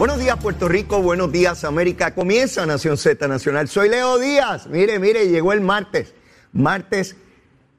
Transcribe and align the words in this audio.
Buenos 0.00 0.18
días 0.18 0.38
Puerto 0.38 0.66
Rico, 0.66 1.02
buenos 1.02 1.30
días 1.30 1.62
América. 1.62 2.14
Comienza 2.14 2.64
Nación 2.64 2.96
Z 2.96 3.28
Nacional. 3.28 3.68
Soy 3.68 3.90
Leo 3.90 4.18
Díaz. 4.18 4.66
Mire, 4.66 4.98
mire, 4.98 5.28
llegó 5.28 5.52
el 5.52 5.60
martes. 5.60 6.14
Martes 6.54 7.16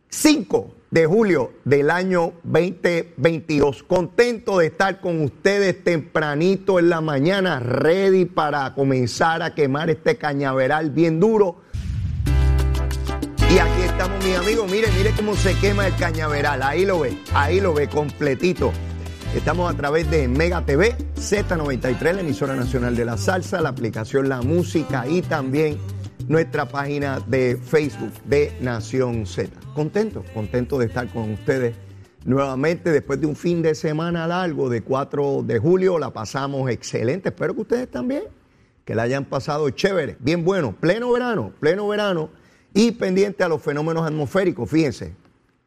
5 0.10 0.72
de 0.92 1.08
julio 1.08 1.54
del 1.64 1.90
año 1.90 2.34
2022. 2.44 3.82
Contento 3.82 4.60
de 4.60 4.68
estar 4.68 5.02
con 5.02 5.20
ustedes 5.24 5.84
tempranito 5.84 6.78
en 6.78 6.90
la 6.90 7.02
mañana, 7.02 7.60
ready 7.60 8.26
para 8.26 8.72
comenzar 8.76 9.42
a 9.42 9.56
quemar 9.56 9.90
este 9.90 10.18
cañaveral 10.18 10.92
bien 10.92 11.20
duro. 11.20 11.64
Y 13.50 13.58
aquí 13.58 13.82
estamos, 13.84 14.24
mis 14.24 14.38
amigos. 14.38 14.72
Mire, 14.72 14.90
mire 14.96 15.10
cómo 15.16 15.36
se 15.36 15.56
quema 15.56 15.88
el 15.88 15.96
cañaveral. 15.96 16.62
Ahí 16.62 16.86
lo 16.86 17.00
ve, 17.00 17.18
ahí 17.34 17.60
lo 17.60 17.74
ve 17.74 17.90
completito. 17.90 18.72
Estamos 19.36 19.74
a 19.74 19.78
través 19.78 20.12
de 20.12 20.28
Mega 20.28 20.66
TV, 20.66 20.94
Z93, 21.16 22.16
la 22.16 22.20
emisora 22.20 22.54
nacional 22.54 22.98
de 22.98 23.06
la 23.06 23.16
salsa, 23.16 23.62
la 23.62 23.70
aplicación 23.70 24.28
La 24.28 24.42
Música 24.42 25.08
y 25.08 25.22
también 25.22 25.78
nuestra 26.28 26.68
página 26.68 27.22
de 27.22 27.56
Facebook 27.56 28.12
de 28.26 28.52
Nación 28.60 29.26
Z. 29.26 29.50
Contento, 29.74 30.26
contento 30.34 30.78
de 30.78 30.88
estar 30.88 31.08
con 31.08 31.32
ustedes 31.32 31.76
nuevamente 32.26 32.92
después 32.92 33.22
de 33.22 33.28
un 33.28 33.38
fin 33.38 33.62
de 33.62 33.74
semana 33.74 34.28
largo 34.28 34.68
de 34.68 34.82
4 34.82 35.44
de 35.44 35.60
julio. 35.60 35.98
La 35.98 36.12
pasamos 36.12 36.70
excelente. 36.70 37.30
Espero 37.30 37.56
que 37.56 37.62
ustedes 37.62 37.90
también, 37.90 38.24
que 38.84 38.96
la 38.96 39.04
hayan 39.04 39.24
pasado 39.24 39.70
chévere, 39.70 40.18
bien 40.20 40.44
bueno, 40.44 40.76
pleno 40.78 41.10
verano, 41.10 41.54
pleno 41.62 41.88
verano 41.88 42.32
y 42.74 42.92
pendiente 42.92 43.46
a 43.46 43.48
los 43.48 43.62
fenómenos 43.62 44.06
atmosféricos. 44.06 44.70
Fíjense, 44.70 45.16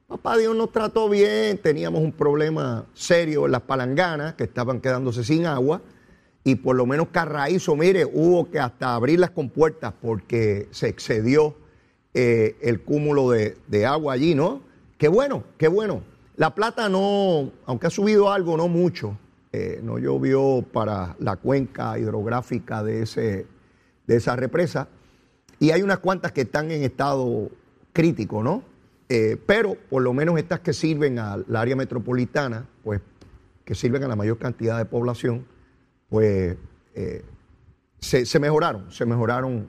Papá 0.07 0.37
Dios 0.37 0.55
nos 0.55 0.71
trató 0.71 1.09
bien, 1.09 1.57
teníamos 1.57 2.03
un 2.03 2.13
problema 2.13 2.85
serio 2.93 3.47
en 3.47 3.53
las 3.53 3.63
palanganas 3.63 4.35
que 4.35 4.45
estaban 4.45 4.81
quedándose 4.83 5.25
sin 5.25 5.47
agua 5.47 5.81
y 6.45 6.57
por 6.57 6.77
lo 6.77 6.85
menos 6.85 7.09
Carraízo, 7.09 7.75
mire, 7.75 8.05
hubo 8.05 8.51
que 8.51 8.59
hasta 8.59 8.95
abrir 8.95 9.19
las 9.19 9.31
compuertas 9.31 9.95
porque 10.03 10.69
se 10.73 10.89
excedió 10.89 11.57
eh, 12.13 12.55
el 12.61 12.83
cúmulo 12.83 13.31
de, 13.31 13.87
agua 13.87 14.13
allí, 14.13 14.35
¿no? 14.35 14.61
Qué 14.99 15.09
bueno, 15.09 15.43
qué 15.57 15.69
bueno. 15.69 16.03
La 16.37 16.55
plata 16.55 16.91
no, 16.91 17.51
aunque 17.65 17.87
ha 17.87 17.91
subido 17.91 18.31
algo, 18.31 18.59
no 18.59 18.69
mucho, 18.69 19.17
eh, 19.53 19.81
no 19.83 19.99
llovió 19.99 20.63
para 20.71 21.17
la 21.19 21.37
cuenca 21.37 21.99
hidrográfica 21.99 22.83
de, 22.83 23.05
ese, 23.05 23.47
de 24.07 24.17
esa 24.17 24.37
represa 24.37 24.87
y 25.59 25.71
hay 25.71 25.81
unas 25.81 26.01
cuantas 26.01 26.33
que 26.33 26.43
están 26.43 26.71
en 26.71 26.83
estado 26.83 27.49
crítico, 27.95 28.43
¿no? 28.43 28.74
Eh, 29.09 29.37
pero 29.45 29.77
por 29.91 30.03
lo 30.03 30.15
menos 30.15 30.39
estas 30.39 30.61
que 30.61 30.73
sirven 30.73 31.19
al 31.19 31.45
área 31.55 31.77
metropolitana, 31.77 32.67
pues 32.83 33.01
que 33.65 33.75
sirven 33.75 34.03
a 34.05 34.09
la 34.09 34.17
mayor 34.17 34.39
cantidad 34.39 34.79
de 34.79 34.85
población, 34.87 35.47
pues 36.09 36.57
eh, 36.95 37.25
se, 38.01 38.39
mejoraron, 38.39 38.91
se 38.91 39.05
mejoraron 39.05 39.69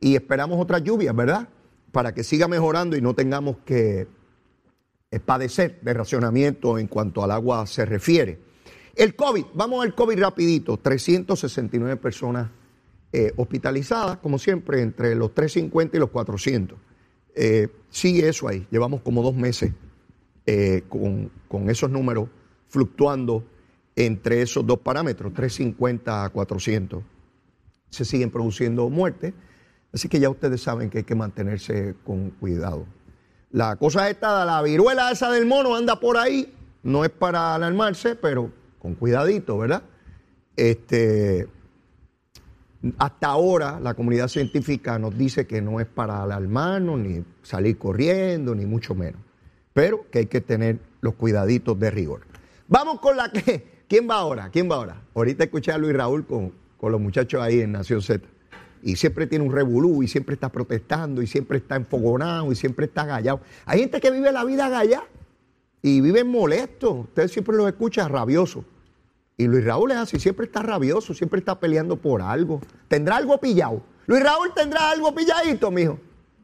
y 0.00 0.16
esperamos 0.16 0.60
otras 0.60 0.82
lluvias, 0.82 1.14
¿verdad? 1.14 1.48
Para 1.92 2.14
que 2.14 2.24
siga 2.24 2.48
mejorando 2.48 2.96
y 2.96 3.00
no 3.00 3.14
tengamos 3.14 3.56
que 3.64 4.08
eh, 5.10 5.20
padecer 5.20 5.80
de 5.80 5.94
racionamiento 5.94 6.78
en 6.78 6.88
cuanto 6.88 7.22
al 7.22 7.30
agua 7.30 7.66
se 7.66 7.84
refiere. 7.84 8.40
El 8.96 9.14
COVID, 9.16 9.46
vamos 9.54 9.84
al 9.84 9.94
COVID 9.94 10.18
rapidito, 10.18 10.76
369 10.78 11.96
personas 11.96 12.50
hospitalizadas, 13.36 14.16
como 14.16 14.40
siempre, 14.40 14.82
entre 14.82 15.14
los 15.14 15.32
350 15.34 15.96
y 15.96 16.00
los 16.00 16.10
400. 16.10 16.76
Eh, 17.34 17.68
sigue 17.90 18.28
eso 18.28 18.48
ahí, 18.48 18.66
llevamos 18.70 19.02
como 19.02 19.22
dos 19.22 19.34
meses 19.34 19.72
eh, 20.46 20.82
con, 20.88 21.30
esos 21.70 21.90
números 21.90 22.28
fluctuando 22.68 23.44
entre 23.96 24.42
esos 24.42 24.66
dos 24.66 24.78
parámetros, 24.80 25.32
350 25.32 26.24
a 26.24 26.28
400. 26.28 27.02
Se 27.90 28.04
siguen 28.04 28.30
produciendo 28.30 28.88
muertes, 28.90 29.32
así 29.92 30.08
que 30.08 30.18
ya 30.18 30.28
ustedes 30.28 30.60
saben 30.60 30.90
que 30.90 30.98
hay 30.98 31.04
que 31.04 31.14
mantenerse 31.14 31.94
con 32.04 32.30
cuidado. 32.30 32.86
La 33.50 33.76
cosa 33.76 34.10
esta, 34.10 34.44
la 34.44 34.60
viruela 34.62 35.12
esa 35.12 35.30
del 35.30 35.46
mono 35.46 35.76
anda 35.76 36.00
por 36.00 36.16
ahí, 36.16 36.52
no 36.82 37.04
es 37.04 37.10
para 37.10 37.54
alarmarse, 37.54 38.16
pero 38.16 38.50
con 38.80 38.94
cuidadito, 38.96 39.56
¿verdad? 39.58 39.84
Este, 40.56 41.48
hasta 42.98 43.28
ahora 43.28 43.80
la 43.80 43.94
comunidad 43.94 44.28
científica 44.28 44.98
nos 44.98 45.16
dice 45.16 45.46
que 45.46 45.62
no 45.62 45.80
es 45.80 45.86
para 45.86 46.22
alarmarnos, 46.22 46.98
ni 46.98 47.24
salir 47.42 47.78
corriendo, 47.78 48.54
ni 48.54 48.66
mucho 48.66 48.94
menos, 48.94 49.20
pero 49.72 50.06
que 50.10 50.20
hay 50.20 50.26
que 50.26 50.40
tener 50.40 50.78
los 51.00 51.14
cuidaditos 51.14 51.78
de 51.78 51.90
rigor. 51.90 52.22
Vamos 52.68 53.00
con 53.00 53.16
la 53.16 53.30
que... 53.30 53.74
¿Quién 53.86 54.08
va 54.08 54.16
ahora? 54.16 54.48
¿Quién 54.50 54.70
va 54.70 54.76
ahora? 54.76 55.02
Ahorita 55.14 55.44
escuché 55.44 55.70
a 55.70 55.78
Luis 55.78 55.94
Raúl 55.94 56.26
con, 56.26 56.52
con 56.78 56.90
los 56.90 57.00
muchachos 57.00 57.40
ahí 57.42 57.60
en 57.60 57.72
Nación 57.72 58.00
Z. 58.00 58.26
Y 58.82 58.96
siempre 58.96 59.26
tiene 59.26 59.44
un 59.44 59.52
revolú, 59.52 60.02
y 60.02 60.08
siempre 60.08 60.34
está 60.34 60.50
protestando, 60.50 61.22
y 61.22 61.26
siempre 61.26 61.58
está 61.58 61.76
enfogonado, 61.76 62.50
y 62.50 62.56
siempre 62.56 62.86
está 62.86 63.04
gallado. 63.04 63.40
Hay 63.66 63.80
gente 63.80 64.00
que 64.00 64.10
vive 64.10 64.32
la 64.32 64.44
vida 64.44 64.68
gallada 64.68 65.04
y 65.82 66.00
vive 66.00 66.24
molesto. 66.24 66.92
Usted 66.92 67.28
siempre 67.28 67.56
lo 67.56 67.68
escucha 67.68 68.08
rabioso. 68.08 68.64
Y 69.36 69.46
Luis 69.46 69.64
Raúl 69.64 69.90
es 69.90 69.98
así, 69.98 70.20
siempre 70.20 70.46
está 70.46 70.62
rabioso, 70.62 71.12
siempre 71.12 71.40
está 71.40 71.58
peleando 71.58 71.96
por 71.96 72.22
algo. 72.22 72.60
¿Tendrá 72.88 73.16
algo 73.16 73.38
pillado? 73.38 73.82
Luis 74.06 74.22
Raúl 74.22 74.52
tendrá 74.54 74.90
algo 74.90 75.14
pilladito, 75.14 75.70
mijo. 75.70 75.98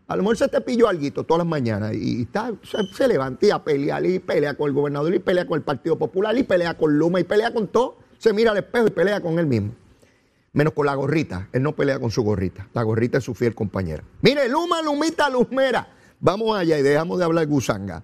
A 0.08 0.16
lo 0.16 0.22
mejor 0.22 0.38
se 0.38 0.48
te 0.48 0.60
pilló 0.60 0.88
algo 0.88 1.24
todas 1.24 1.38
las 1.38 1.46
mañanas 1.46 1.94
y 1.94 2.22
está, 2.22 2.52
se, 2.64 2.78
se 2.92 3.06
levanta 3.06 3.46
y 3.46 3.50
a 3.50 3.62
pelear 3.62 4.04
y 4.04 4.18
pelea 4.18 4.54
con 4.54 4.66
el 4.66 4.74
gobernador 4.74 5.14
y 5.14 5.20
pelea 5.20 5.46
con 5.46 5.56
el 5.56 5.62
Partido 5.62 5.96
Popular 5.96 6.36
y 6.36 6.42
pelea 6.42 6.76
con 6.76 6.98
Luma 6.98 7.20
y 7.20 7.24
pelea 7.24 7.52
con 7.52 7.68
todo. 7.68 7.98
Se 8.18 8.32
mira 8.32 8.50
al 8.50 8.56
espejo 8.56 8.88
y 8.88 8.90
pelea 8.90 9.20
con 9.20 9.38
él 9.38 9.46
mismo. 9.46 9.72
Menos 10.52 10.72
con 10.72 10.86
la 10.86 10.94
gorrita. 10.96 11.48
Él 11.52 11.62
no 11.62 11.76
pelea 11.76 12.00
con 12.00 12.10
su 12.10 12.22
gorrita. 12.22 12.66
La 12.74 12.82
gorrita 12.82 13.18
es 13.18 13.24
su 13.24 13.34
fiel 13.34 13.54
compañera. 13.54 14.02
Mire, 14.20 14.48
Luma, 14.48 14.82
Lumita, 14.82 15.30
Luzmera. 15.30 15.86
Vamos 16.18 16.58
allá 16.58 16.76
y 16.76 16.82
dejamos 16.82 17.18
de 17.18 17.24
hablar 17.24 17.46
gusanga. 17.46 18.02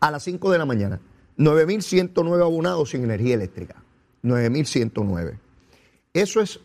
A 0.00 0.10
las 0.10 0.24
5 0.24 0.50
de 0.50 0.58
la 0.58 0.66
mañana. 0.66 1.00
9.109 1.38 2.40
abonados 2.40 2.90
sin 2.90 3.04
energía 3.04 3.34
eléctrica. 3.34 3.82
9.109. 4.22 5.38
Eso 6.12 6.40
es 6.40 6.60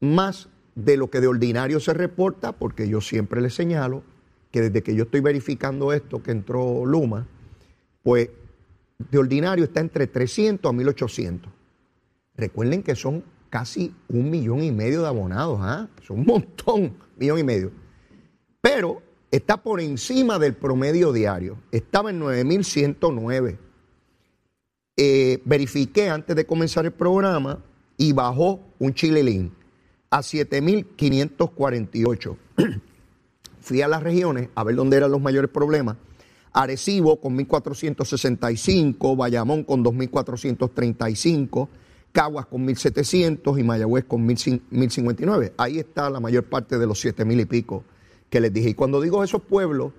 más 0.00 0.48
de 0.74 0.96
lo 0.96 1.10
que 1.10 1.20
de 1.20 1.26
ordinario 1.26 1.80
se 1.80 1.92
reporta, 1.92 2.52
porque 2.52 2.88
yo 2.88 3.00
siempre 3.00 3.40
les 3.40 3.54
señalo 3.54 4.02
que 4.50 4.62
desde 4.62 4.82
que 4.82 4.94
yo 4.94 5.04
estoy 5.04 5.20
verificando 5.20 5.92
esto, 5.92 6.22
que 6.22 6.30
entró 6.30 6.86
Luma, 6.86 7.26
pues 8.02 8.30
de 8.98 9.18
ordinario 9.18 9.64
está 9.64 9.80
entre 9.80 10.06
300 10.06 10.72
a 10.72 10.74
1.800. 10.74 11.40
Recuerden 12.36 12.82
que 12.82 12.94
son 12.94 13.24
casi 13.50 13.94
un 14.08 14.30
millón 14.30 14.62
y 14.62 14.70
medio 14.70 15.02
de 15.02 15.08
abonados, 15.08 15.58
¿ah? 15.62 15.88
Son 16.06 16.20
un 16.20 16.26
montón, 16.26 16.94
millón 17.16 17.38
y 17.40 17.44
medio. 17.44 17.72
Pero 18.60 19.02
está 19.30 19.56
por 19.56 19.80
encima 19.80 20.38
del 20.38 20.54
promedio 20.54 21.12
diario. 21.12 21.58
Estaba 21.72 22.10
en 22.10 22.20
9.109 22.20 23.56
eh, 25.00 25.40
verifiqué 25.44 26.10
antes 26.10 26.34
de 26.34 26.44
comenzar 26.44 26.84
el 26.84 26.90
programa 26.90 27.60
y 27.96 28.12
bajó 28.12 28.58
un 28.80 28.92
chilelín 28.92 29.52
a 30.10 30.22
7.548. 30.22 32.36
Fui 33.60 33.80
a 33.80 33.86
las 33.86 34.02
regiones 34.02 34.48
a 34.56 34.64
ver 34.64 34.74
dónde 34.74 34.96
eran 34.96 35.12
los 35.12 35.20
mayores 35.20 35.52
problemas. 35.52 35.98
Arecibo 36.52 37.20
con 37.20 37.38
1.465, 37.38 39.16
Bayamón 39.16 39.62
con 39.62 39.84
2.435, 39.84 41.68
Caguas 42.10 42.46
con 42.46 42.66
1.700 42.66 43.60
y 43.60 43.62
Mayagüez 43.62 44.04
con 44.04 44.26
1.059. 44.26 45.52
Ahí 45.58 45.78
está 45.78 46.10
la 46.10 46.18
mayor 46.18 46.42
parte 46.44 46.76
de 46.76 46.88
los 46.88 47.04
7.000 47.04 47.42
y 47.42 47.44
pico 47.44 47.84
que 48.30 48.40
les 48.40 48.52
dije. 48.52 48.70
Y 48.70 48.74
cuando 48.74 49.00
digo 49.00 49.22
esos 49.22 49.42
pueblos, 49.42 49.92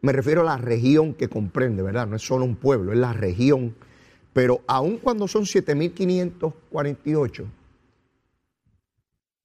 me 0.00 0.12
refiero 0.12 0.42
a 0.42 0.44
la 0.44 0.58
región 0.58 1.14
que 1.14 1.28
comprende, 1.28 1.82
¿verdad? 1.82 2.06
No 2.06 2.14
es 2.14 2.22
solo 2.22 2.44
un 2.44 2.54
pueblo, 2.54 2.92
es 2.92 2.98
la 2.98 3.14
región 3.14 3.74
pero 4.34 4.60
aun 4.66 4.98
cuando 4.98 5.26
son 5.28 5.44
7.548, 5.44 7.46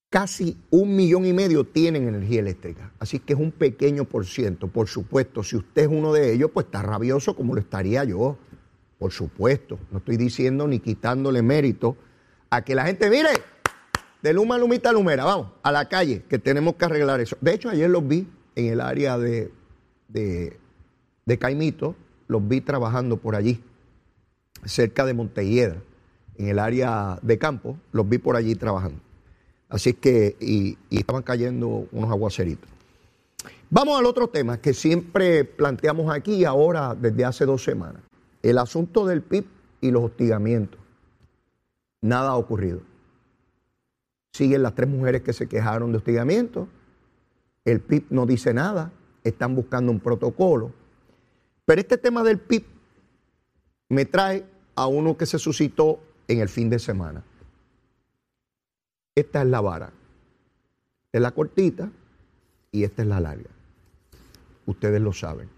casi 0.09 0.57
un 0.71 0.95
millón 0.95 1.25
y 1.25 1.33
medio 1.33 1.63
tienen 1.63 2.07
energía 2.07 2.39
eléctrica. 2.39 2.91
Así 2.97 3.19
que 3.19 3.33
es 3.33 3.39
un 3.39 3.51
pequeño 3.51 4.05
por 4.05 4.25
ciento. 4.25 4.67
Por 4.67 4.87
supuesto, 4.87 5.43
si 5.43 5.55
usted 5.55 5.83
es 5.83 5.87
uno 5.87 6.11
de 6.11 6.33
ellos, 6.33 6.49
pues 6.51 6.65
está 6.65 6.81
rabioso 6.81 7.35
como 7.35 7.53
lo 7.53 7.61
estaría 7.61 8.03
yo. 8.03 8.35
Por 8.97 9.11
supuesto. 9.11 9.77
No 9.91 9.99
estoy 9.99 10.17
diciendo 10.17 10.67
ni 10.67 10.79
quitándole 10.79 11.43
mérito 11.43 11.95
a 12.49 12.63
que 12.63 12.73
la 12.73 12.87
gente, 12.87 13.11
mire, 13.11 13.29
de 14.23 14.33
luma 14.33 14.57
lumita 14.57 14.91
lumera, 14.91 15.23
vamos, 15.23 15.51
a 15.61 15.71
la 15.71 15.87
calle, 15.87 16.23
que 16.27 16.39
tenemos 16.39 16.73
que 16.75 16.85
arreglar 16.85 17.21
eso. 17.21 17.37
De 17.41 17.53
hecho, 17.53 17.69
ayer 17.69 17.91
los 17.91 18.07
vi 18.07 18.27
en 18.55 18.73
el 18.73 18.81
área 18.81 19.19
de, 19.19 19.51
de 20.07 21.37
Caimito, 21.37 21.95
los 22.27 22.45
vi 22.45 22.61
trabajando 22.61 23.17
por 23.17 23.35
allí, 23.35 23.61
cerca 24.65 25.05
de 25.05 25.13
Montelledra, 25.13 25.81
en 26.37 26.47
el 26.47 26.59
área 26.59 27.19
de 27.21 27.37
campo, 27.37 27.77
los 27.91 28.07
vi 28.07 28.17
por 28.17 28.35
allí 28.35 28.55
trabajando. 28.55 28.99
Así 29.67 29.93
que, 29.93 30.35
y, 30.39 30.77
y 30.89 30.99
estaban 30.99 31.21
cayendo 31.21 31.87
unos 31.91 32.09
aguaceritos. 32.09 32.69
Vamos 33.69 33.99
al 33.99 34.05
otro 34.05 34.27
tema 34.27 34.59
que 34.59 34.73
siempre 34.73 35.43
planteamos 35.43 36.11
aquí 36.13 36.43
ahora 36.43 36.95
desde 36.95 37.25
hace 37.25 37.45
dos 37.45 37.63
semanas. 37.63 38.01
El 38.41 38.57
asunto 38.57 39.05
del 39.05 39.21
PIB 39.21 39.45
y 39.81 39.91
los 39.91 40.05
hostigamientos. 40.05 40.79
Nada 42.01 42.29
ha 42.29 42.35
ocurrido. 42.35 42.81
Siguen 44.33 44.63
las 44.63 44.73
tres 44.73 44.89
mujeres 44.89 45.21
que 45.21 45.33
se 45.33 45.47
quejaron 45.47 45.91
de 45.91 45.97
hostigamiento. 45.97 46.67
El 47.65 47.81
PIB 47.81 48.05
no 48.09 48.25
dice 48.25 48.53
nada. 48.53 48.91
Están 49.23 49.55
buscando 49.55 49.91
un 49.91 49.99
protocolo. 49.99 50.71
Pero 51.65 51.81
este 51.81 51.97
tema 51.97 52.23
del 52.23 52.39
PIB 52.39 52.63
me 53.89 54.05
trae 54.05 54.45
a 54.75 54.87
uno 54.87 55.17
que 55.17 55.25
se 55.25 55.39
suscitó 55.39 55.99
en 56.27 56.39
el 56.39 56.49
fin 56.49 56.69
de 56.69 56.79
semana. 56.79 57.23
Esta 59.15 59.41
es 59.41 59.47
la 59.47 59.61
vara. 59.61 59.91
Esta 61.07 61.17
es 61.17 61.21
la 61.21 61.31
cortita 61.31 61.91
y 62.71 62.83
esta 62.83 63.01
es 63.01 63.07
la 63.07 63.19
larga. 63.19 63.49
Ustedes 64.65 65.01
lo 65.01 65.11
saben. 65.11 65.49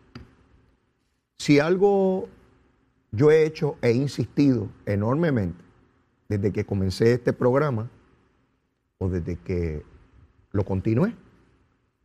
Si 1.37 1.59
algo 1.59 2.29
yo 3.11 3.29
he 3.29 3.45
hecho 3.45 3.75
e 3.81 3.91
insistido 3.91 4.69
enormemente 4.85 5.61
desde 6.29 6.53
que 6.53 6.65
comencé 6.65 7.13
este 7.13 7.33
programa 7.33 7.89
o 8.97 9.09
desde 9.09 9.35
que 9.35 9.83
lo 10.51 10.63
continué. 10.63 11.13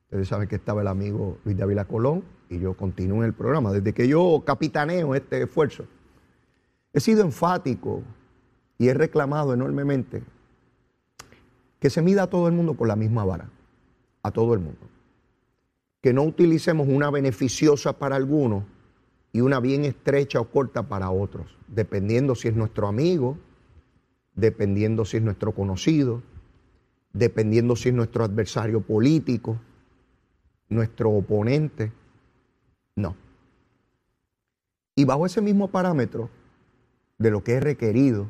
Ustedes 0.05 0.29
saben 0.29 0.49
que 0.49 0.57
estaba 0.57 0.83
el 0.83 0.89
amigo 0.89 1.39
Luis 1.45 1.57
Dávila 1.57 1.85
Colón 1.85 2.25
y 2.49 2.59
yo 2.59 2.75
continúo 2.75 3.19
en 3.19 3.27
el 3.27 3.35
programa. 3.35 3.73
Desde 3.73 3.93
que 3.93 4.09
yo 4.09 4.43
capitaneo 4.45 5.15
este 5.15 5.43
esfuerzo, 5.43 5.87
he 6.97 7.01
sido 7.01 7.21
enfático 7.21 8.03
y 8.79 8.89
he 8.89 8.95
reclamado 8.95 9.53
enormemente 9.53 10.23
que 11.79 11.91
se 11.91 12.01
mida 12.01 12.23
a 12.23 12.31
todo 12.31 12.49
el 12.49 12.55
mundo 12.55 12.75
con 12.75 12.89
la 12.89 12.97
misma 12.97 13.23
vara, 13.23 13.51
a 14.23 14.31
todo 14.31 14.55
el 14.55 14.61
mundo. 14.61 14.81
Que 16.01 16.15
no 16.15 16.23
utilicemos 16.23 16.89
una 16.89 17.11
beneficiosa 17.11 17.93
para 17.93 18.17
algunos 18.17 18.65
y 19.31 19.43
una 19.43 19.61
bien 19.61 19.85
estrecha 19.85 20.41
o 20.41 20.47
corta 20.47 20.85
para 20.85 21.11
otros, 21.11 21.59
dependiendo 21.69 22.35
si 22.35 22.49
es 22.49 22.57
nuestro 22.57 22.89
amigo, 22.89 23.37
dependiendo 24.35 25.05
si 25.05 25.19
es 25.19 25.23
nuestro 25.23 25.53
conocido, 25.53 26.23
dependiendo 27.13 27.77
si 27.77 27.91
es 27.91 27.95
nuestro 27.95 28.25
adversario 28.25 28.81
político, 28.81 29.61
nuestro 30.71 31.11
oponente. 31.11 31.93
No. 32.95 33.15
Y 34.95 35.05
bajo 35.05 35.27
ese 35.27 35.43
mismo 35.43 35.69
parámetro 35.69 36.31
de 37.19 37.31
lo 37.31 37.43
que 37.43 37.57
es 37.57 37.63
requerido 37.63 38.29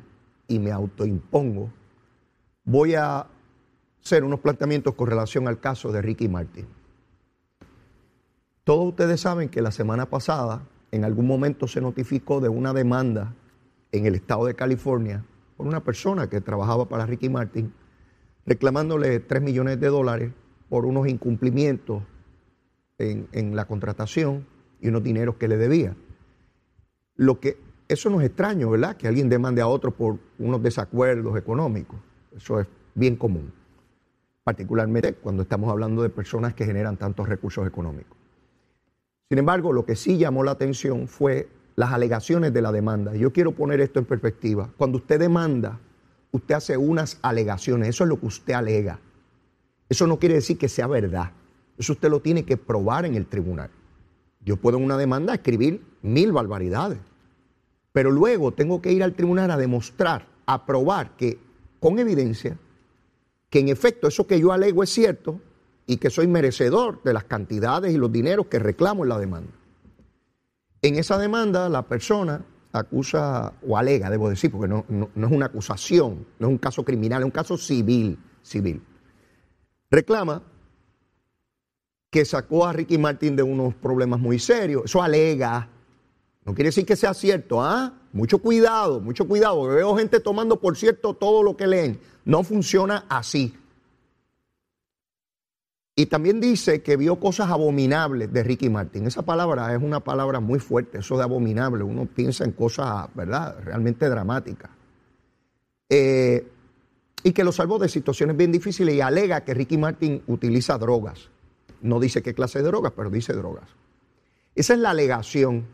y 0.48 0.58
me 0.58 0.72
autoimpongo, 0.72 1.70
voy 2.64 2.94
a 2.94 3.26
hacer 4.02 4.24
unos 4.24 4.40
planteamientos 4.40 4.94
con 4.94 5.08
relación 5.08 5.48
al 5.48 5.60
caso 5.60 5.90
de 5.92 6.02
Ricky 6.02 6.28
Martin. 6.28 6.66
Todos 8.64 8.88
ustedes 8.88 9.20
saben 9.20 9.48
que 9.48 9.62
la 9.62 9.70
semana 9.70 10.06
pasada 10.06 10.62
en 10.90 11.04
algún 11.04 11.26
momento 11.26 11.68
se 11.68 11.80
notificó 11.80 12.40
de 12.40 12.48
una 12.48 12.72
demanda 12.72 13.34
en 13.92 14.06
el 14.06 14.14
estado 14.14 14.46
de 14.46 14.54
California 14.54 15.24
por 15.56 15.66
una 15.66 15.82
persona 15.82 16.28
que 16.28 16.40
trabajaba 16.40 16.88
para 16.88 17.06
Ricky 17.06 17.28
Martin, 17.28 17.72
reclamándole 18.44 19.20
3 19.20 19.42
millones 19.42 19.80
de 19.80 19.88
dólares 19.88 20.32
por 20.68 20.84
unos 20.86 21.08
incumplimientos 21.08 22.02
en, 22.98 23.56
la 23.56 23.66
contratación 23.66 24.46
y 24.80 24.88
unos 24.88 25.02
dineros 25.02 25.36
que 25.36 25.48
le 25.48 25.56
debía. 25.56 25.96
Lo 27.14 27.40
que, 27.40 27.58
eso 27.88 28.10
no 28.10 28.20
es 28.20 28.26
extraño, 28.26 28.70
¿verdad? 28.70 28.96
Que 28.96 29.08
alguien 29.08 29.28
demande 29.28 29.60
a 29.60 29.68
otro 29.68 29.90
por 29.90 30.18
unos 30.38 30.62
desacuerdos 30.62 31.36
económicos. 31.36 31.98
Eso 32.36 32.60
es 32.60 32.66
bien 32.94 33.16
común, 33.16 33.52
particularmente 34.44 35.14
cuando 35.14 35.42
estamos 35.42 35.70
hablando 35.70 36.02
de 36.02 36.08
personas 36.08 36.54
que 36.54 36.64
generan 36.64 36.96
tantos 36.96 37.28
recursos 37.28 37.66
económicos. 37.66 38.16
Sin 39.28 39.38
embargo, 39.38 39.72
lo 39.72 39.84
que 39.84 39.96
sí 39.96 40.18
llamó 40.18 40.44
la 40.44 40.52
atención 40.52 41.08
fue 41.08 41.48
las 41.74 41.92
alegaciones 41.92 42.52
de 42.52 42.62
la 42.62 42.72
demanda. 42.72 43.14
Yo 43.14 43.32
quiero 43.32 43.52
poner 43.52 43.80
esto 43.80 43.98
en 43.98 44.06
perspectiva. 44.06 44.70
Cuando 44.76 44.98
usted 44.98 45.18
demanda, 45.18 45.78
usted 46.32 46.54
hace 46.54 46.76
unas 46.76 47.18
alegaciones, 47.22 47.88
eso 47.88 48.04
es 48.04 48.08
lo 48.08 48.18
que 48.18 48.26
usted 48.26 48.54
alega. 48.54 48.98
Eso 49.88 50.06
no 50.06 50.18
quiere 50.18 50.36
decir 50.36 50.58
que 50.58 50.68
sea 50.68 50.86
verdad. 50.86 51.32
Eso 51.76 51.92
usted 51.92 52.08
lo 52.08 52.20
tiene 52.20 52.44
que 52.44 52.56
probar 52.56 53.04
en 53.04 53.14
el 53.14 53.26
tribunal. 53.26 53.70
Yo 54.44 54.56
puedo 54.56 54.78
en 54.78 54.84
una 54.84 54.96
demanda 54.96 55.34
escribir 55.34 55.82
mil 56.02 56.32
barbaridades, 56.32 56.98
pero 57.96 58.10
luego 58.10 58.52
tengo 58.52 58.82
que 58.82 58.92
ir 58.92 59.02
al 59.02 59.14
tribunal 59.14 59.50
a 59.50 59.56
demostrar, 59.56 60.28
a 60.44 60.66
probar 60.66 61.16
que 61.16 61.38
con 61.80 61.98
evidencia, 61.98 62.58
que 63.48 63.60
en 63.60 63.70
efecto 63.70 64.06
eso 64.06 64.26
que 64.26 64.38
yo 64.38 64.52
alego 64.52 64.82
es 64.82 64.90
cierto 64.90 65.40
y 65.86 65.96
que 65.96 66.10
soy 66.10 66.26
merecedor 66.26 67.02
de 67.04 67.14
las 67.14 67.24
cantidades 67.24 67.94
y 67.94 67.96
los 67.96 68.12
dineros 68.12 68.48
que 68.48 68.58
reclamo 68.58 69.04
en 69.04 69.08
la 69.08 69.18
demanda. 69.18 69.50
En 70.82 70.96
esa 70.96 71.16
demanda 71.16 71.70
la 71.70 71.88
persona 71.88 72.44
acusa 72.70 73.54
o 73.66 73.78
alega, 73.78 74.10
debo 74.10 74.28
decir, 74.28 74.50
porque 74.50 74.68
no, 74.68 74.84
es 74.90 75.32
una 75.32 75.46
acusación, 75.46 76.26
no 76.38 76.48
es 76.48 76.52
un 76.52 76.58
caso 76.58 76.84
criminal, 76.84 77.22
es 77.22 77.24
un 77.24 77.30
caso 77.30 77.56
civil, 77.56 78.18
civil. 78.42 78.82
Reclama 79.90 80.42
que 82.10 82.26
sacó 82.26 82.66
a 82.66 82.74
Ricky 82.74 82.98
Martin 82.98 83.36
de 83.36 83.42
unos 83.42 83.74
problemas 83.74 84.20
muy 84.20 84.38
serios. 84.38 84.82
Eso 84.84 85.02
alega. 85.02 85.70
No 86.46 86.54
quiere 86.54 86.68
decir 86.68 86.86
que 86.86 86.94
sea 86.94 87.12
cierto, 87.12 87.60
¿ah? 87.60 87.92
Mucho 88.12 88.38
cuidado, 88.38 89.00
mucho 89.00 89.26
cuidado. 89.26 89.64
Veo 89.64 89.96
gente 89.96 90.20
tomando 90.20 90.60
por 90.60 90.76
cierto 90.76 91.12
todo 91.12 91.42
lo 91.42 91.56
que 91.56 91.66
leen. 91.66 91.98
No 92.24 92.44
funciona 92.44 93.04
así. 93.08 93.52
Y 95.96 96.06
también 96.06 96.40
dice 96.40 96.82
que 96.82 96.96
vio 96.96 97.18
cosas 97.18 97.50
abominables 97.50 98.32
de 98.32 98.44
Ricky 98.44 98.70
Martin. 98.70 99.06
Esa 99.06 99.22
palabra 99.22 99.74
es 99.74 99.82
una 99.82 100.00
palabra 100.00 100.38
muy 100.38 100.60
fuerte, 100.60 100.98
eso 100.98 101.16
de 101.16 101.24
abominable. 101.24 101.82
Uno 101.82 102.06
piensa 102.06 102.44
en 102.44 102.52
cosas, 102.52 103.08
¿verdad?, 103.14 103.56
realmente 103.64 104.08
dramáticas. 104.08 104.70
Eh, 105.88 106.46
y 107.24 107.32
que 107.32 107.42
lo 107.42 107.50
salvó 107.50 107.78
de 107.78 107.88
situaciones 107.88 108.36
bien 108.36 108.52
difíciles 108.52 108.94
y 108.94 109.00
alega 109.00 109.42
que 109.42 109.52
Ricky 109.52 109.78
Martin 109.78 110.22
utiliza 110.28 110.78
drogas. 110.78 111.28
No 111.80 111.98
dice 111.98 112.22
qué 112.22 112.34
clase 112.34 112.60
de 112.60 112.66
drogas, 112.66 112.92
pero 112.94 113.10
dice 113.10 113.32
drogas. 113.32 113.68
Esa 114.54 114.74
es 114.74 114.78
la 114.78 114.90
alegación. 114.90 115.66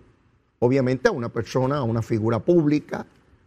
Obviamente 0.65 1.09
a 1.09 1.13
una 1.13 1.29
persona, 1.29 1.79
a 1.79 1.83
una 1.83 2.03
figura 2.03 2.39
pública 2.39 3.05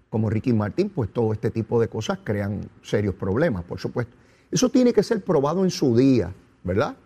como 0.09 0.29
Ricky 0.29 0.53
Martin, 0.53 0.89
pues 0.89 1.11
todo 1.11 1.33
este 1.33 1.49
tipo 1.49 1.79
de 1.79 1.87
cosas 1.87 2.19
crean 2.23 2.61
serios 2.81 3.15
problemas, 3.15 3.63
por 3.63 3.79
supuesto. 3.79 4.15
Eso 4.51 4.69
tiene 4.69 4.93
que 4.93 5.03
ser 5.03 5.23
probado 5.23 5.63
en 5.63 5.71
su 5.71 5.95
día. 5.95 6.33
¿verdad? 6.65 6.97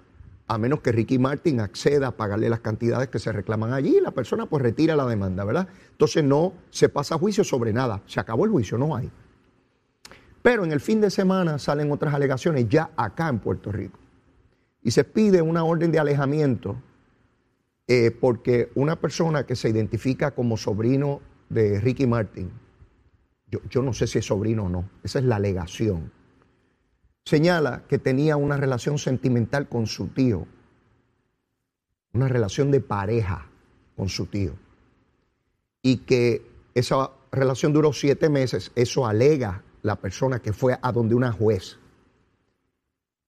A 0.48 0.58
menos 0.58 0.80
que 0.80 0.92
Ricky 0.92 1.20
Martin 1.20 1.60
acceda 1.60 2.08
a 2.08 2.12
pagarle 2.12 2.50
las 2.50 2.62
cantidades 2.62 3.10
que 3.10 3.20
se 3.20 3.32
reclaman 3.32 3.74
allí 3.74 4.00
la 4.01 4.12
persona 4.12 4.48
pues 4.48 4.63
retira 4.63 4.96
la 4.96 5.06
demanda, 5.06 5.44
¿verdad? 5.44 5.68
Entonces 5.92 6.24
no 6.24 6.54
se 6.72 6.89
pasa 6.89 7.20
juicio 7.20 7.44
sobre 7.44 7.72
nada, 7.72 8.01
se 8.08 8.20
acabó 8.20 8.46
el 8.46 8.51
juicio, 8.51 8.78
no 8.78 8.96
hay. 8.96 9.12
Pero 10.42 10.63
en 10.63 10.72
el 10.72 10.80
fin 10.80 11.01
de 11.01 11.12
semana 11.12 11.60
salen 11.60 11.92
otras 11.92 12.13
alegaciones 12.13 12.68
ya 12.70 12.89
acá 12.96 13.28
en 13.28 13.39
Puerto 13.39 13.72
Rico. 13.72 14.00
Y 14.82 14.92
se 14.92 15.04
pide 15.04 15.42
una 15.42 15.66
orden 15.66 15.92
de 15.92 16.00
alejamiento 16.00 16.78
eh, 17.89 18.12
porque 18.12 18.72
una 18.75 18.96
persona 18.96 19.46
que 19.46 19.58
se 19.58 19.67
identifica 19.67 20.31
como 20.31 20.55
sobrino 20.55 21.19
de 21.50 21.81
Ricky 21.81 22.08
Martin, 22.08 22.50
yo, 23.51 23.60
yo 23.69 23.81
no 23.81 23.91
sé 23.91 24.08
si 24.08 24.19
es 24.19 24.25
sobrino 24.25 24.67
o 24.67 24.69
no, 24.69 24.89
esa 25.03 25.19
es 25.19 25.25
la 25.25 25.36
alegación 25.36 26.12
señala 27.29 27.84
que 27.88 28.00
tenía 28.00 28.38
una 28.38 28.58
relación 28.58 28.98
sentimental 28.98 29.69
con 29.69 29.86
su 29.86 30.08
tío, 30.08 30.48
una 32.12 32.27
relación 32.27 32.72
de 32.72 32.81
pareja 32.81 33.48
con 33.96 34.10
su 34.10 34.25
tío, 34.25 34.53
y 35.84 35.98
que 35.98 36.41
esa 36.74 37.12
relación 37.31 37.72
duró 37.72 37.93
siete 37.93 38.29
meses, 38.29 38.72
eso 38.75 39.05
alega 39.05 39.63
la 39.84 39.98
persona 39.98 40.39
que 40.39 40.53
fue 40.53 40.79
a 40.81 40.91
donde 40.91 41.13
una 41.13 41.31
juez, 41.31 41.77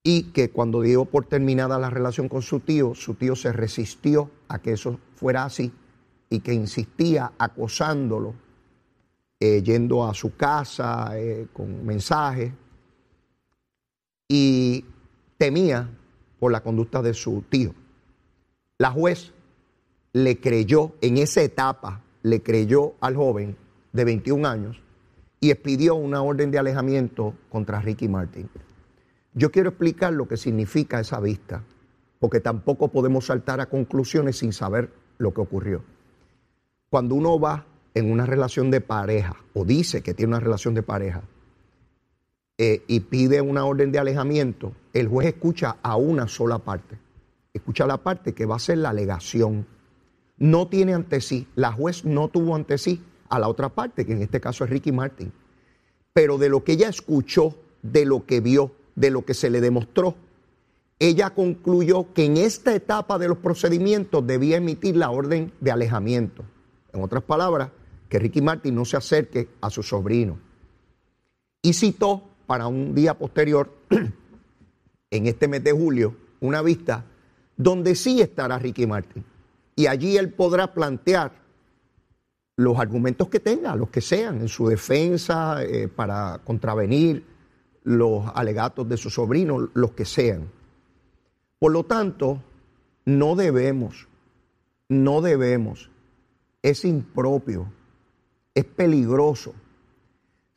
y 0.04 0.24
que 0.32 0.50
cuando 0.50 0.82
dio 0.82 1.06
por 1.06 1.26
terminada 1.26 1.78
la 1.78 1.90
relación 1.90 2.28
con 2.28 2.42
su 2.42 2.60
tío, 2.60 2.96
su 2.96 3.14
tío 3.16 3.36
se 3.36 3.52
resistió 3.52 4.32
a 4.48 4.60
que 4.60 4.74
eso 4.74 5.00
fuera 5.16 5.46
así 5.46 5.72
y 6.30 6.40
que 6.40 6.54
insistía 6.54 7.34
acosándolo, 7.38 8.34
eh, 9.40 9.62
yendo 9.62 10.06
a 10.06 10.14
su 10.14 10.36
casa 10.36 11.20
eh, 11.20 11.48
con 11.54 11.86
mensajes 11.86 12.52
y 14.28 14.86
temía 15.38 15.90
por 16.40 16.52
la 16.52 16.62
conducta 16.62 17.02
de 17.02 17.14
su 17.14 17.44
tío. 17.50 17.74
La 18.80 18.92
juez 18.92 19.34
le 20.14 20.40
creyó, 20.40 20.94
en 21.02 21.18
esa 21.18 21.42
etapa, 21.42 22.02
le 22.24 22.42
creyó 22.42 22.94
al 23.02 23.16
joven 23.16 23.56
de 23.94 24.06
21 24.06 24.48
años 24.48 24.82
y 25.40 25.52
expidió 25.52 25.96
una 25.96 26.22
orden 26.22 26.50
de 26.50 26.60
alejamiento 26.60 27.34
contra 27.50 27.82
Ricky 27.82 28.08
Martin. 28.08 28.50
Yo 29.34 29.52
quiero 29.52 29.70
explicar 29.70 30.14
lo 30.14 30.28
que 30.28 30.36
significa 30.36 31.00
esa 31.00 31.20
vista, 31.20 31.64
porque 32.20 32.42
tampoco 32.42 32.90
podemos 32.90 33.28
saltar 33.28 33.62
a 33.62 33.68
conclusiones 33.68 34.38
sin 34.38 34.52
saber 34.52 34.92
lo 35.18 35.34
que 35.34 35.42
ocurrió. 35.42 35.84
Cuando 36.90 37.16
uno 37.16 37.40
va 37.40 37.66
en 37.94 38.12
una 38.12 38.26
relación 38.26 38.72
de 38.72 38.82
pareja 38.82 39.38
o 39.54 39.64
dice 39.64 40.02
que 40.02 40.14
tiene 40.14 40.32
una 40.32 40.40
relación 40.42 40.74
de 40.74 40.84
pareja 40.84 41.22
eh, 42.58 42.84
y 42.88 43.00
pide 43.02 43.42
una 43.42 43.66
orden 43.66 43.92
de 43.92 44.00
alejamiento, 44.00 44.74
el 44.94 45.08
juez 45.08 45.28
escucha 45.28 45.78
a 45.82 45.96
una 45.96 46.28
sola 46.28 46.60
parte. 46.60 46.98
Escucha 47.54 47.88
la 47.88 47.98
parte 47.98 48.34
que 48.34 48.46
va 48.46 48.58
a 48.58 48.60
ser 48.60 48.80
la 48.80 48.90
alegación. 48.90 49.66
No 50.38 50.68
tiene 50.68 50.94
ante 50.94 51.22
sí, 51.22 51.48
la 51.56 51.72
juez 51.72 52.04
no 52.04 52.28
tuvo 52.28 52.56
ante 52.56 52.78
sí 52.78 53.02
a 53.30 53.40
la 53.40 53.48
otra 53.48 53.70
parte, 53.70 54.06
que 54.06 54.12
en 54.12 54.22
este 54.22 54.42
caso 54.42 54.66
es 54.66 54.70
Ricky 54.70 54.92
Martin. 54.92 55.32
Pero 56.12 56.38
de 56.38 56.50
lo 56.50 56.66
que 56.66 56.74
ella 56.74 56.90
escuchó, 56.90 57.56
de 57.82 58.06
lo 58.06 58.26
que 58.26 58.42
vio, 58.42 58.74
de 59.02 59.10
lo 59.10 59.26
que 59.26 59.34
se 59.34 59.50
le 59.50 59.60
demostró, 59.60 60.16
ella 61.00 61.32
concluyó 61.32 62.14
que 62.14 62.26
en 62.26 62.38
esta 62.38 62.76
etapa 62.76 63.18
de 63.18 63.28
los 63.28 63.40
procedimientos 63.40 64.26
debía 64.26 64.58
emitir 64.58 64.96
la 64.96 65.10
orden 65.10 65.52
de 65.60 65.72
alejamiento. 65.72 66.44
En 66.94 67.02
otras 67.02 67.24
palabras, 67.24 67.72
que 68.08 68.20
Ricky 68.20 68.42
Martin 68.42 68.76
no 68.76 68.86
se 68.86 68.98
acerque 68.98 69.50
a 69.60 69.72
su 69.72 69.82
sobrino. 69.82 70.38
Y 71.64 71.74
citó 71.74 72.22
para 72.46 72.68
un 72.68 72.94
día 72.94 73.18
posterior, 73.18 73.74
en 75.10 75.26
este 75.26 75.48
mes 75.48 75.64
de 75.64 75.72
julio, 75.72 76.16
una 76.40 76.62
vista 76.62 77.04
donde 77.58 77.96
sí 77.96 78.22
estará 78.22 78.60
Ricky 78.60 78.86
Martin. 78.86 79.26
Y 79.76 79.88
allí 79.88 80.18
él 80.18 80.32
podrá 80.32 80.72
plantear 80.72 81.32
los 82.58 82.78
argumentos 82.78 83.28
que 83.30 83.40
tenga, 83.40 83.76
los 83.76 83.90
que 83.90 84.02
sean, 84.02 84.42
en 84.42 84.48
su 84.48 84.68
defensa, 84.68 85.64
eh, 85.64 85.88
para 85.88 86.40
contravenir 86.44 87.31
los 87.84 88.26
alegatos 88.36 88.88
de 88.88 88.98
su 88.98 89.10
sobrino, 89.10 89.70
los 89.74 89.92
que 89.92 90.06
sean. 90.06 90.50
Por 91.60 91.72
lo 91.72 91.84
tanto, 91.84 92.42
no 93.06 93.36
debemos, 93.36 94.08
no 94.90 95.22
debemos, 95.22 95.90
es 96.62 96.86
impropio, 96.86 97.68
es 98.54 98.66
peligroso 98.66 99.54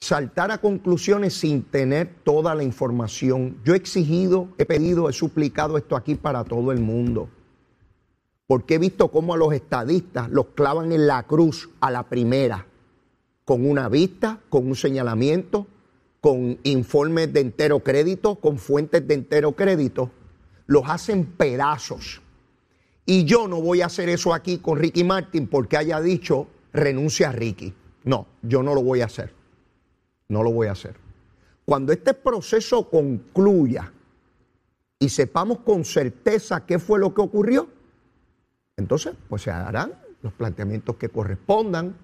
saltar 0.00 0.50
a 0.50 0.58
conclusiones 0.58 1.32
sin 1.32 1.62
tener 1.62 2.14
toda 2.24 2.54
la 2.54 2.62
información. 2.62 3.56
Yo 3.64 3.72
he 3.72 3.78
exigido, 3.78 4.48
he 4.58 4.66
pedido, 4.66 5.08
he 5.08 5.14
suplicado 5.14 5.78
esto 5.78 5.96
aquí 5.96 6.14
para 6.14 6.44
todo 6.44 6.72
el 6.72 6.80
mundo 6.80 7.28
porque 8.46 8.74
he 8.74 8.78
visto 8.78 9.08
cómo 9.08 9.34
a 9.34 9.36
los 9.36 9.52
estadistas 9.52 10.30
los 10.30 10.46
clavan 10.54 10.92
en 10.92 11.06
la 11.06 11.22
cruz 11.24 11.70
a 11.80 11.90
la 11.90 12.04
primera, 12.04 12.66
con 13.44 13.68
una 13.68 13.88
vista, 13.88 14.40
con 14.48 14.66
un 14.66 14.76
señalamiento, 14.76 15.66
con 16.24 16.58
informes 16.62 17.34
de 17.34 17.40
entero 17.40 17.80
crédito, 17.80 18.36
con 18.36 18.56
fuentes 18.56 19.06
de 19.06 19.12
entero 19.12 19.52
crédito, 19.52 20.10
los 20.64 20.88
hacen 20.88 21.26
pedazos. 21.26 22.22
Y 23.04 23.24
yo 23.24 23.46
no 23.46 23.60
voy 23.60 23.82
a 23.82 23.86
hacer 23.86 24.08
eso 24.08 24.32
aquí 24.32 24.56
con 24.56 24.78
Ricky 24.78 25.04
Martin 25.04 25.46
porque 25.46 25.76
haya 25.76 26.00
dicho 26.00 26.46
renuncia 26.72 27.28
a 27.28 27.32
Ricky. 27.32 27.74
No, 28.04 28.26
yo 28.40 28.62
no 28.62 28.74
lo 28.74 28.82
voy 28.82 29.02
a 29.02 29.04
hacer. 29.04 29.34
No 30.28 30.42
lo 30.42 30.50
voy 30.50 30.68
a 30.68 30.72
hacer. 30.72 30.96
Cuando 31.66 31.92
este 31.92 32.14
proceso 32.14 32.88
concluya 32.88 33.92
y 34.98 35.10
sepamos 35.10 35.58
con 35.58 35.84
certeza 35.84 36.64
qué 36.64 36.78
fue 36.78 36.98
lo 36.98 37.12
que 37.12 37.20
ocurrió, 37.20 37.68
entonces, 38.78 39.14
pues 39.28 39.42
se 39.42 39.50
harán 39.50 39.92
los 40.22 40.32
planteamientos 40.32 40.96
que 40.96 41.10
correspondan, 41.10 41.94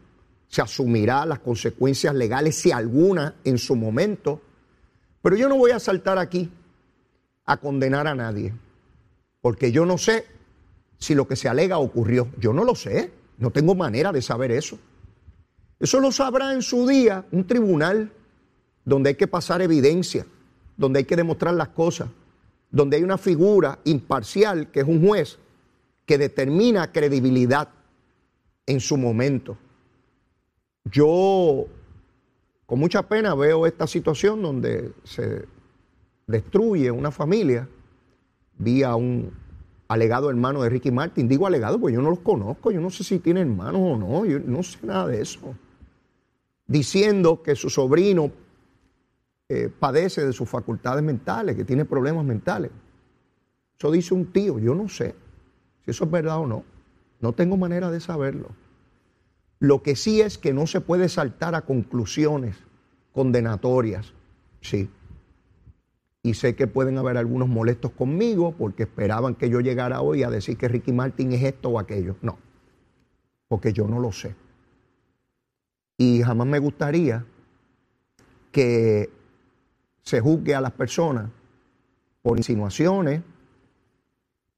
se 0.50 0.60
asumirá 0.60 1.24
las 1.26 1.38
consecuencias 1.38 2.12
legales, 2.12 2.56
si 2.56 2.72
alguna, 2.72 3.36
en 3.44 3.56
su 3.56 3.76
momento. 3.76 4.42
Pero 5.22 5.36
yo 5.36 5.48
no 5.48 5.56
voy 5.56 5.70
a 5.70 5.78
saltar 5.78 6.18
aquí 6.18 6.50
a 7.46 7.56
condenar 7.56 8.08
a 8.08 8.16
nadie, 8.16 8.52
porque 9.40 9.70
yo 9.70 9.86
no 9.86 9.96
sé 9.96 10.26
si 10.98 11.14
lo 11.14 11.28
que 11.28 11.36
se 11.36 11.48
alega 11.48 11.78
ocurrió. 11.78 12.28
Yo 12.36 12.52
no 12.52 12.64
lo 12.64 12.74
sé, 12.74 13.12
no 13.38 13.52
tengo 13.52 13.76
manera 13.76 14.10
de 14.10 14.22
saber 14.22 14.50
eso. 14.50 14.76
Eso 15.78 16.00
lo 16.00 16.10
sabrá 16.10 16.52
en 16.52 16.62
su 16.62 16.84
día 16.84 17.24
un 17.30 17.46
tribunal 17.46 18.10
donde 18.84 19.10
hay 19.10 19.14
que 19.14 19.28
pasar 19.28 19.62
evidencia, 19.62 20.26
donde 20.76 20.98
hay 20.98 21.04
que 21.04 21.14
demostrar 21.14 21.54
las 21.54 21.68
cosas, 21.68 22.08
donde 22.72 22.96
hay 22.96 23.04
una 23.04 23.18
figura 23.18 23.78
imparcial 23.84 24.72
que 24.72 24.80
es 24.80 24.86
un 24.86 25.06
juez 25.06 25.38
que 26.06 26.18
determina 26.18 26.90
credibilidad 26.90 27.68
en 28.66 28.80
su 28.80 28.96
momento. 28.96 29.56
Yo 30.84 31.66
con 32.66 32.78
mucha 32.78 33.02
pena 33.02 33.34
veo 33.34 33.66
esta 33.66 33.86
situación 33.86 34.42
donde 34.42 34.92
se 35.04 35.46
destruye 36.26 36.90
una 36.90 37.10
familia 37.10 37.68
vía 38.56 38.94
un 38.94 39.32
alegado 39.88 40.30
hermano 40.30 40.62
de 40.62 40.68
Ricky 40.68 40.92
Martin. 40.92 41.28
Digo 41.28 41.46
alegado 41.46 41.80
porque 41.80 41.94
yo 41.94 42.02
no 42.02 42.10
los 42.10 42.20
conozco, 42.20 42.70
yo 42.70 42.80
no 42.80 42.90
sé 42.90 43.02
si 43.02 43.18
tiene 43.18 43.40
hermanos 43.40 43.80
o 43.82 43.96
no, 43.96 44.24
yo 44.24 44.38
no 44.38 44.62
sé 44.62 44.78
nada 44.86 45.08
de 45.08 45.20
eso. 45.20 45.40
Diciendo 46.66 47.42
que 47.42 47.56
su 47.56 47.68
sobrino 47.68 48.30
eh, 49.48 49.68
padece 49.68 50.24
de 50.24 50.32
sus 50.32 50.48
facultades 50.48 51.02
mentales, 51.02 51.56
que 51.56 51.64
tiene 51.64 51.84
problemas 51.84 52.24
mentales. 52.24 52.70
Eso 53.76 53.90
dice 53.90 54.14
un 54.14 54.26
tío, 54.26 54.60
yo 54.60 54.76
no 54.76 54.88
sé 54.88 55.16
si 55.84 55.90
eso 55.90 56.04
es 56.04 56.10
verdad 56.10 56.38
o 56.38 56.46
no. 56.46 56.62
No 57.18 57.32
tengo 57.32 57.56
manera 57.56 57.90
de 57.90 57.98
saberlo. 57.98 58.50
Lo 59.60 59.82
que 59.82 59.94
sí 59.94 60.20
es 60.20 60.38
que 60.38 60.52
no 60.52 60.66
se 60.66 60.80
puede 60.80 61.08
saltar 61.08 61.54
a 61.54 61.62
conclusiones 61.62 62.56
condenatorias, 63.12 64.12
sí. 64.60 64.90
Y 66.22 66.34
sé 66.34 66.56
que 66.56 66.66
pueden 66.66 66.98
haber 66.98 67.16
algunos 67.16 67.48
molestos 67.48 67.92
conmigo 67.92 68.54
porque 68.58 68.82
esperaban 68.82 69.36
que 69.36 69.48
yo 69.48 69.60
llegara 69.60 70.00
hoy 70.00 70.22
a 70.22 70.30
decir 70.30 70.56
que 70.56 70.68
Ricky 70.68 70.92
Martin 70.92 71.32
es 71.32 71.44
esto 71.44 71.68
o 71.68 71.78
aquello. 71.78 72.16
No, 72.20 72.38
porque 73.46 73.72
yo 73.72 73.86
no 73.86 74.00
lo 74.00 74.10
sé. 74.12 74.34
Y 75.96 76.22
jamás 76.22 76.46
me 76.46 76.58
gustaría 76.58 77.24
que 78.50 79.10
se 80.02 80.20
juzgue 80.20 80.54
a 80.54 80.60
las 80.60 80.72
personas 80.72 81.30
por 82.22 82.36
insinuaciones, 82.36 83.22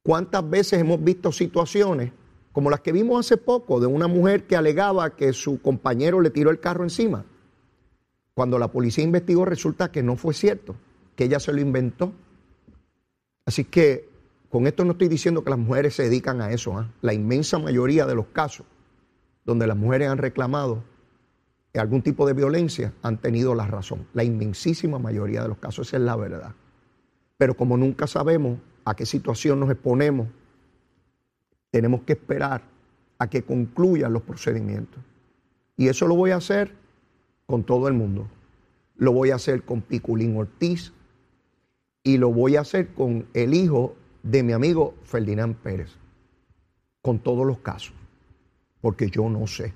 ¿Cuántas 0.03 0.49
veces 0.49 0.81
hemos 0.81 1.03
visto 1.03 1.31
situaciones 1.31 2.13
como 2.53 2.71
las 2.71 2.81
que 2.81 2.93
vimos 2.93 3.25
hace 3.25 3.37
poco 3.37 3.81
de 3.81 3.87
una 3.87 4.09
mujer 4.09 4.47
que 4.47 4.57
alegaba 4.57 5.17
que 5.17 5.33
su 5.33 5.61
compañero 5.61 6.21
le 6.21 6.31
tiró 6.31 6.51
el 6.51 6.61
carro 6.61 6.85
encima? 6.85 7.25
Cuando 8.35 8.59
la 8.59 8.69
policía 8.69 9.05
investigó 9.05 9.45
resulta 9.45 9.91
que 9.91 10.03
no 10.03 10.17
fue 10.17 10.35
cierto, 10.35 10.75
que 11.17 11.25
ella 11.25 11.41
se 11.41 11.53
lo 11.53 11.61
inventó. 11.61 12.13
Así 13.45 13.65
que 13.65 14.09
con 14.49 14.67
esto 14.67 14.85
no 14.85 14.93
estoy 14.93 15.09
diciendo 15.09 15.45
que 15.45 15.51
las 15.51 15.59
mujeres 15.59 15.95
se 15.95 16.05
dedican 16.05 16.41
a 16.41 16.51
eso. 16.51 16.77
¿ah? 16.79 16.91
La 17.03 17.15
inmensa 17.15 17.59
mayoría 17.59 18.07
de 18.07 18.15
los 18.15 18.27
casos 18.27 18.67
donde 19.45 19.67
las 19.67 19.77
mujeres 19.77 20.09
han 20.09 20.19
reclamado 20.19 20.85
algún 21.81 22.03
tipo 22.03 22.27
de 22.27 22.35
violencia 22.35 22.93
han 23.03 23.19
tenido 23.19 23.55
la 23.55 23.67
razón. 23.67 24.07
La 24.13 24.25
inmensísima 24.25 24.99
mayoría 24.99 25.43
de 25.43 25.49
los 25.49 25.59
casos, 25.59 25.89
esa 25.89 25.97
es 25.97 26.03
la 26.03 26.17
verdad. 26.17 26.53
Pero 27.39 27.55
como 27.55 27.77
nunca 27.77 28.07
sabemos 28.07 28.59
a 28.85 28.95
qué 28.95 29.07
situación 29.07 29.61
nos 29.61 29.71
exponemos, 29.71 30.29
tenemos 31.73 32.03
que 32.03 32.13
esperar 32.13 32.63
a 33.19 33.29
que 33.29 33.43
concluyan 33.43 34.13
los 34.13 34.23
procedimientos. 34.23 35.03
Y 35.77 35.89
eso 35.89 36.07
lo 36.07 36.15
voy 36.15 36.31
a 36.31 36.37
hacer 36.37 36.73
con 37.47 37.65
todo 37.65 37.89
el 37.89 37.95
mundo. 37.95 38.29
Lo 38.97 39.13
voy 39.13 39.31
a 39.31 39.37
hacer 39.37 39.63
con 39.63 39.81
Piculín 39.81 40.37
Ortiz 40.37 40.93
y 42.05 42.19
lo 42.19 42.31
voy 42.31 42.57
a 42.57 42.61
hacer 42.61 42.93
con 42.95 43.27
el 43.33 43.55
hijo 43.55 43.97
de 44.23 44.43
mi 44.43 44.53
amigo 44.53 44.95
Ferdinand 45.03 45.57
Pérez, 45.57 45.97
con 47.01 47.19
todos 47.19 47.47
los 47.47 47.59
casos, 47.59 47.95
porque 48.81 49.09
yo 49.09 49.29
no 49.29 49.47
sé. 49.47 49.73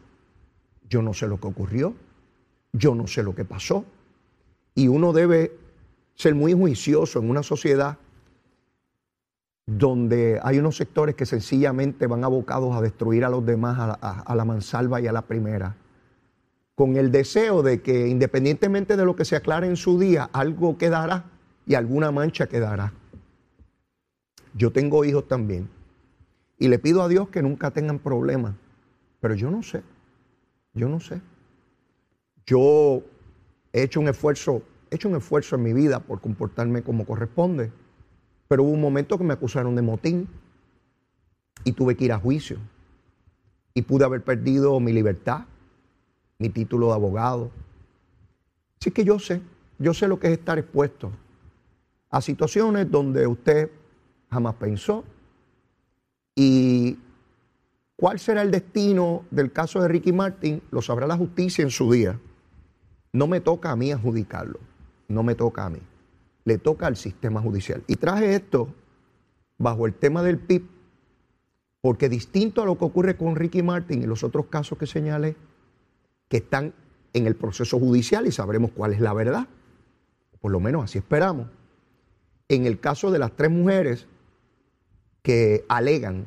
Yo 0.89 1.03
no 1.03 1.15
sé 1.15 1.27
lo 1.27 1.41
que 1.41 1.49
ocurrió, 1.49 1.95
yo 2.73 2.95
no 2.95 3.07
sé 3.07 3.23
lo 3.25 3.35
que 3.35 3.45
pasó, 3.45 3.85
y 4.75 4.87
uno 4.87 5.13
debe 5.13 5.53
ser 6.15 6.35
muy 6.35 6.53
juicioso 6.53 7.19
en 7.19 7.31
una 7.31 7.43
sociedad 7.43 7.99
donde 9.67 10.41
hay 10.45 10.59
unos 10.61 10.77
sectores 10.77 11.17
que 11.17 11.27
sencillamente 11.27 12.07
van 12.07 12.23
abocados 12.23 12.75
a 12.75 12.81
destruir 12.81 13.25
a 13.25 13.29
los 13.29 13.45
demás 13.45 13.99
a 14.01 14.35
la, 14.35 14.45
mansalva 14.45 15.01
y 15.01 15.09
a 15.09 15.13
la 15.13 15.23
primera, 15.23 15.77
con 16.77 16.97
el 16.97 17.11
deseo 17.11 17.63
de 17.63 17.83
que 17.83 18.07
independientemente 18.07 18.97
de 18.97 19.05
lo 19.05 19.17
que 19.17 19.25
se 19.25 19.35
aclare 19.35 19.67
en 19.67 19.77
su 19.77 19.99
día, 19.99 20.31
algo 20.33 20.79
quedará 20.79 21.25
y 21.67 21.75
alguna 21.75 22.13
mancha 22.13 22.47
quedará. 22.47 22.93
Yo 24.55 24.71
tengo 24.73 25.05
hijos 25.05 25.27
también 25.27 25.69
y 26.59 26.69
le 26.69 26.79
pido 26.79 27.03
a 27.03 27.09
Dios 27.09 27.29
que 27.29 27.43
nunca 27.43 27.73
tengan 27.73 27.99
problemas, 27.99 28.55
pero 29.21 29.35
yo 29.35 29.51
no 29.51 29.63
sé, 29.63 29.83
yo 30.75 30.89
no 30.89 31.01
sé. 31.01 31.21
Yo 32.47 33.03
he 33.73 33.83
hecho 33.83 33.99
un 33.99 34.09
esfuerzo 34.09 34.63
he 34.91 34.95
hecho 34.95 35.09
un 35.09 35.17
esfuerzo 35.17 35.57
en 35.57 35.63
mi 35.63 35.73
vida 35.73 36.01
por 36.01 36.21
comportarme 36.21 36.83
como 36.83 37.05
corresponde, 37.05 37.73
pero 38.49 38.63
hubo 38.63 38.73
un 38.73 38.81
momento 38.81 39.19
que 39.19 39.25
me 39.25 39.35
acusaron 39.35 39.75
de 39.75 39.83
motín 39.83 40.29
y 41.65 41.73
tuve 41.73 41.97
que 41.97 42.05
ir 42.05 42.13
a 42.13 42.19
juicio. 42.19 42.59
Y 43.75 43.83
pude 43.83 44.05
haber 44.05 44.23
perdido 44.23 44.79
mi 44.81 44.93
libertad, 44.93 45.45
mi 46.39 46.49
título 46.49 46.89
de 46.89 46.95
abogado. 46.95 47.51
Así 48.81 48.91
que 48.91 49.05
yo 49.05 49.19
sé, 49.19 49.41
yo 49.79 49.93
sé 49.93 50.09
lo 50.09 50.19
que 50.19 50.29
es 50.29 50.35
estar 50.35 50.59
expuesto 50.59 51.11
a 52.11 52.21
situaciones 52.21 52.91
donde 52.91 53.27
usted 53.27 53.71
jamás 54.31 54.55
pensó. 54.55 55.05
Y 56.35 56.99
cuál 57.97 58.19
será 58.19 58.43
el 58.43 58.51
destino 58.51 59.25
del 59.31 59.53
caso 59.53 59.81
de 59.81 59.89
Ricky 59.89 60.13
Martin 60.13 60.63
lo 60.71 60.83
sabrá 60.83 61.07
la 61.07 61.17
justicia 61.17 61.63
en 61.63 61.71
su 61.71 61.91
día. 61.91 62.19
No 63.13 63.27
me 63.27 63.41
toca 63.41 63.71
a 63.71 63.77
mí 63.77 63.93
adjudicarlo, 63.93 64.61
no 65.09 65.23
me 65.23 65.35
toca 65.35 65.65
a 65.65 65.71
mí, 65.71 65.81
le 66.47 66.59
toca 66.59 66.87
al 66.87 66.97
sistema 66.97 67.43
judicial. 67.43 67.83
Y 67.89 67.97
traje 67.97 68.35
esto 68.35 68.69
bajo 69.59 69.85
el 69.85 69.95
tema 69.95 70.23
del 70.23 70.39
PIB, 70.39 70.63
porque 71.81 72.09
distinto 72.09 72.63
a 72.63 72.65
lo 72.65 72.79
que 72.79 72.85
ocurre 72.85 73.17
con 73.17 73.35
Ricky 73.35 73.63
Martin 73.63 74.03
y 74.03 74.07
los 74.07 74.23
otros 74.23 74.47
casos 74.47 74.79
que 74.79 74.87
señalé, 74.87 75.37
que 76.29 76.39
están 76.39 76.73
en 77.13 77.27
el 77.27 77.35
proceso 77.35 77.79
judicial 77.81 78.27
y 78.27 78.33
sabremos 78.33 78.71
cuál 78.71 78.93
es 78.93 79.01
la 79.01 79.13
verdad, 79.13 79.49
por 80.41 80.53
lo 80.53 80.61
menos 80.61 80.85
así 80.85 80.99
esperamos. 80.99 81.49
En 82.49 82.65
el 82.65 82.79
caso 82.79 83.11
de 83.11 83.19
las 83.19 83.33
tres 83.33 83.51
mujeres 83.51 84.07
que 85.23 85.65
alegan 85.69 86.27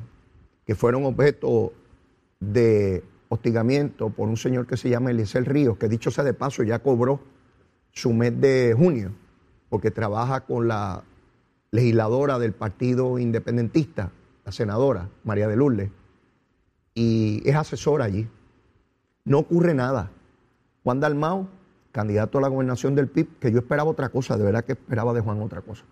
que 0.66 0.76
fueron 0.76 1.06
objeto 1.06 1.72
de 2.42 3.04
hostigamiento 3.30 4.10
por 4.10 4.28
un 4.28 4.36
señor 4.36 4.68
que 4.68 4.76
se 4.76 4.90
llama 4.90 5.12
Eliezer 5.12 5.48
Ríos, 5.48 5.78
que 5.78 5.88
dicho 5.88 6.12
sea 6.12 6.26
de 6.26 6.34
paso 6.34 6.64
ya 6.64 6.80
cobró 6.80 7.22
su 7.92 8.12
mes 8.12 8.40
de 8.40 8.76
junio, 8.78 9.14
porque 9.70 9.92
trabaja 9.92 10.42
con 10.42 10.68
la 10.68 11.04
legisladora 11.72 12.40
del 12.40 12.54
Partido 12.54 13.20
Independentista, 13.20 14.12
la 14.46 14.52
senadora 14.52 15.10
María 15.24 15.48
de 15.48 15.56
Lourdes, 15.56 15.92
y 16.94 17.42
es 17.48 17.56
asesora 17.56 18.06
allí. 18.06 18.28
No 19.26 19.40
ocurre 19.40 19.74
nada. 19.74 20.12
Juan 20.84 21.00
Dalmao, 21.00 21.48
candidato 21.92 22.40
a 22.40 22.42
la 22.42 22.48
gobernación 22.48 22.96
del 22.96 23.08
PIB, 23.08 23.38
que 23.40 23.52
yo 23.52 23.60
esperaba 23.60 23.90
otra 23.90 24.10
cosa, 24.10 24.38
de 24.38 24.44
verdad 24.44 24.66
que 24.66 24.74
esperaba 24.74 25.14
de 25.14 25.22
Juan 25.22 25.42
otra 25.42 25.62
cosa. 25.62 25.86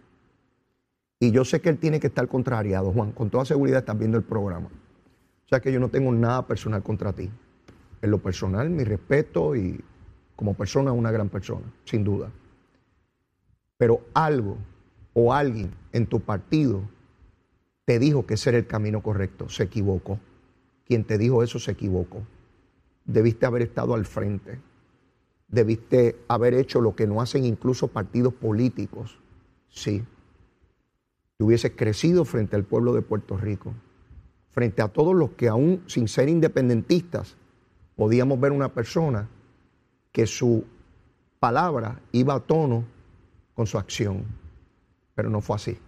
Y 1.20 1.32
yo 1.32 1.46
sé 1.46 1.62
que 1.62 1.70
él 1.70 1.78
tiene 1.78 2.00
que 2.00 2.08
estar 2.08 2.28
contrariado, 2.28 2.92
Juan, 2.92 3.12
con 3.12 3.30
toda 3.30 3.46
seguridad 3.46 3.80
estás 3.80 3.98
viendo 3.98 4.18
el 4.18 4.24
programa. 4.24 4.68
O 4.68 5.50
sea 5.50 5.60
que 5.60 5.72
yo 5.72 5.80
no 5.80 5.90
tengo 5.90 6.12
nada 6.12 6.46
personal 6.46 6.84
contra 6.84 7.14
ti. 7.14 7.30
En 8.02 8.12
lo 8.12 8.20
personal, 8.20 8.70
mi 8.70 8.84
respeto 8.84 9.56
y 9.56 9.80
como 10.36 10.54
persona 10.54 10.92
una 10.92 11.10
gran 11.10 11.30
persona, 11.30 11.66
sin 11.86 12.04
duda. 12.04 12.30
Pero 13.78 14.02
algo 14.14 14.58
o 15.14 15.34
alguien 15.34 15.72
en 15.94 16.08
tu 16.08 16.20
partido 16.20 16.82
te 17.86 18.00
dijo 18.00 18.26
que 18.26 18.36
ese 18.36 18.50
era 18.50 18.58
el 18.58 18.68
camino 18.68 19.02
correcto, 19.02 19.50
se 19.50 19.64
equivocó. 19.64 20.20
Quien 20.86 21.04
te 21.04 21.18
dijo 21.18 21.44
eso 21.44 21.60
se 21.60 21.72
equivocó. 21.72 22.22
Debiste 23.06 23.46
haber 23.46 23.62
estado 23.62 23.94
al 23.94 24.06
frente. 24.06 24.60
Debiste 25.48 26.18
haber 26.28 26.54
hecho 26.54 26.82
lo 26.82 26.96
que 26.96 27.08
no 27.08 27.22
hacen 27.22 27.46
incluso 27.46 27.88
partidos 27.88 28.34
políticos. 28.34 29.20
Sí. 29.70 30.04
Te 31.38 31.44
hubieses 31.44 31.72
crecido 31.76 32.26
frente 32.26 32.56
al 32.56 32.64
pueblo 32.64 32.94
de 32.94 33.02
Puerto 33.02 33.38
Rico 33.38 33.74
frente 34.58 34.82
a 34.82 34.88
todos 34.88 35.14
los 35.14 35.30
que 35.34 35.50
aún 35.50 35.84
sin 35.86 36.08
ser 36.08 36.30
independentistas 36.30 37.38
podíamos 37.96 38.40
ver 38.40 38.52
una 38.52 38.74
persona 38.74 39.30
que 40.12 40.26
su 40.26 40.64
palabra 41.40 42.02
iba 42.12 42.34
a 42.34 42.40
tono 42.40 42.84
con 43.58 43.66
su 43.66 43.80
acción. 43.80 44.24
Pero 45.16 45.32
no 45.32 45.42
fue 45.42 45.56
así. 45.56 45.80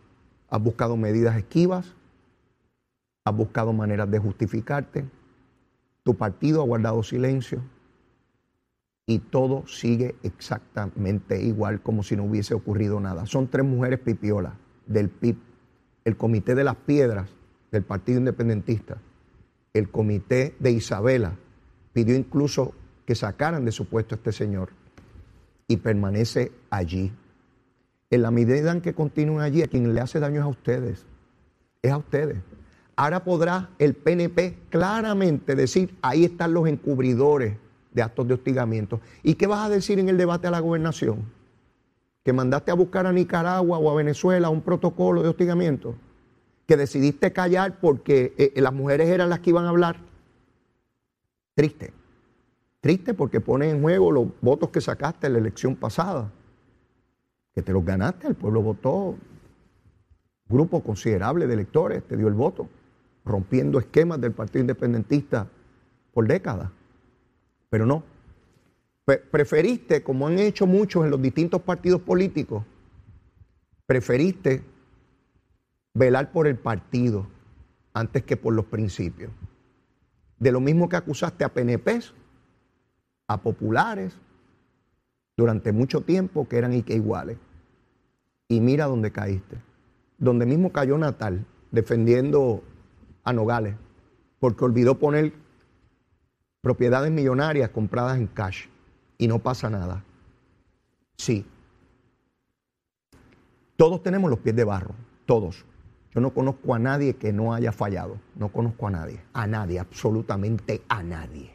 Has 0.50 0.60
buscado 0.60 0.98
medidas 0.98 1.38
esquivas, 1.38 1.94
has 3.24 3.36
buscado 3.36 3.72
maneras 3.74 4.10
de 4.10 4.18
justificarte, 4.18 5.06
tu 6.04 6.16
partido 6.16 6.64
ha 6.64 6.66
guardado 6.66 7.04
silencio 7.04 7.62
y 9.06 9.20
todo 9.20 9.68
sigue 9.68 10.16
exactamente 10.24 11.40
igual 11.40 11.82
como 11.82 12.02
si 12.02 12.16
no 12.18 12.24
hubiese 12.24 12.56
ocurrido 12.56 13.00
nada. 13.00 13.28
Son 13.28 13.48
tres 13.48 13.66
mujeres 13.66 14.00
pipiolas 14.00 14.54
del 14.88 15.10
PIB, 15.10 15.38
el 16.06 16.18
Comité 16.18 16.56
de 16.56 16.64
las 16.64 16.76
Piedras 16.76 17.30
del 17.72 17.84
Partido 17.84 18.18
Independentista, 18.18 18.98
el 19.76 19.92
comité 19.92 20.56
de 20.58 20.72
Isabela 20.72 21.36
pidió 21.94 22.16
incluso 22.16 22.74
que 23.06 23.14
sacaran 23.14 23.64
de 23.64 23.72
su 23.72 23.86
puesto 23.86 24.16
a 24.16 24.18
este 24.18 24.32
señor 24.32 24.70
y 25.68 25.78
permanece 25.78 26.52
allí. 26.72 27.14
En 28.12 28.22
la 28.22 28.32
medida 28.32 28.72
en 28.72 28.82
que 28.82 28.94
continúen 28.94 29.42
allí, 29.42 29.62
a 29.62 29.68
quien 29.68 29.94
le 29.94 30.02
hace 30.02 30.20
daño 30.20 30.40
es 30.40 30.46
a 30.46 30.48
ustedes, 30.48 31.06
es 31.82 31.92
a 31.92 31.98
ustedes. 31.98 32.38
Ahora 32.96 33.24
podrá 33.24 33.70
el 33.80 33.94
PNP 33.94 34.58
claramente 34.70 35.56
decir, 35.56 35.96
ahí 36.02 36.26
están 36.26 36.54
los 36.54 36.68
encubridores 36.68 37.56
de 37.94 38.02
actos 38.02 38.28
de 38.28 38.34
hostigamiento. 38.34 39.00
¿Y 39.24 39.36
qué 39.36 39.48
vas 39.48 39.66
a 39.66 39.70
decir 39.70 40.00
en 40.00 40.10
el 40.10 40.18
debate 40.18 40.48
a 40.48 40.52
la 40.52 40.60
gobernación? 40.60 41.24
¿Que 42.26 42.34
mandaste 42.34 42.72
a 42.72 42.76
buscar 42.76 43.06
a 43.06 43.14
Nicaragua 43.14 43.78
o 43.78 43.90
a 43.90 43.96
Venezuela 43.96 44.50
un 44.50 44.62
protocolo 44.62 45.24
de 45.24 45.30
hostigamiento? 45.30 45.96
que 46.70 46.78
decidiste 46.78 47.34
callar 47.34 47.80
porque 47.80 48.36
eh, 48.38 48.54
eh, 48.56 48.62
las 48.62 48.72
mujeres 48.72 49.10
eran 49.10 49.28
las 49.32 49.40
que 49.40 49.50
iban 49.50 49.66
a 49.66 49.70
hablar. 49.70 49.98
Triste. 51.56 51.92
Triste 52.80 53.16
porque 53.16 53.42
pone 53.42 53.72
en 53.72 53.82
juego 53.82 54.12
los 54.12 54.28
votos 54.40 54.70
que 54.70 54.80
sacaste 54.80 55.26
en 55.26 55.34
la 55.34 55.40
elección 55.40 55.76
pasada. 55.76 56.32
Te 57.62 57.74
los 57.74 57.86
ganaste, 57.86 58.28
el 58.28 58.36
pueblo 58.36 58.62
votó. 58.62 59.16
Grupo 60.48 60.82
considerable 60.82 61.48
de 61.48 61.54
electores 61.54 62.04
te 62.08 62.18
dio 62.18 62.28
el 62.28 62.34
voto, 62.34 62.68
rompiendo 63.24 63.80
esquemas 63.80 64.20
del 64.20 64.32
Partido 64.32 64.62
Independentista 64.62 65.48
por 66.14 66.28
décadas. 66.28 66.72
Pero 67.70 67.86
no. 67.86 68.04
Preferiste, 69.32 70.04
como 70.04 70.28
han 70.28 70.38
hecho 70.38 70.68
muchos 70.68 71.04
en 71.04 71.12
los 71.12 71.22
distintos 71.22 71.62
partidos 71.62 72.02
políticos, 72.02 72.64
preferiste 73.88 74.64
velar 75.94 76.32
por 76.32 76.46
el 76.46 76.58
partido 76.58 77.28
antes 77.94 78.24
que 78.24 78.38
por 78.38 78.54
los 78.54 78.66
principios. 78.66 79.32
De 80.38 80.52
lo 80.52 80.60
mismo 80.60 80.88
que 80.88 80.96
acusaste 80.96 81.44
a 81.44 81.50
PNPs, 81.50 82.14
a 83.28 83.42
populares, 83.42 84.16
durante 85.36 85.72
mucho 85.72 86.02
tiempo 86.02 86.48
que 86.48 86.58
eran 86.58 86.74
y 86.74 86.84
que 86.84 86.96
iguales. 86.96 87.38
Y 88.50 88.60
mira 88.60 88.88
dónde 88.88 89.12
caíste. 89.12 89.58
Donde 90.18 90.46
mismo 90.46 90.74
cayó 90.74 90.98
Natal, 90.98 91.46
defendiendo 91.72 92.62
a 93.24 93.32
Nogales, 93.32 93.76
porque 94.40 94.66
olvidó 94.66 95.00
poner 95.00 95.32
propiedades 96.60 97.12
millonarias 97.12 97.70
compradas 97.70 98.18
en 98.18 98.28
cash. 98.28 98.66
Y 99.18 99.28
no 99.28 99.40
pasa 99.40 99.70
nada. 99.70 100.04
Sí. 101.18 101.46
Todos 103.78 104.02
tenemos 104.04 104.30
los 104.30 104.40
pies 104.40 104.56
de 104.56 104.64
barro, 104.64 104.96
todos. 105.26 105.64
Yo 106.14 106.22
no 106.22 106.34
conozco 106.34 106.74
a 106.74 106.80
nadie 106.80 107.16
que 107.16 107.32
no 107.32 107.54
haya 107.54 107.72
fallado. 107.72 108.20
No 108.36 108.50
conozco 108.50 108.88
a 108.88 108.92
nadie. 108.92 109.22
A 109.32 109.46
nadie, 109.46 109.80
absolutamente 109.80 110.82
a 110.90 111.04
nadie. 111.04 111.52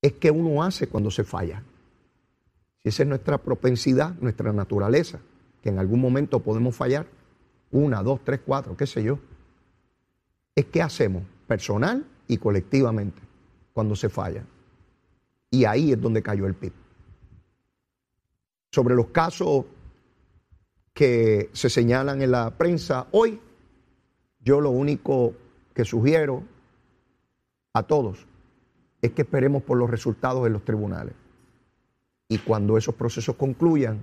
Es 0.00 0.14
que 0.14 0.30
uno 0.30 0.62
hace 0.62 0.88
cuando 0.88 1.10
se 1.10 1.22
falla. 1.22 1.62
Si 2.82 2.88
esa 2.88 3.02
es 3.04 3.08
nuestra 3.08 3.38
propensidad, 3.38 4.14
nuestra 4.20 4.52
naturaleza, 4.52 5.20
que 5.62 5.68
en 5.68 5.78
algún 5.78 6.00
momento 6.00 6.40
podemos 6.40 6.74
fallar, 6.74 7.06
una, 7.70 8.02
dos, 8.02 8.20
tres, 8.24 8.40
cuatro, 8.44 8.76
qué 8.76 8.86
sé 8.86 9.02
yo, 9.02 9.18
es 10.54 10.66
que 10.66 10.82
hacemos 10.82 11.22
personal 11.46 12.04
y 12.28 12.36
colectivamente 12.38 13.20
cuando 13.72 13.96
se 13.96 14.08
falla. 14.08 14.44
Y 15.50 15.64
ahí 15.64 15.92
es 15.92 16.00
donde 16.00 16.22
cayó 16.22 16.46
el 16.46 16.54
PIB. 16.54 16.72
Sobre 18.70 18.94
los 18.94 19.08
casos 19.08 19.66
que 20.92 21.50
se 21.52 21.70
señalan 21.70 22.20
en 22.22 22.30
la 22.30 22.50
prensa 22.50 23.06
hoy, 23.12 23.40
yo 24.40 24.60
lo 24.60 24.70
único 24.70 25.34
que 25.74 25.84
sugiero 25.84 26.42
a 27.72 27.82
todos 27.84 28.26
es 29.00 29.12
que 29.12 29.22
esperemos 29.22 29.62
por 29.62 29.78
los 29.78 29.90
resultados 29.90 30.44
de 30.44 30.50
los 30.50 30.64
tribunales. 30.64 31.14
Y 32.32 32.38
cuando 32.38 32.78
esos 32.78 32.94
procesos 32.94 33.36
concluyan, 33.36 34.00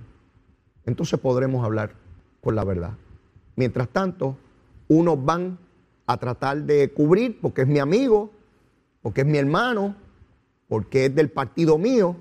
entonces 0.86 1.18
podremos 1.18 1.64
hablar 1.64 1.94
con 2.40 2.54
la 2.54 2.62
verdad. 2.62 2.92
Mientras 3.56 3.88
tanto, 3.88 4.36
unos 4.86 5.24
van 5.24 5.58
a 6.06 6.16
tratar 6.16 6.62
de 6.62 6.92
cubrir 6.92 7.40
porque 7.40 7.62
es 7.62 7.66
mi 7.66 7.80
amigo, 7.80 8.30
porque 9.02 9.22
es 9.22 9.26
mi 9.26 9.36
hermano, 9.36 9.96
porque 10.68 11.06
es 11.06 11.14
del 11.16 11.28
partido 11.28 11.76
mío, 11.76 12.14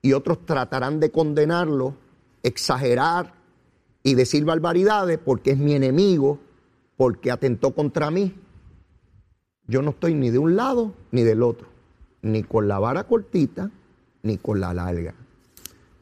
y 0.00 0.12
otros 0.12 0.46
tratarán 0.46 1.00
de 1.00 1.10
condenarlo, 1.10 1.96
exagerar 2.44 3.34
y 4.04 4.14
decir 4.14 4.44
barbaridades 4.44 5.18
porque 5.18 5.50
es 5.50 5.58
mi 5.58 5.74
enemigo, 5.74 6.38
porque 6.96 7.32
atentó 7.32 7.74
contra 7.74 8.12
mí. 8.12 8.32
Yo 9.66 9.82
no 9.82 9.90
estoy 9.90 10.14
ni 10.14 10.30
de 10.30 10.38
un 10.38 10.54
lado 10.54 10.92
ni 11.10 11.24
del 11.24 11.42
otro, 11.42 11.66
ni 12.22 12.44
con 12.44 12.68
la 12.68 12.78
vara 12.78 13.08
cortita 13.08 13.72
ni 14.22 14.38
con 14.38 14.60
la 14.60 14.72
larga. 14.72 15.16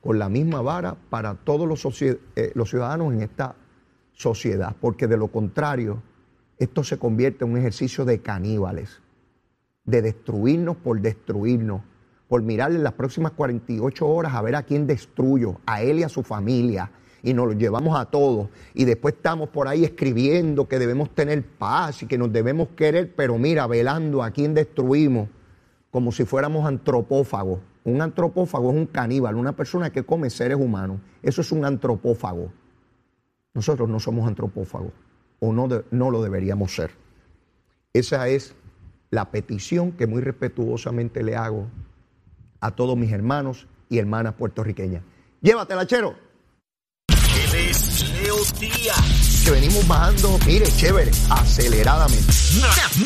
Con 0.00 0.18
la 0.18 0.28
misma 0.28 0.62
vara 0.62 0.96
para 1.10 1.34
todos 1.34 1.68
los, 1.68 2.02
eh, 2.02 2.52
los 2.54 2.70
ciudadanos 2.70 3.12
en 3.12 3.22
esta 3.22 3.54
sociedad, 4.12 4.74
porque 4.80 5.06
de 5.06 5.16
lo 5.16 5.28
contrario, 5.28 6.02
esto 6.58 6.84
se 6.84 6.98
convierte 6.98 7.44
en 7.44 7.52
un 7.52 7.58
ejercicio 7.58 8.04
de 8.04 8.20
caníbales, 8.20 9.00
de 9.84 10.02
destruirnos 10.02 10.76
por 10.76 11.00
destruirnos, 11.00 11.82
por 12.28 12.42
mirarle 12.42 12.78
las 12.78 12.92
próximas 12.92 13.32
48 13.32 14.06
horas 14.06 14.34
a 14.34 14.42
ver 14.42 14.54
a 14.54 14.62
quién 14.62 14.86
destruyo, 14.86 15.60
a 15.66 15.82
él 15.82 15.98
y 15.98 16.02
a 16.02 16.08
su 16.08 16.22
familia, 16.22 16.90
y 17.22 17.34
nos 17.34 17.48
lo 17.48 17.52
llevamos 17.52 17.98
a 17.98 18.06
todos, 18.06 18.48
y 18.72 18.84
después 18.84 19.14
estamos 19.14 19.48
por 19.50 19.68
ahí 19.68 19.84
escribiendo 19.84 20.68
que 20.68 20.78
debemos 20.78 21.14
tener 21.14 21.44
paz 21.44 22.02
y 22.02 22.06
que 22.06 22.16
nos 22.16 22.32
debemos 22.32 22.68
querer, 22.76 23.14
pero 23.14 23.36
mira, 23.36 23.66
velando 23.66 24.22
a 24.22 24.30
quién 24.30 24.54
destruimos, 24.54 25.28
como 25.90 26.12
si 26.12 26.24
fuéramos 26.24 26.66
antropófagos. 26.66 27.60
Un 27.84 28.02
antropófago 28.02 28.70
es 28.70 28.76
un 28.76 28.86
caníbal, 28.86 29.36
una 29.36 29.56
persona 29.56 29.90
que 29.90 30.04
come 30.04 30.30
seres 30.30 30.58
humanos. 30.58 31.00
Eso 31.22 31.40
es 31.40 31.50
un 31.52 31.64
antropófago. 31.64 32.52
Nosotros 33.54 33.88
no 33.88 33.98
somos 33.98 34.28
antropófagos, 34.28 34.92
o 35.40 35.52
no, 35.52 35.68
no 35.90 36.10
lo 36.10 36.22
deberíamos 36.22 36.74
ser. 36.74 36.92
Esa 37.92 38.28
es 38.28 38.54
la 39.10 39.30
petición 39.30 39.92
que 39.92 40.06
muy 40.06 40.22
respetuosamente 40.22 41.22
le 41.22 41.36
hago 41.36 41.66
a 42.60 42.70
todos 42.70 42.96
mis 42.96 43.12
hermanos 43.12 43.66
y 43.88 43.98
hermanas 43.98 44.34
puertorriqueñas. 44.34 45.02
Llévatela, 45.40 45.86
chero. 45.86 46.14
Leo 47.10 48.36
Díaz. 48.60 49.42
Que 49.44 49.50
venimos 49.50 49.86
bajando, 49.88 50.38
mire, 50.46 50.66
chévere, 50.66 51.10
aceleradamente. 51.30 52.32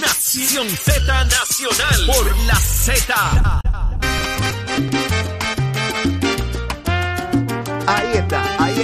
Nación 0.00 0.68
Z 0.68 1.24
Nacional 1.24 2.06
por 2.06 2.37
la 2.46 2.56
Z. 2.56 3.60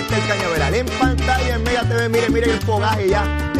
está 0.00 0.18
el 0.18 0.26
cañaveral. 0.26 0.74
En 0.74 0.86
pantalla, 0.86 1.54
en 1.54 1.62
Mega 1.62 1.82
TV, 1.82 2.08
mire, 2.08 2.30
mire 2.30 2.52
el 2.52 2.60
fogaje 2.60 3.08
ya. 3.08 3.52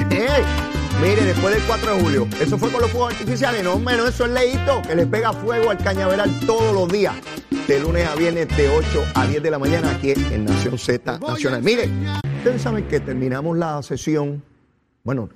Mire, 1.03 1.25
después 1.25 1.55
del 1.55 1.65
4 1.67 1.95
de 1.95 2.03
julio, 2.03 2.29
eso 2.41 2.59
fue 2.59 2.71
con 2.71 2.83
los 2.83 2.91
fuegos 2.91 3.15
artificiales. 3.15 3.65
No, 3.65 3.79
menos 3.79 4.11
eso 4.11 4.27
es 4.27 4.33
leíto, 4.33 4.83
que 4.87 4.95
le 4.95 5.07
pega 5.07 5.33
fuego 5.33 5.71
al 5.71 5.79
cañaveral 5.79 6.31
todos 6.47 6.75
los 6.75 6.89
días, 6.91 7.15
de 7.67 7.81
lunes 7.81 8.07
a 8.07 8.15
viernes, 8.17 8.55
de 8.55 8.69
8 8.69 9.05
a 9.15 9.27
10 9.27 9.43
de 9.43 9.51
la 9.51 9.59
mañana, 9.59 9.93
aquí 9.93 10.13
en 10.13 10.45
Nación 10.45 10.77
Z 10.77 11.19
Nacional. 11.19 11.63
Mire, 11.63 11.89
ustedes 12.39 12.61
saben 12.61 12.87
que 12.87 13.01
terminamos 13.01 13.57
la 13.57 13.83
sesión, 13.83 14.43
bueno, 15.03 15.31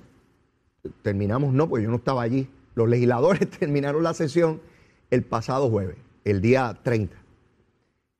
terminamos 1.01 1.51
no, 1.51 1.67
porque 1.67 1.85
yo 1.85 1.89
no 1.89 1.97
estaba 1.97 2.21
allí. 2.21 2.47
Los 2.75 2.87
legisladores 2.87 3.49
terminaron 3.59 4.03
la 4.03 4.13
sesión 4.13 4.61
el 5.09 5.23
pasado 5.23 5.69
jueves, 5.69 5.97
el 6.25 6.41
día 6.41 6.77
30. 6.83 7.15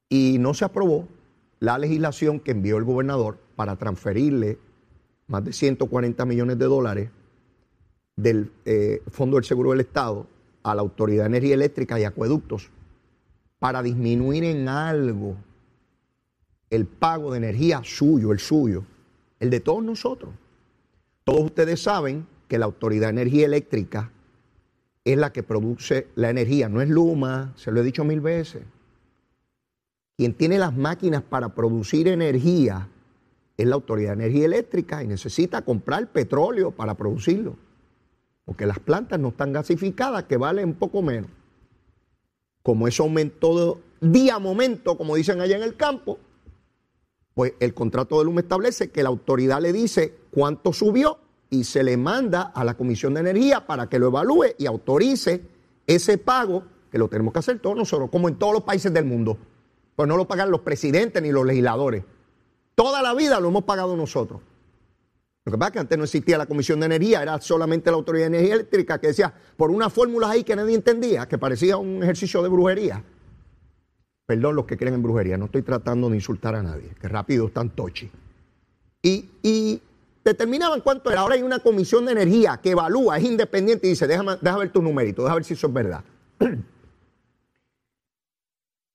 Y 0.09 0.37
no 0.39 0.55
se 0.55 0.65
aprobó 0.65 1.07
la 1.59 1.77
legislación 1.77 2.39
que 2.39 2.51
envió 2.51 2.77
el 2.77 2.83
gobernador 2.83 3.37
para 3.55 3.75
transferirle 3.75 4.59
más 5.27 5.43
de 5.43 5.53
140 5.53 6.25
millones 6.25 6.59
de 6.59 6.65
dólares 6.65 7.09
del 8.15 8.51
eh, 8.65 9.01
Fondo 9.09 9.37
del 9.37 9.45
Seguro 9.45 9.71
del 9.71 9.81
Estado 9.81 10.27
a 10.63 10.75
la 10.75 10.81
Autoridad 10.81 11.23
de 11.23 11.27
Energía 11.27 11.55
Eléctrica 11.55 11.99
y 11.99 12.03
Acueductos 12.03 12.69
para 13.59 13.81
disminuir 13.81 14.43
en 14.43 14.67
algo 14.67 15.37
el 16.69 16.85
pago 16.85 17.31
de 17.31 17.37
energía 17.37 17.81
suyo, 17.83 18.31
el 18.31 18.39
suyo, 18.39 18.83
el 19.39 19.49
de 19.49 19.59
todos 19.59 19.83
nosotros. 19.83 20.33
Todos 21.23 21.45
ustedes 21.45 21.81
saben 21.81 22.27
que 22.47 22.59
la 22.59 22.65
Autoridad 22.65 23.07
de 23.07 23.21
Energía 23.21 23.45
Eléctrica 23.45 24.11
es 25.03 25.17
la 25.17 25.31
que 25.31 25.43
produce 25.43 26.07
la 26.15 26.29
energía, 26.29 26.67
no 26.67 26.81
es 26.81 26.89
Luma, 26.89 27.53
se 27.55 27.71
lo 27.71 27.81
he 27.81 27.83
dicho 27.83 28.03
mil 28.03 28.21
veces. 28.21 28.63
Quien 30.17 30.33
tiene 30.33 30.57
las 30.57 30.75
máquinas 30.75 31.23
para 31.23 31.49
producir 31.55 32.07
energía 32.07 32.87
es 33.57 33.67
la 33.67 33.75
Autoridad 33.75 34.15
de 34.15 34.25
Energía 34.25 34.45
Eléctrica 34.45 35.03
y 35.03 35.07
necesita 35.07 35.61
comprar 35.63 36.11
petróleo 36.11 36.71
para 36.71 36.95
producirlo 36.95 37.57
porque 38.45 38.67
las 38.67 38.79
plantas 38.79 39.19
no 39.19 39.29
están 39.29 39.51
gasificadas, 39.51 40.25
que 40.25 40.37
valen 40.37 40.75
poco 40.75 41.01
menos. 41.01 41.29
Como 42.61 42.87
eso 42.87 43.03
aumentó 43.03 43.79
día 43.99 44.35
a 44.35 44.39
momento, 44.39 44.97
como 44.97 45.15
dicen 45.15 45.41
allá 45.41 45.57
en 45.57 45.63
el 45.63 45.75
campo, 45.75 46.19
pues 47.33 47.53
el 47.59 47.73
contrato 47.73 48.19
de 48.19 48.25
Luma 48.25 48.41
establece 48.41 48.91
que 48.91 49.03
la 49.03 49.09
autoridad 49.09 49.61
le 49.61 49.73
dice 49.73 50.15
cuánto 50.31 50.71
subió 50.71 51.17
y 51.49 51.63
se 51.63 51.83
le 51.83 51.97
manda 51.97 52.43
a 52.43 52.63
la 52.63 52.75
Comisión 52.75 53.15
de 53.15 53.21
Energía 53.21 53.65
para 53.65 53.89
que 53.89 53.99
lo 53.99 54.07
evalúe 54.07 54.53
y 54.57 54.67
autorice 54.67 55.41
ese 55.85 56.17
pago, 56.17 56.63
que 56.91 56.97
lo 56.97 57.07
tenemos 57.07 57.33
que 57.33 57.39
hacer 57.39 57.59
todos 57.59 57.75
nosotros, 57.75 58.09
como 58.09 58.29
en 58.29 58.35
todos 58.35 58.53
los 58.53 58.63
países 58.63 58.93
del 58.93 59.05
mundo. 59.05 59.37
Pues 59.95 60.07
no 60.07 60.17
lo 60.17 60.27
pagan 60.27 60.51
los 60.51 60.61
presidentes 60.61 61.21
ni 61.21 61.31
los 61.31 61.45
legisladores. 61.45 62.03
Toda 62.75 63.01
la 63.01 63.13
vida 63.13 63.39
lo 63.39 63.47
hemos 63.47 63.63
pagado 63.63 63.95
nosotros. 63.95 64.41
Lo 65.45 65.51
que 65.51 65.57
pasa 65.59 65.67
es 65.67 65.73
que 65.73 65.79
antes 65.79 65.97
no 65.97 66.03
existía 66.03 66.37
la 66.39 66.47
Comisión 66.47 66.79
de 66.79 66.87
Energía, 66.87 67.21
era 67.21 67.39
solamente 67.39 67.91
la 67.91 67.97
Autoridad 67.97 68.23
de 68.23 68.37
Energía 68.37 68.55
Eléctrica 68.55 68.99
que 68.99 69.07
decía, 69.07 69.31
por 69.55 69.69
unas 69.69 69.93
fórmulas 69.93 70.31
ahí 70.31 70.43
que 70.43 70.55
nadie 70.55 70.73
entendía, 70.73 71.27
que 71.27 71.37
parecía 71.37 71.77
un 71.77 72.01
ejercicio 72.01 72.41
de 72.41 72.49
brujería. 72.49 73.03
Perdón 74.25 74.55
los 74.55 74.65
que 74.65 74.75
creen 74.75 74.95
en 74.95 75.03
brujería, 75.03 75.37
no 75.37 75.45
estoy 75.45 75.61
tratando 75.61 76.09
de 76.09 76.15
insultar 76.15 76.55
a 76.55 76.63
nadie, 76.63 76.89
que 76.99 77.07
rápido 77.07 77.45
están 77.45 77.69
tochi. 77.69 78.09
Y, 79.03 79.81
determinaban 80.23 80.81
cuánto 80.81 81.11
era. 81.11 81.21
Ahora 81.21 81.35
hay 81.35 81.43
una 81.43 81.59
comisión 81.59 82.07
de 82.07 82.13
energía 82.13 82.59
que 82.61 82.71
evalúa, 82.71 83.19
es 83.19 83.23
independiente 83.23 83.85
y 83.85 83.91
dice, 83.91 84.07
déjame, 84.07 84.37
ver 84.41 84.71
tu 84.71 84.81
numerito, 84.81 85.21
déjame 85.21 85.35
ver 85.35 85.43
si 85.43 85.53
eso 85.53 85.67
es 85.67 85.73
verdad. 85.73 86.03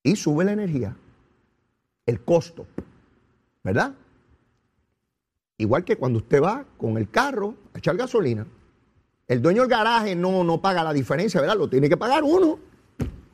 y 0.02 0.16
sube 0.16 0.44
la 0.44 0.52
energía, 0.52 0.96
el 2.06 2.24
costo, 2.24 2.66
¿verdad? 3.62 3.94
Igual 5.58 5.84
que 5.84 5.96
cuando 5.96 6.18
usted 6.18 6.42
va 6.42 6.64
con 6.78 6.96
el 6.96 7.10
carro 7.10 7.54
a 7.74 7.78
echar 7.78 7.96
gasolina, 7.96 8.46
el 9.28 9.42
dueño 9.42 9.62
del 9.62 9.70
garaje 9.70 10.16
no, 10.16 10.42
no 10.42 10.60
paga 10.60 10.82
la 10.82 10.92
diferencia, 10.92 11.40
¿verdad? 11.40 11.56
Lo 11.56 11.68
tiene 11.68 11.88
que 11.88 11.96
pagar 11.96 12.24
uno, 12.24 12.58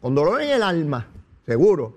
con 0.01 0.15
dolor 0.15 0.43
en 0.43 0.51
el 0.51 0.63
alma, 0.63 1.07
seguro. 1.47 1.97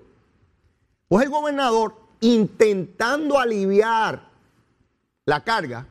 Pues 1.08 1.24
el 1.24 1.30
gobernador, 1.30 1.94
intentando 2.20 3.38
aliviar 3.38 4.28
la 5.26 5.42
carga, 5.42 5.86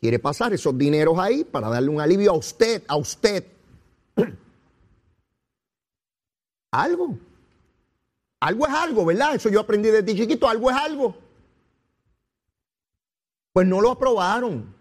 quiere 0.00 0.18
pasar 0.18 0.52
esos 0.52 0.76
dineros 0.76 1.18
ahí 1.18 1.44
para 1.44 1.68
darle 1.68 1.90
un 1.90 2.00
alivio 2.00 2.32
a 2.32 2.36
usted, 2.36 2.82
a 2.88 2.96
usted. 2.96 3.44
algo. 6.76 7.18
Algo 8.46 8.64
es 8.64 8.72
algo, 8.72 9.04
¿verdad? 9.04 9.34
Eso 9.34 9.48
yo 9.48 9.58
aprendí 9.58 9.88
desde 9.88 10.14
chiquito, 10.14 10.48
algo 10.48 10.70
es 10.70 10.76
algo. 10.76 11.16
Pues 13.52 13.66
no 13.66 13.80
lo 13.80 13.90
aprobaron. 13.90 14.72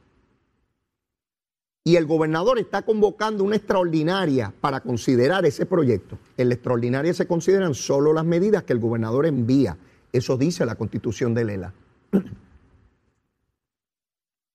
Y 1.84 1.96
el 1.96 2.06
gobernador 2.06 2.60
está 2.60 2.84
convocando 2.84 3.44
una 3.44 3.56
extraordinaria 3.56 4.54
para 4.62 4.82
considerar 4.82 5.48
ese 5.48 5.66
proyecto. 5.66 6.20
En 6.38 6.50
la 6.50 6.54
extraordinaria 6.54 7.12
se 7.16 7.26
consideran 7.26 7.74
solo 7.74 8.14
las 8.14 8.24
medidas 8.24 8.62
que 8.62 8.74
el 8.74 8.80
gobernador 8.80 9.26
envía. 9.26 9.76
Eso 10.14 10.38
dice 10.38 10.64
la 10.64 10.76
constitución 10.76 11.34
de 11.34 11.46
Lela. 11.46 11.74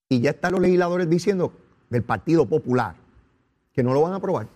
Y 0.09 0.21
ya 0.21 0.31
están 0.31 0.53
los 0.53 0.61
legisladores 0.61 1.11
diciendo 1.11 1.53
del 1.89 2.05
Partido 2.05 2.47
Popular 2.47 2.95
que 3.73 3.83
no 3.83 3.93
lo 3.93 4.03
van 4.03 4.13
a 4.13 4.17
aprobar. 4.17 4.47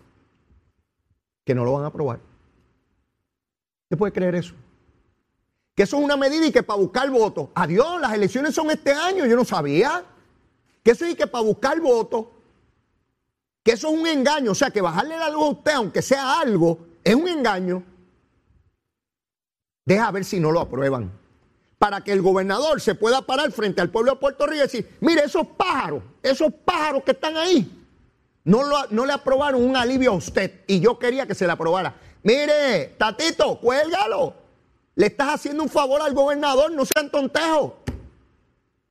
Que 1.44 1.56
no 1.56 1.64
lo 1.64 1.72
van 1.72 1.82
a 1.82 1.88
aprobar. 1.88 2.33
¿Usted 3.94 3.98
puede 3.98 4.12
creer 4.12 4.34
eso? 4.34 4.54
que 5.74 5.82
eso 5.82 5.98
es 5.98 6.04
una 6.04 6.16
medida 6.16 6.46
y 6.46 6.52
que 6.52 6.62
para 6.62 6.78
buscar 6.78 7.10
votos. 7.10 7.48
Adiós, 7.54 8.00
las 8.00 8.12
elecciones 8.12 8.54
son 8.54 8.70
este 8.70 8.92
año, 8.92 9.26
yo 9.26 9.36
no 9.36 9.44
sabía. 9.44 10.04
Que 10.82 10.92
eso 10.92 11.06
y 11.06 11.14
que 11.14 11.26
para 11.26 11.42
buscar 11.42 11.80
votos, 11.80 12.26
que 13.62 13.72
eso 13.72 13.88
es 13.88 13.98
un 13.98 14.06
engaño, 14.06 14.52
o 14.52 14.54
sea, 14.54 14.70
que 14.70 14.80
bajarle 14.80 15.18
la 15.18 15.30
luz 15.30 15.42
a 15.42 15.50
usted, 15.50 15.72
aunque 15.72 16.02
sea 16.02 16.38
algo, 16.40 16.78
es 17.02 17.14
un 17.14 17.26
engaño. 17.26 17.82
Deja 19.84 20.10
ver 20.10 20.24
si 20.24 20.38
no 20.38 20.52
lo 20.52 20.60
aprueban. 20.60 21.10
Para 21.78 22.02
que 22.02 22.12
el 22.12 22.22
gobernador 22.22 22.80
se 22.80 22.94
pueda 22.94 23.22
parar 23.22 23.50
frente 23.50 23.80
al 23.80 23.90
pueblo 23.90 24.12
de 24.12 24.18
Puerto 24.18 24.46
Rico 24.46 24.58
y 24.58 24.62
decir, 24.62 24.96
mire, 25.00 25.24
esos 25.24 25.46
pájaros, 25.46 26.02
esos 26.22 26.52
pájaros 26.64 27.02
que 27.02 27.12
están 27.12 27.36
ahí, 27.36 27.84
no, 28.44 28.62
no 28.90 29.06
le 29.06 29.12
aprobaron 29.12 29.64
un 29.64 29.76
alivio 29.76 30.12
a 30.12 30.14
usted. 30.14 30.60
Y 30.66 30.80
yo 30.80 30.98
quería 30.98 31.26
que 31.26 31.34
se 31.34 31.46
le 31.46 31.52
aprobara. 31.52 31.96
Mire, 32.24 32.94
Tatito, 32.98 33.60
cuélgalo. 33.60 34.34
Le 34.96 35.06
estás 35.06 35.34
haciendo 35.34 35.62
un 35.62 35.68
favor 35.68 36.00
al 36.00 36.14
gobernador, 36.14 36.72
no 36.72 36.84
sean 36.84 37.10
tontejos. 37.10 37.72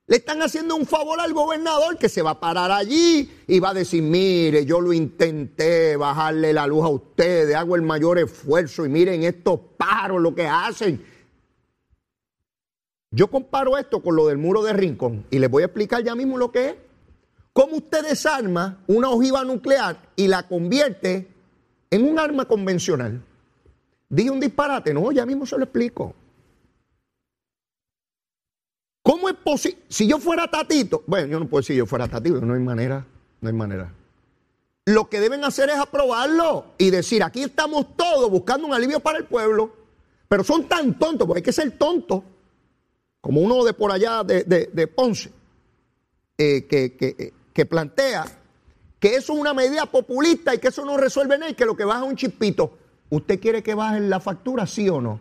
Le 0.06 0.18
están 0.18 0.42
haciendo 0.42 0.76
un 0.76 0.86
favor 0.86 1.20
al 1.20 1.34
gobernador 1.34 1.98
que 1.98 2.10
se 2.10 2.22
va 2.22 2.32
a 2.32 2.40
parar 2.40 2.72
allí 2.72 3.32
y 3.48 3.60
va 3.60 3.70
a 3.70 3.74
decir, 3.74 4.04
mire, 4.04 4.66
yo 4.66 4.82
lo 4.82 4.94
intenté 4.94 5.96
bajarle 5.96 6.54
la 6.54 6.68
luz 6.68 6.84
a 6.84 6.90
ustedes, 6.90 7.56
hago 7.56 7.76
el 7.76 7.82
mayor 7.82 8.20
esfuerzo 8.20 8.86
y 8.86 8.90
miren 8.90 9.24
estos 9.24 9.60
paros 9.78 10.22
lo 10.22 10.36
que 10.36 10.46
hacen. 10.46 11.04
Yo 13.12 13.32
comparo 13.32 13.78
esto 13.78 14.04
con 14.04 14.16
lo 14.16 14.28
del 14.28 14.38
muro 14.38 14.62
de 14.62 14.74
Rincón 14.74 15.26
y 15.32 15.40
les 15.40 15.50
voy 15.50 15.64
a 15.64 15.68
explicar 15.68 16.04
ya 16.04 16.14
mismo 16.14 16.38
lo 16.38 16.52
que 16.52 16.70
es. 16.70 16.76
Cómo 17.54 17.78
usted 17.78 18.06
desarma 18.06 18.84
una 18.88 19.10
ojiva 19.10 19.44
nuclear 19.44 20.12
y 20.16 20.28
la 20.28 20.48
convierte 20.48 21.33
en 21.94 22.10
un 22.10 22.18
arma 22.18 22.46
convencional. 22.46 23.22
Dije 24.10 24.32
un 24.32 24.40
disparate, 24.40 24.96
no, 24.96 25.12
ya 25.12 25.28
mismo 25.28 25.46
se 25.46 25.56
lo 25.58 25.64
explico. 25.64 26.16
¿Cómo 29.04 29.30
es 29.30 29.36
posible? 29.36 29.78
Si 29.90 30.08
yo 30.08 30.18
fuera 30.18 30.50
Tatito, 30.50 31.04
bueno, 31.06 31.28
yo 31.28 31.40
no 31.40 31.48
puedo 31.48 31.62
decir 31.62 31.76
yo 31.76 31.86
fuera 31.86 32.08
Tatito, 32.08 32.42
no 32.42 32.56
hay 32.56 32.62
manera, 32.62 33.06
no 33.42 33.48
hay 33.48 33.54
manera. 33.54 33.94
Lo 34.86 35.08
que 35.08 35.20
deben 35.20 35.44
hacer 35.44 35.70
es 35.70 35.78
aprobarlo 35.78 36.74
y 36.80 36.90
decir, 36.90 37.22
aquí 37.22 37.44
estamos 37.44 37.96
todos 37.96 38.30
buscando 38.32 38.66
un 38.66 38.74
alivio 38.74 39.00
para 39.00 39.20
el 39.20 39.26
pueblo, 39.26 39.72
pero 40.28 40.44
son 40.44 40.68
tan 40.68 40.98
tontos, 40.98 41.28
porque 41.28 41.40
hay 41.40 41.44
que 41.44 41.54
ser 41.54 41.78
tonto, 41.78 42.24
como 43.22 43.40
uno 43.40 43.64
de 43.64 43.74
por 43.74 43.92
allá 43.92 44.24
de, 44.24 44.92
Ponce, 44.96 45.32
eh, 46.40 46.66
que, 46.66 47.34
que 47.54 47.66
plantea 47.68 48.43
que 49.04 49.18
eso 49.18 49.34
es 49.34 49.40
una 49.40 49.54
medida 49.54 49.86
populista 49.86 50.56
y 50.56 50.60
que 50.60 50.70
eso 50.70 50.86
no 50.86 50.96
resuelve 50.96 51.38
nada 51.38 51.52
y 51.52 51.56
que 51.56 51.66
lo 51.66 51.76
que 51.76 51.84
baja 51.84 52.06
es 52.06 52.10
un 52.10 52.16
chispito. 52.16 52.78
¿Usted 53.10 53.38
quiere 53.38 53.62
que 53.62 53.74
bajen 53.74 54.10
la 54.10 54.22
factura, 54.22 54.66
sí 54.66 54.88
o 54.88 55.02
no? 55.02 55.20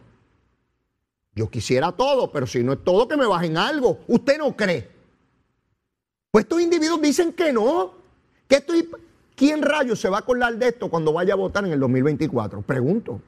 Yo 1.34 1.50
quisiera 1.50 1.90
todo, 1.90 2.30
pero 2.30 2.46
si 2.46 2.62
no 2.62 2.74
es 2.74 2.84
todo, 2.84 3.08
que 3.08 3.16
me 3.16 3.26
bajen 3.26 3.56
algo. 3.56 3.98
¿Usted 4.06 4.38
no 4.38 4.56
cree? 4.56 4.88
Pues 6.30 6.44
estos 6.44 6.60
individuos 6.60 7.02
dicen 7.02 7.32
que 7.32 7.52
no. 7.52 7.94
Que 8.46 8.58
estoy, 8.58 8.88
¿Quién 9.34 9.62
rayos 9.62 9.98
se 9.98 10.08
va 10.08 10.18
a 10.18 10.20
acordar 10.20 10.56
de 10.56 10.68
esto 10.68 10.88
cuando 10.88 11.12
vaya 11.12 11.32
a 11.32 11.36
votar 11.36 11.64
en 11.64 11.72
el 11.72 11.80
2024? 11.80 12.62
Pregunto. 12.62 13.20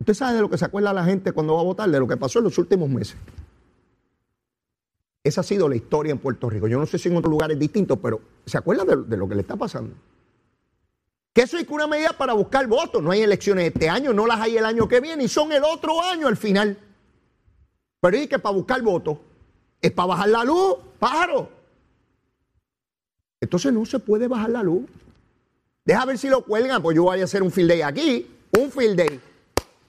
¿Usted 0.00 0.12
sabe 0.12 0.34
de 0.34 0.42
lo 0.42 0.50
que 0.50 0.58
se 0.58 0.66
acuerda 0.66 0.92
la 0.92 1.04
gente 1.04 1.32
cuando 1.32 1.54
va 1.54 1.62
a 1.62 1.64
votar? 1.64 1.88
De 1.88 1.98
lo 1.98 2.06
que 2.06 2.18
pasó 2.18 2.40
en 2.40 2.44
los 2.44 2.58
últimos 2.58 2.90
meses. 2.90 3.16
Esa 5.24 5.42
ha 5.42 5.44
sido 5.44 5.68
la 5.68 5.76
historia 5.76 6.12
en 6.12 6.18
Puerto 6.18 6.50
Rico. 6.50 6.66
Yo 6.66 6.78
no 6.78 6.86
sé 6.86 6.98
si 6.98 7.08
en 7.08 7.16
otros 7.16 7.30
lugares 7.30 7.58
distintos, 7.58 7.98
pero 8.02 8.20
¿se 8.44 8.58
acuerdan 8.58 9.08
de, 9.08 9.16
lo 9.16 9.28
que 9.28 9.36
le 9.36 9.42
está 9.42 9.56
pasando? 9.56 9.94
Que 11.32 11.42
eso 11.42 11.56
es 11.56 11.66
una 11.68 11.86
medida 11.86 12.12
para 12.12 12.32
buscar 12.32 12.66
votos. 12.66 13.02
No 13.02 13.12
hay 13.12 13.22
elecciones 13.22 13.72
este 13.72 13.88
año, 13.88 14.12
no 14.12 14.26
las 14.26 14.40
hay 14.40 14.56
el 14.56 14.64
año 14.64 14.88
que 14.88 15.00
viene 15.00 15.24
y 15.24 15.28
son 15.28 15.52
el 15.52 15.62
otro 15.64 16.02
año 16.02 16.26
al 16.26 16.36
final. 16.36 16.76
Pero 18.00 18.16
es 18.16 18.28
que 18.28 18.38
para 18.38 18.54
buscar 18.54 18.82
votos 18.82 19.18
es 19.80 19.92
para 19.92 20.08
bajar 20.08 20.28
la 20.28 20.44
luz, 20.44 20.76
pájaro. 20.98 21.48
Entonces 23.40 23.72
no 23.72 23.86
se 23.86 24.00
puede 24.00 24.26
bajar 24.28 24.50
la 24.50 24.62
luz. 24.62 24.88
Deja 25.84 26.04
ver 26.04 26.18
si 26.18 26.28
lo 26.28 26.44
cuelgan, 26.44 26.82
pues 26.82 26.96
yo 26.96 27.04
voy 27.04 27.20
a 27.20 27.24
hacer 27.24 27.42
un 27.42 27.50
field 27.50 27.70
day 27.70 27.82
aquí, 27.82 28.28
un 28.56 28.70
field 28.70 28.96
day 28.96 29.20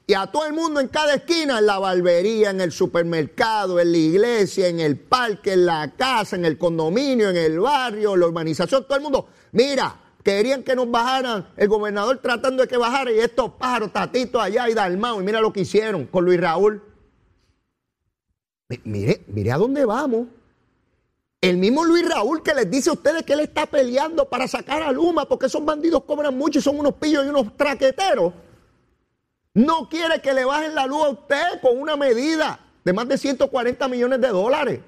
y 0.06 0.13
a 0.16 0.28
todo 0.28 0.46
el 0.46 0.54
mundo 0.54 0.82
en 0.82 0.89
cada 0.89 1.16
esquina, 1.16 1.60
en 1.60 1.66
la 1.66 1.80
barbería, 1.80 2.50
en 2.50 2.60
el 2.60 2.74
supermercado, 2.74 3.80
en 3.80 3.92
la 3.92 3.98
iglesia, 3.98 4.68
en 4.68 4.82
el 4.82 5.00
parque, 5.00 5.54
en 5.54 5.66
la 5.66 5.92
casa, 5.96 6.36
en 6.36 6.44
el 6.44 6.58
condominio, 6.58 7.30
en 7.30 7.38
el 7.38 7.60
barrio, 7.60 8.13
en 8.13 8.20
la 8.20 8.28
urbanización, 8.28 8.84
todo 8.84 8.98
el 8.98 9.04
mundo. 9.04 9.30
Mira, 9.54 9.96
querían 10.22 10.63
que 10.63 10.76
nos 10.76 10.92
bajaran, 10.92 11.48
el 11.56 11.70
gobernador 11.70 12.20
tratando 12.22 12.63
de 12.63 12.68
que 12.68 12.76
bajara 12.76 13.13
y 13.13 13.20
estos 13.20 13.52
pájaros, 13.54 13.94
tatitos 13.94 14.42
allá 14.42 14.68
y 14.70 14.74
Dalmao, 14.74 15.22
y 15.22 15.24
mira 15.24 15.39
lo 15.39 15.54
que 15.54 15.62
hicieron 15.62 16.06
con 16.08 16.26
Luis 16.26 16.39
Raúl. 16.39 16.84
Mire, 18.84 19.24
mire 19.28 19.52
a 19.52 19.58
dónde 19.58 19.86
vamos. 19.86 20.28
El 21.39 21.58
mismo 21.58 21.86
Luis 21.86 22.08
Raúl 22.10 22.42
que 22.44 22.54
les 22.54 22.70
dice 22.70 22.89
a 22.89 22.94
ustedes 22.94 23.24
que 23.24 23.34
él 23.34 23.42
está 23.42 23.66
peleando 23.68 24.30
para 24.30 24.48
sacar 24.48 24.82
a 24.82 24.92
Luma 24.92 25.28
porque 25.28 25.46
esos 25.46 25.63
bandidos 25.63 26.04
cobran 26.04 26.38
mucho 26.38 26.60
y 26.60 26.62
son 26.62 26.80
unos 26.80 26.96
pillos 26.96 27.26
y 27.26 27.30
unos 27.30 27.56
traqueteros 27.56 28.34
no 29.54 29.88
quiere 29.89 30.22
que 30.22 30.34
le 30.34 30.46
bajen 30.46 30.74
la 30.74 30.88
luz 30.88 31.06
a 31.06 31.10
usted 31.10 31.62
con 31.62 31.80
una 31.80 31.96
medida 31.96 32.60
de 32.84 32.94
más 32.94 33.08
de 33.08 33.18
140 33.18 33.88
millones 33.88 34.20
de 34.22 34.28
dólares. 34.30 34.80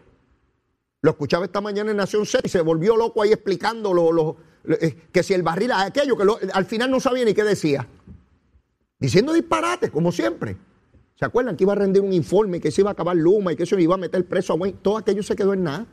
Lo 1.01 1.12
escuchaba 1.12 1.45
esta 1.45 1.62
mañana 1.62 1.91
en 1.91 1.97
Nación 1.97 2.25
C 2.25 2.39
y 2.43 2.49
se 2.49 2.62
volvió 2.62 2.97
loco 2.97 3.21
ahí 3.21 3.32
explicando 3.32 4.38
eh, 4.67 5.08
que 5.12 5.21
si 5.21 5.34
el 5.34 5.43
barril, 5.43 5.71
aquello 5.71 6.17
que 6.17 6.49
al 6.51 6.65
final 6.65 6.89
no 6.89 6.99
sabía 6.99 7.23
ni 7.25 7.34
qué 7.34 7.43
decía. 7.43 7.88
Diciendo 8.97 9.34
disparate, 9.34 9.91
como 9.91 10.12
siempre. 10.12 10.58
¿Se 11.15 11.23
acuerdan 11.23 11.56
que 11.56 11.63
iba 11.63 11.73
a 11.73 11.75
rendir 11.75 12.01
un 12.01 12.12
informe, 12.12 12.60
que 12.60 12.71
se 12.71 12.82
iba 12.82 12.89
a 12.89 12.93
acabar 12.93 13.15
Luma 13.15 13.54
y 13.54 13.56
que 13.56 13.65
se 13.65 13.80
iba 13.80 13.93
a 13.93 13.97
meter 13.97 14.25
preso 14.25 14.54
a 14.54 14.56
Wayne? 14.56 14.80
Todo 14.82 14.97
aquello 14.97 15.23
se 15.23 15.36
quedó 15.36 15.54
en 15.54 15.63
nada. 15.63 15.86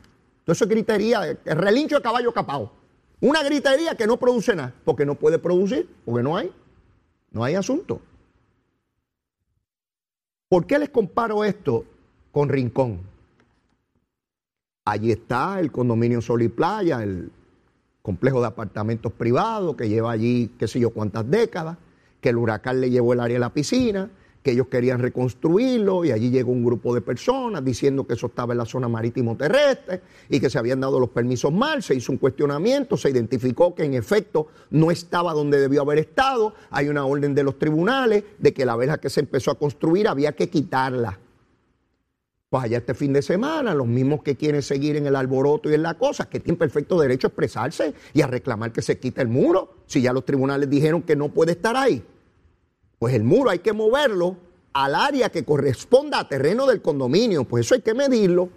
Todo 0.44 0.52
eso 0.54 0.64
es 0.64 0.70
gritería, 0.70 1.38
el 1.44 1.56
relincho 1.56 1.96
de 1.96 2.02
caballo 2.02 2.32
capao. 2.32 2.72
Una 3.20 3.42
gritería 3.44 3.94
que 3.94 4.06
no 4.06 4.18
produce 4.18 4.56
nada, 4.56 4.74
porque 4.84 5.06
no 5.06 5.14
puede 5.14 5.38
producir, 5.38 5.88
porque 6.04 6.24
no 6.24 6.36
hay. 6.36 6.50
No 7.30 7.44
hay 7.44 7.54
asunto. 7.54 8.00
¿Por 10.52 10.66
qué 10.66 10.78
les 10.78 10.90
comparo 10.90 11.44
esto 11.44 11.86
con 12.30 12.50
Rincón? 12.50 13.00
Allí 14.84 15.10
está 15.10 15.58
el 15.58 15.72
condominio 15.72 16.20
Sol 16.20 16.42
y 16.42 16.48
Playa, 16.48 17.02
el 17.02 17.32
complejo 18.02 18.42
de 18.42 18.48
apartamentos 18.48 19.14
privados 19.14 19.76
que 19.76 19.88
lleva 19.88 20.12
allí 20.12 20.50
qué 20.58 20.68
sé 20.68 20.78
yo 20.78 20.90
cuántas 20.90 21.30
décadas, 21.30 21.78
que 22.20 22.28
el 22.28 22.36
huracán 22.36 22.82
le 22.82 22.90
llevó 22.90 23.14
el 23.14 23.20
área 23.20 23.36
de 23.36 23.40
la 23.40 23.48
piscina, 23.48 24.10
que 24.42 24.50
ellos 24.50 24.66
querían 24.66 24.98
reconstruirlo 24.98 26.04
y 26.04 26.10
allí 26.10 26.30
llegó 26.30 26.52
un 26.52 26.64
grupo 26.64 26.94
de 26.94 27.00
personas 27.00 27.64
diciendo 27.64 28.06
que 28.06 28.14
eso 28.14 28.26
estaba 28.26 28.52
en 28.52 28.58
la 28.58 28.64
zona 28.64 28.88
marítimo 28.88 29.36
terrestre 29.36 30.02
y 30.28 30.40
que 30.40 30.50
se 30.50 30.58
habían 30.58 30.80
dado 30.80 30.98
los 30.98 31.10
permisos 31.10 31.52
mal, 31.52 31.82
se 31.82 31.94
hizo 31.94 32.12
un 32.12 32.18
cuestionamiento, 32.18 32.96
se 32.96 33.10
identificó 33.10 33.74
que 33.74 33.84
en 33.84 33.94
efecto 33.94 34.48
no 34.70 34.90
estaba 34.90 35.32
donde 35.32 35.60
debió 35.60 35.82
haber 35.82 35.98
estado, 35.98 36.54
hay 36.70 36.88
una 36.88 37.04
orden 37.04 37.34
de 37.34 37.44
los 37.44 37.58
tribunales 37.58 38.24
de 38.38 38.52
que 38.52 38.64
la 38.64 38.76
verja 38.76 38.98
que 38.98 39.10
se 39.10 39.20
empezó 39.20 39.52
a 39.52 39.58
construir 39.58 40.08
había 40.08 40.32
que 40.32 40.48
quitarla. 40.48 41.18
Pues 42.50 42.64
allá 42.64 42.78
este 42.78 42.92
fin 42.92 43.14
de 43.14 43.22
semana, 43.22 43.74
los 43.74 43.86
mismos 43.86 44.22
que 44.22 44.36
quieren 44.36 44.60
seguir 44.60 44.96
en 44.96 45.06
el 45.06 45.16
alboroto 45.16 45.70
y 45.70 45.74
en 45.74 45.82
la 45.82 45.94
cosa, 45.94 46.28
que 46.28 46.38
tienen 46.38 46.58
perfecto 46.58 47.00
derecho 47.00 47.26
a 47.26 47.30
expresarse 47.30 47.94
y 48.12 48.20
a 48.20 48.26
reclamar 48.26 48.72
que 48.72 48.82
se 48.82 48.98
quite 48.98 49.22
el 49.22 49.28
muro, 49.28 49.76
si 49.86 50.02
ya 50.02 50.12
los 50.12 50.26
tribunales 50.26 50.68
dijeron 50.68 51.00
que 51.00 51.16
no 51.16 51.30
puede 51.30 51.52
estar 51.52 51.76
ahí. 51.76 52.04
Pues 53.02 53.14
el 53.14 53.24
muro 53.24 53.50
hay 53.50 53.58
que 53.58 53.72
moverlo 53.72 54.36
al 54.72 54.94
área 54.94 55.28
que 55.28 55.44
corresponda 55.44 56.20
a 56.20 56.28
terreno 56.28 56.68
del 56.68 56.80
condominio, 56.80 57.42
pues 57.42 57.66
eso 57.66 57.74
hay 57.74 57.80
que 57.80 57.94
medirlo. 57.94 58.48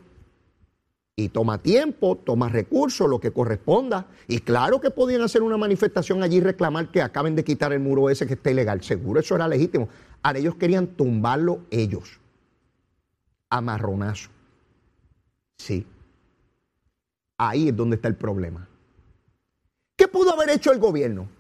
Y 1.16 1.30
toma 1.30 1.58
tiempo, 1.58 2.16
toma 2.24 2.48
recursos, 2.48 3.10
lo 3.10 3.20
que 3.20 3.32
corresponda. 3.32 4.06
Y 4.28 4.42
claro 4.42 4.80
que 4.80 4.92
podían 4.92 5.24
hacer 5.24 5.42
una 5.42 5.58
manifestación 5.58 6.22
allí 6.22 6.38
y 6.38 6.42
reclamar 6.42 6.92
que 6.92 7.02
acaben 7.02 7.36
de 7.36 7.44
quitar 7.44 7.74
el 7.74 7.80
muro 7.80 8.08
ese 8.12 8.28
que 8.28 8.36
está 8.36 8.52
ilegal. 8.52 8.84
Seguro 8.84 9.20
eso 9.20 9.34
era 9.34 9.48
legítimo. 9.48 9.90
Ahora 10.22 10.38
ellos 10.38 10.54
querían 10.58 10.90
tumbarlo 10.90 11.62
ellos. 11.72 12.20
A 13.50 13.62
marronazo. 13.62 14.30
Sí. 15.58 15.88
Ahí 17.40 17.70
es 17.70 17.76
donde 17.76 17.96
está 17.96 18.10
el 18.10 18.16
problema. 18.16 18.70
¿Qué 19.96 20.08
pudo 20.08 20.34
haber 20.34 20.52
hecho 20.52 20.72
el 20.72 20.78
gobierno? 20.78 21.35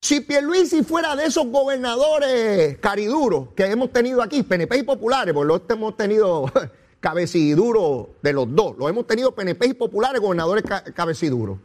Si 0.00 0.20
Pierluisi 0.20 0.84
fuera 0.84 1.16
de 1.16 1.26
esos 1.26 1.46
gobernadores 1.48 2.78
cariduros 2.78 3.48
que 3.56 3.66
hemos 3.66 3.92
tenido 3.92 4.22
aquí, 4.22 4.42
PNP 4.42 4.78
y 4.78 4.82
populares, 4.84 5.34
porque 5.34 5.48
los 5.48 5.62
hemos 5.68 5.96
tenido 5.96 6.50
cabeciduros 7.00 8.08
de 8.22 8.32
los 8.32 8.54
dos, 8.54 8.76
los 8.78 8.88
hemos 8.88 9.06
tenido 9.06 9.34
PNP 9.34 9.66
y 9.66 9.74
populares, 9.74 10.20
gobernadores 10.20 10.64
cabeciduros. 10.94 11.58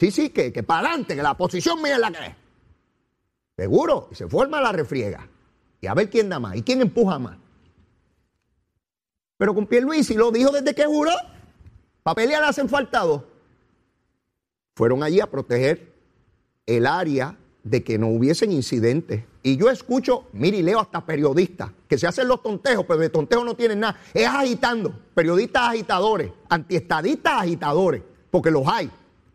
Sí, 0.00 0.10
sí, 0.10 0.30
que, 0.30 0.52
que 0.52 0.62
para 0.62 0.88
adelante, 0.88 1.14
que 1.14 1.22
la 1.22 1.36
posición 1.36 1.80
mía 1.82 1.94
es 1.94 2.00
la 2.00 2.10
que 2.10 2.26
es. 2.26 2.34
Seguro, 3.56 4.08
y 4.10 4.14
se 4.14 4.26
forma 4.26 4.60
la 4.60 4.72
refriega. 4.72 5.28
Y 5.80 5.86
a 5.86 5.94
ver 5.94 6.08
quién 6.08 6.28
da 6.28 6.40
más 6.40 6.56
y 6.56 6.62
quién 6.62 6.80
empuja 6.80 7.18
más. 7.18 7.36
Pero 9.36 9.54
con 9.54 9.66
Pierluisi 9.66 10.14
lo 10.14 10.30
dijo 10.30 10.50
desde 10.50 10.74
que 10.74 10.86
juró. 10.86 11.12
Para 12.02 12.14
pelear 12.14 12.42
hacen 12.42 12.68
faltado. 12.68 13.28
Fueron 14.74 15.02
allí 15.02 15.20
a 15.20 15.30
proteger 15.30 15.91
el 16.66 16.86
área 16.86 17.36
de 17.64 17.82
que 17.82 17.98
no 17.98 18.08
hubiesen 18.08 18.52
incidentes. 18.52 19.24
Y 19.42 19.56
yo 19.56 19.70
escucho, 19.70 20.26
mire 20.32 20.58
y 20.58 20.62
leo 20.62 20.80
hasta 20.80 21.04
periodistas 21.04 21.70
que 21.88 21.98
se 21.98 22.06
hacen 22.06 22.28
los 22.28 22.42
tontejos, 22.42 22.84
pero 22.86 23.00
de 23.00 23.10
tontejos 23.10 23.44
no 23.44 23.54
tienen 23.54 23.80
nada. 23.80 23.98
Es 24.14 24.26
agitando, 24.26 24.92
periodistas 25.14 25.70
agitadores, 25.70 26.30
antiestadistas 26.48 27.42
agitadores, 27.42 28.02
porque 28.30 28.50
los 28.50 28.66
hay, 28.66 28.90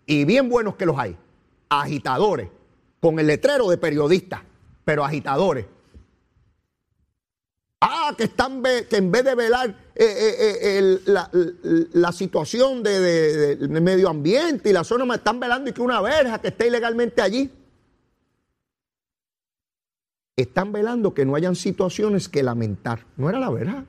y 0.06 0.26
bien 0.26 0.50
buenos 0.50 0.76
que 0.76 0.86
los 0.86 0.98
hay. 0.98 1.18
Agitadores, 1.70 2.50
con 3.02 3.20
el 3.20 3.28
letrero 3.28 3.70
de 3.70 3.78
periodistas, 3.78 4.42
pero 4.86 5.04
agitadores. 5.04 5.66
Ah, 7.80 8.16
que, 8.18 8.24
están 8.24 8.63
que 8.63 8.98
en 8.98 9.12
vez 9.12 9.24
de 9.24 9.36
velar 9.36 9.70
eh, 9.94 10.04
eh, 10.04 11.00
eh, 11.04 11.88
la, 11.94 12.12
situación 12.12 12.82
de, 12.82 13.56
medio 13.70 14.10
ambiente 14.10 14.70
y 14.70 14.74
la 14.74 14.84
zona, 14.84 15.06
me 15.06 15.16
están 15.16 15.40
velando 15.40 15.70
y 15.70 15.74
que 15.74 15.82
una 15.82 16.02
verja 16.02 16.42
que 16.42 16.48
esté 16.48 16.68
ilegalmente 16.68 17.22
allí. 17.22 17.52
Están 20.36 20.72
velando 20.72 21.13
que 21.13 21.26
no 21.26 21.36
hayan 21.36 21.56
situaciones 21.56 22.28
que 22.30 22.42
lamentar. 22.42 23.06
No 23.16 23.30
era 23.30 23.40
la 23.40 23.52
verja. 23.52 23.86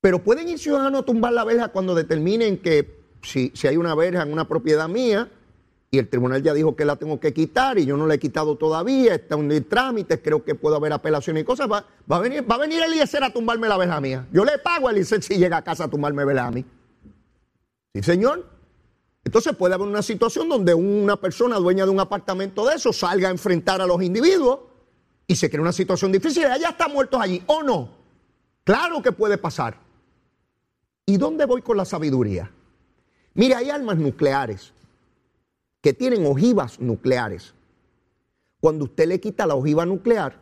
Pero 0.00 0.24
pueden 0.24 0.48
ir 0.48 0.58
ciudadanos 0.58 1.02
a 1.02 1.04
tumbar 1.04 1.34
la 1.34 1.44
verja 1.44 1.68
cuando 1.68 1.94
determinen 1.94 2.56
que 2.56 3.00
si, 3.22 3.52
si 3.54 3.66
hay 3.66 3.76
una 3.76 3.94
verja 3.94 4.22
en 4.22 4.32
una 4.32 4.48
propiedad 4.48 4.88
mía, 4.88 5.30
y 5.92 5.98
el 5.98 6.08
tribunal 6.08 6.42
ya 6.42 6.54
dijo 6.54 6.76
que 6.76 6.84
la 6.84 6.96
tengo 6.96 7.18
que 7.18 7.34
quitar 7.34 7.78
y 7.78 7.84
yo 7.84 7.96
no 7.96 8.06
la 8.06 8.14
he 8.14 8.18
quitado 8.18 8.56
todavía, 8.56 9.16
está 9.16 9.34
en 9.34 9.68
trámites, 9.68 10.20
creo 10.22 10.44
que 10.44 10.54
puedo 10.54 10.76
haber 10.76 10.92
apelaciones 10.92 11.42
y 11.42 11.44
cosas, 11.44 11.70
va, 11.70 11.84
va, 12.10 12.16
a 12.16 12.20
venir, 12.20 12.48
va 12.48 12.54
a 12.54 12.58
venir 12.58 12.80
Eliezer 12.80 13.24
a 13.24 13.32
tumbarme 13.32 13.66
la 13.66 13.76
verja 13.76 14.00
mía. 14.00 14.28
Yo 14.32 14.44
le 14.44 14.58
pago 14.58 14.86
a 14.86 14.92
Eliezer 14.92 15.20
si 15.20 15.36
llega 15.36 15.56
a 15.56 15.64
casa 15.64 15.84
a 15.84 15.88
tumbarme 15.88 16.24
verja 16.24 16.46
a 16.46 16.50
mí. 16.52 16.64
Sí, 17.92 18.02
señor. 18.04 18.48
Entonces 19.24 19.54
puede 19.56 19.74
haber 19.74 19.88
una 19.88 20.02
situación 20.02 20.48
donde 20.48 20.74
una 20.74 21.16
persona 21.16 21.56
dueña 21.56 21.84
de 21.84 21.90
un 21.90 22.00
apartamento 22.00 22.64
de 22.66 22.76
eso 22.76 22.92
salga 22.92 23.28
a 23.28 23.32
enfrentar 23.32 23.80
a 23.80 23.86
los 23.86 24.00
individuos 24.00 24.60
y 25.26 25.34
se 25.34 25.50
crea 25.50 25.60
una 25.60 25.72
situación 25.72 26.12
difícil 26.12 26.44
allá 26.46 26.68
están 26.68 26.92
muertos 26.92 27.20
allí, 27.20 27.42
¿o 27.46 27.62
no? 27.62 27.90
Claro 28.62 29.02
que 29.02 29.10
puede 29.10 29.38
pasar. 29.38 29.76
¿Y 31.04 31.16
dónde 31.16 31.46
voy 31.46 31.62
con 31.62 31.76
la 31.76 31.84
sabiduría? 31.84 32.50
Mire, 33.34 33.56
hay 33.56 33.70
armas 33.70 33.98
nucleares 33.98 34.72
que 35.80 35.92
tienen 35.92 36.26
ojivas 36.26 36.80
nucleares. 36.80 37.54
Cuando 38.60 38.84
usted 38.84 39.08
le 39.08 39.20
quita 39.20 39.46
la 39.46 39.54
ojiva 39.54 39.86
nuclear, 39.86 40.38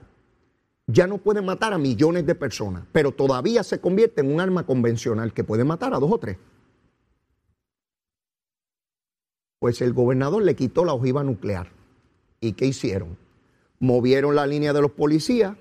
ya 0.87 1.07
no 1.07 1.19
puede 1.19 1.43
matar 1.43 1.73
a 1.73 1.79
millones 1.79 2.27
de 2.27 2.35
personas, 2.35 2.85
pero 2.93 3.13
todavía 3.13 3.63
se 3.63 3.81
convierte 3.81 4.23
en 4.23 4.33
un 4.33 4.41
arma 4.41 4.65
convencional 4.65 5.33
que 5.33 5.45
puede 5.45 5.65
matar 5.65 5.95
a 5.95 5.99
dos 5.99 6.11
o 6.11 6.19
tres. 6.19 6.39
Pues 9.59 9.81
el 9.83 9.93
gobernador 9.93 10.43
le 10.43 10.57
quitó 10.57 10.85
la 10.85 10.95
ojiva 10.95 11.23
nuclear. 11.23 11.71
¿Y 12.41 12.53
qué 12.53 12.67
hicieron? 12.67 13.19
Movieron 13.81 14.35
la 14.35 14.47
línea 14.47 14.73
de 14.73 14.81
los 14.81 14.93
policías 14.93 15.57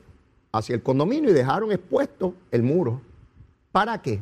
hacia 0.52 0.76
el 0.76 0.84
condominio 0.84 1.30
y 1.30 1.34
dejaron 1.34 1.72
expuesto 1.72 2.36
el 2.52 2.64
muro. 2.64 3.02
¿Para 3.72 4.02
qué? 4.02 4.22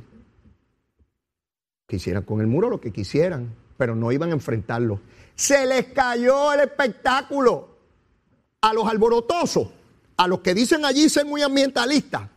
Quisieran 1.87 2.23
con 2.23 2.41
el 2.41 2.47
muro 2.47 2.69
lo 2.69 2.81
que 2.81 2.91
quisieran, 2.91 3.53
pero 3.77 3.95
no 3.95 4.11
iban 4.11 4.31
a 4.31 4.33
enfrentarlo. 4.33 5.01
Se 5.35 5.65
les 5.65 5.87
cayó 5.87 6.53
el 6.53 6.61
espectáculo 6.61 7.69
a 8.61 8.73
los 8.73 8.87
alborotosos, 8.87 9.67
a 10.17 10.27
los 10.27 10.39
que 10.39 10.53
dicen 10.53 10.85
allí 10.85 11.09
ser 11.09 11.25
muy 11.25 11.41
ambientalistas. 11.41 12.29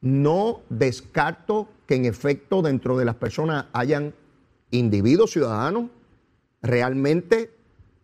No 0.00 0.62
descarto 0.68 1.68
que 1.86 1.96
en 1.96 2.04
efecto 2.04 2.62
dentro 2.62 2.96
de 2.96 3.04
las 3.04 3.16
personas 3.16 3.66
hayan 3.72 4.14
individuos 4.70 5.32
ciudadanos 5.32 5.90
realmente 6.62 7.56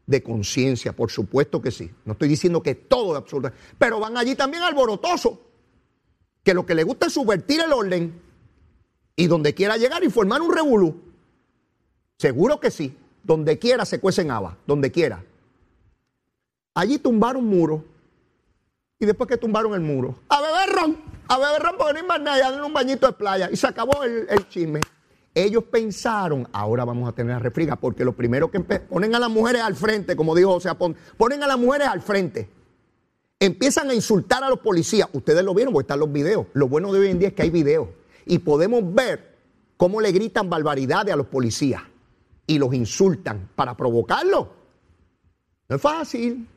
de 0.06 0.22
conciencia, 0.22 0.92
por 0.92 1.10
supuesto 1.10 1.62
que 1.62 1.70
sí. 1.70 1.90
No 2.04 2.12
estoy 2.12 2.28
diciendo 2.28 2.62
que 2.62 2.74
todo 2.74 3.12
es 3.12 3.18
absoluto, 3.18 3.52
pero 3.78 4.00
van 4.00 4.16
allí 4.16 4.34
también 4.34 4.62
alborotosos, 4.62 5.38
que 6.42 6.54
lo 6.54 6.66
que 6.66 6.74
les 6.74 6.84
gusta 6.84 7.06
es 7.06 7.12
subvertir 7.12 7.60
el 7.60 7.72
orden 7.72 8.20
y 9.14 9.26
donde 9.26 9.54
quiera 9.54 9.76
llegar 9.76 10.02
y 10.02 10.10
formar 10.10 10.42
un 10.42 10.52
revolú. 10.52 11.00
Seguro 12.18 12.60
que 12.60 12.70
sí, 12.70 12.96
donde 13.22 13.58
quiera 13.58 13.84
se 13.84 14.00
cuecen 14.00 14.30
habas, 14.30 14.54
donde 14.66 14.90
quiera. 14.90 15.22
Allí 16.74 16.98
tumbaron 16.98 17.44
muro 17.44 17.84
y 18.98 19.06
después 19.06 19.28
que 19.28 19.36
tumbaron 19.36 19.74
el 19.74 19.80
muro, 19.80 20.14
a 20.28 20.40
beber 20.40 20.68
ron, 20.74 20.96
a 21.28 21.38
beber 21.38 21.62
ron 21.62 21.76
porque 21.76 21.92
no 21.92 21.98
hay 21.98 22.06
más 22.06 22.20
nada, 22.20 22.54
en 22.54 22.62
un 22.62 22.72
bañito 22.72 23.06
de 23.06 23.12
playa 23.12 23.50
y 23.50 23.56
se 23.56 23.66
acabó 23.66 24.02
el, 24.04 24.48
chisme. 24.48 24.80
Ellos 25.34 25.64
pensaron, 25.64 26.46
ahora 26.52 26.84
vamos 26.84 27.08
a 27.08 27.12
tener 27.12 27.32
la 27.32 27.38
refriga, 27.38 27.76
porque 27.76 28.04
lo 28.04 28.12
primero 28.12 28.50
que 28.50 28.60
ponen 28.60 29.14
a 29.14 29.18
las 29.18 29.30
mujeres 29.30 29.62
al 29.62 29.74
frente, 29.74 30.14
como 30.14 30.34
dijo 30.34 30.52
José 30.52 30.68
Apón, 30.68 30.94
ponen 31.16 31.42
a 31.42 31.46
las 31.46 31.58
mujeres 31.58 31.88
al 31.88 32.02
frente. 32.02 32.48
Empiezan 33.40 33.90
a 33.90 33.94
insultar 33.94 34.44
a 34.44 34.50
los 34.50 34.60
policías. 34.60 35.08
Ustedes 35.12 35.42
lo 35.42 35.54
vieron 35.54 35.72
porque 35.72 35.84
están 35.84 35.98
los 35.98 36.12
videos. 36.12 36.46
Lo 36.52 36.68
bueno 36.68 36.92
de 36.92 37.00
hoy 37.00 37.08
en 37.08 37.18
día 37.18 37.28
es 37.28 37.34
que 37.34 37.42
hay 37.42 37.50
videos. 37.50 37.88
Y 38.26 38.38
podemos 38.38 38.94
ver 38.94 39.36
cómo 39.78 40.00
le 40.00 40.12
gritan 40.12 40.48
barbaridades 40.48 41.12
a 41.12 41.16
los 41.16 41.26
policías 41.26 41.82
y 42.46 42.58
los 42.58 42.74
insultan 42.74 43.50
para 43.54 43.76
provocarlos. 43.76 44.48
No 45.68 45.76
es 45.76 45.82
fácil. 45.82 46.48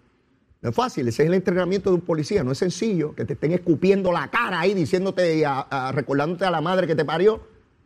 No 0.62 0.70
es 0.72 0.76
fácil, 0.76 1.08
ese 1.08 1.22
es 1.22 1.28
el 1.28 1.36
entrenamiento 1.36 1.92
de 1.92 1.98
un 1.98 2.02
policía, 2.02 2.44
no 2.44 2.52
es 2.52 2.58
sencillo 2.58 3.14
que 3.14 3.24
te 3.24 3.34
estén 3.34 3.52
escupiendo 3.52 4.12
la 4.12 4.32
cara 4.32 4.62
ahí, 4.62 4.74
diciéndote, 4.74 5.38
y 5.38 5.44
recordándote 5.92 6.44
a 6.44 6.50
la 6.50 6.60
madre 6.60 6.88
que 6.88 6.96
te 6.96 7.06
parió. 7.06 7.40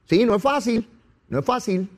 Sí, 0.06 0.24
no 0.24 0.36
es 0.36 0.42
fácil, 0.42 0.88
no 1.28 1.40
es 1.40 1.46
fácil. 1.46 1.90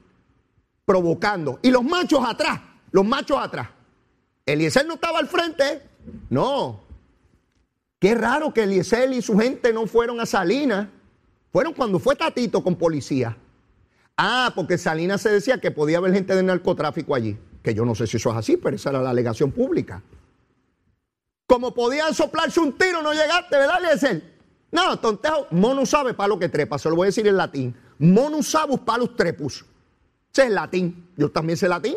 Provocando. 0.83 1.59
Y 1.61 1.69
los 1.69 1.83
machos 1.83 2.21
atrás, 2.25 2.59
los 2.91 3.05
machos 3.05 3.37
atrás. 3.37 3.69
Eliezer 4.43 4.87
no 4.87 4.95
estaba 4.95 5.19
al 5.19 5.27
frente, 5.27 5.83
no. 6.31 6.81
Qué 7.99 8.15
raro 8.15 8.51
que 8.51 8.63
Eliezer 8.63 9.13
y 9.13 9.21
su 9.21 9.37
gente 9.37 9.71
no 9.71 9.85
fueron 9.85 10.19
a 10.19 10.25
Salinas. 10.25 10.87
Fueron 11.51 11.73
cuando 11.73 11.99
fue 11.99 12.15
Tatito 12.15 12.63
con 12.63 12.75
policía. 12.75 13.37
Ah, 14.23 14.51
porque 14.53 14.77
Salinas 14.77 15.19
se 15.19 15.31
decía 15.31 15.59
que 15.59 15.71
podía 15.71 15.97
haber 15.97 16.13
gente 16.13 16.35
de 16.35 16.43
narcotráfico 16.43 17.15
allí. 17.15 17.39
Que 17.63 17.73
yo 17.73 17.85
no 17.85 17.95
sé 17.95 18.05
si 18.05 18.17
eso 18.17 18.29
es 18.29 18.37
así, 18.37 18.55
pero 18.55 18.75
esa 18.75 18.91
era 18.91 19.01
la 19.01 19.09
alegación 19.09 19.51
pública. 19.51 20.03
Como 21.47 21.73
podían 21.73 22.13
soplarse 22.13 22.59
un 22.59 22.77
tiro, 22.77 23.01
no 23.01 23.13
llegaste, 23.13 23.57
¿verdad, 23.57 23.83
Eliezer? 23.83 24.21
No, 24.71 24.99
tontejo, 24.99 25.47
mono 25.49 25.87
sabe 25.87 26.13
para 26.13 26.27
lo 26.27 26.37
que 26.37 26.49
trepa, 26.49 26.77
se 26.77 26.87
lo 26.87 26.95
voy 26.95 27.05
a 27.05 27.07
decir 27.07 27.27
en 27.27 27.35
latín. 27.35 27.75
Monusabus 27.97 28.81
palus 28.81 29.15
trepus. 29.15 29.65
Ese 30.31 30.43
es 30.43 30.51
latín. 30.51 31.09
Yo 31.17 31.31
también 31.31 31.57
sé 31.57 31.67
latín. 31.67 31.95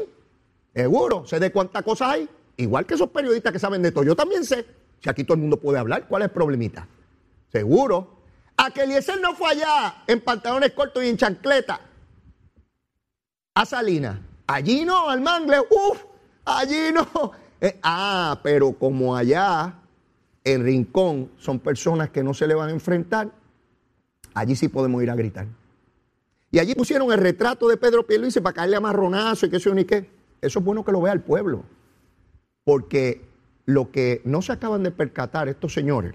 Seguro. 0.74 1.26
Sé 1.26 1.38
de 1.38 1.52
cuántas 1.52 1.82
cosas 1.82 2.08
hay. 2.08 2.28
Igual 2.56 2.86
que 2.86 2.94
esos 2.94 3.10
periodistas 3.10 3.52
que 3.52 3.58
saben 3.58 3.82
de 3.82 3.92
todo. 3.92 4.02
Yo 4.02 4.16
también 4.16 4.46
sé. 4.46 4.64
Si 5.02 5.10
aquí 5.10 5.24
todo 5.24 5.34
el 5.34 5.42
mundo 5.42 5.58
puede 5.58 5.78
hablar, 5.78 6.08
¿cuál 6.08 6.22
es 6.22 6.28
el 6.28 6.32
problemita? 6.32 6.88
Seguro. 7.52 8.16
A 8.56 8.70
que 8.70 8.84
Eliezer 8.84 9.20
no 9.20 9.34
fue 9.34 9.50
allá 9.50 10.04
en 10.06 10.22
pantalones 10.22 10.72
cortos 10.72 11.04
y 11.04 11.08
en 11.08 11.18
chancleta. 11.18 11.78
A 13.54 13.64
Salina. 13.64 14.20
Allí 14.46 14.84
no, 14.84 15.08
al 15.08 15.20
mangle. 15.20 15.60
Uf, 15.60 16.04
allí 16.44 16.92
no. 16.92 17.32
Eh, 17.60 17.78
ah, 17.82 18.40
pero 18.42 18.72
como 18.72 19.16
allá 19.16 19.74
en 20.42 20.64
Rincón 20.64 21.30
son 21.38 21.60
personas 21.60 22.10
que 22.10 22.22
no 22.22 22.34
se 22.34 22.46
le 22.46 22.54
van 22.54 22.68
a 22.68 22.72
enfrentar, 22.72 23.30
allí 24.34 24.54
sí 24.54 24.68
podemos 24.68 25.02
ir 25.02 25.10
a 25.10 25.14
gritar. 25.14 25.46
Y 26.50 26.58
allí 26.58 26.74
pusieron 26.74 27.10
el 27.10 27.18
retrato 27.18 27.68
de 27.68 27.76
Pedro 27.76 28.06
Pierluisi 28.06 28.40
para 28.40 28.54
caerle 28.54 28.76
a 28.76 28.80
marronazo 28.80 29.46
y 29.46 29.50
qué 29.50 29.58
sé 29.58 29.72
ni 29.74 29.84
qué. 29.84 30.10
Eso 30.40 30.58
es 30.58 30.64
bueno 30.64 30.84
que 30.84 30.92
lo 30.92 31.00
vea 31.00 31.12
el 31.12 31.20
pueblo. 31.20 31.64
Porque 32.64 33.24
lo 33.66 33.90
que 33.90 34.20
no 34.24 34.42
se 34.42 34.52
acaban 34.52 34.82
de 34.82 34.90
percatar 34.90 35.48
estos 35.48 35.72
señores 35.72 36.14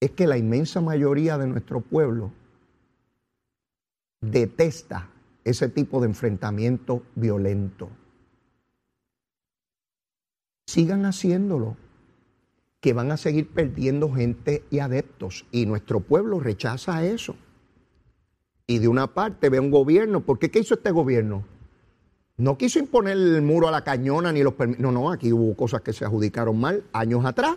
es 0.00 0.10
que 0.12 0.26
la 0.26 0.38
inmensa 0.38 0.80
mayoría 0.80 1.38
de 1.38 1.46
nuestro 1.46 1.80
pueblo 1.80 2.32
detesta 4.20 5.10
ese 5.44 5.68
tipo 5.68 6.00
de 6.00 6.06
enfrentamiento 6.06 7.02
violento. 7.14 7.90
Sigan 10.66 11.04
haciéndolo, 11.04 11.76
que 12.80 12.92
van 12.92 13.12
a 13.12 13.16
seguir 13.16 13.48
perdiendo 13.48 14.12
gente 14.12 14.64
y 14.70 14.80
adeptos. 14.80 15.46
Y 15.52 15.66
nuestro 15.66 16.00
pueblo 16.00 16.40
rechaza 16.40 17.04
eso 17.04 17.36
y 18.66 18.78
de 18.78 18.88
una 18.88 19.12
parte 19.12 19.50
ve 19.50 19.60
un 19.60 19.70
gobierno, 19.70 20.20
porque 20.20 20.50
¿qué 20.50 20.60
hizo 20.60 20.74
este 20.74 20.90
gobierno? 20.90 21.44
No 22.36 22.58
quiso 22.58 22.78
imponer 22.78 23.16
el 23.16 23.42
muro 23.42 23.68
a 23.68 23.70
la 23.70 23.84
cañona 23.84 24.32
ni 24.32 24.42
los 24.42 24.54
permisos. 24.54 24.82
No, 24.82 24.90
no, 24.90 25.10
aquí 25.10 25.32
hubo 25.32 25.54
cosas 25.54 25.82
que 25.82 25.92
se 25.92 26.04
adjudicaron 26.04 26.58
mal 26.58 26.84
años 26.92 27.24
atrás 27.24 27.56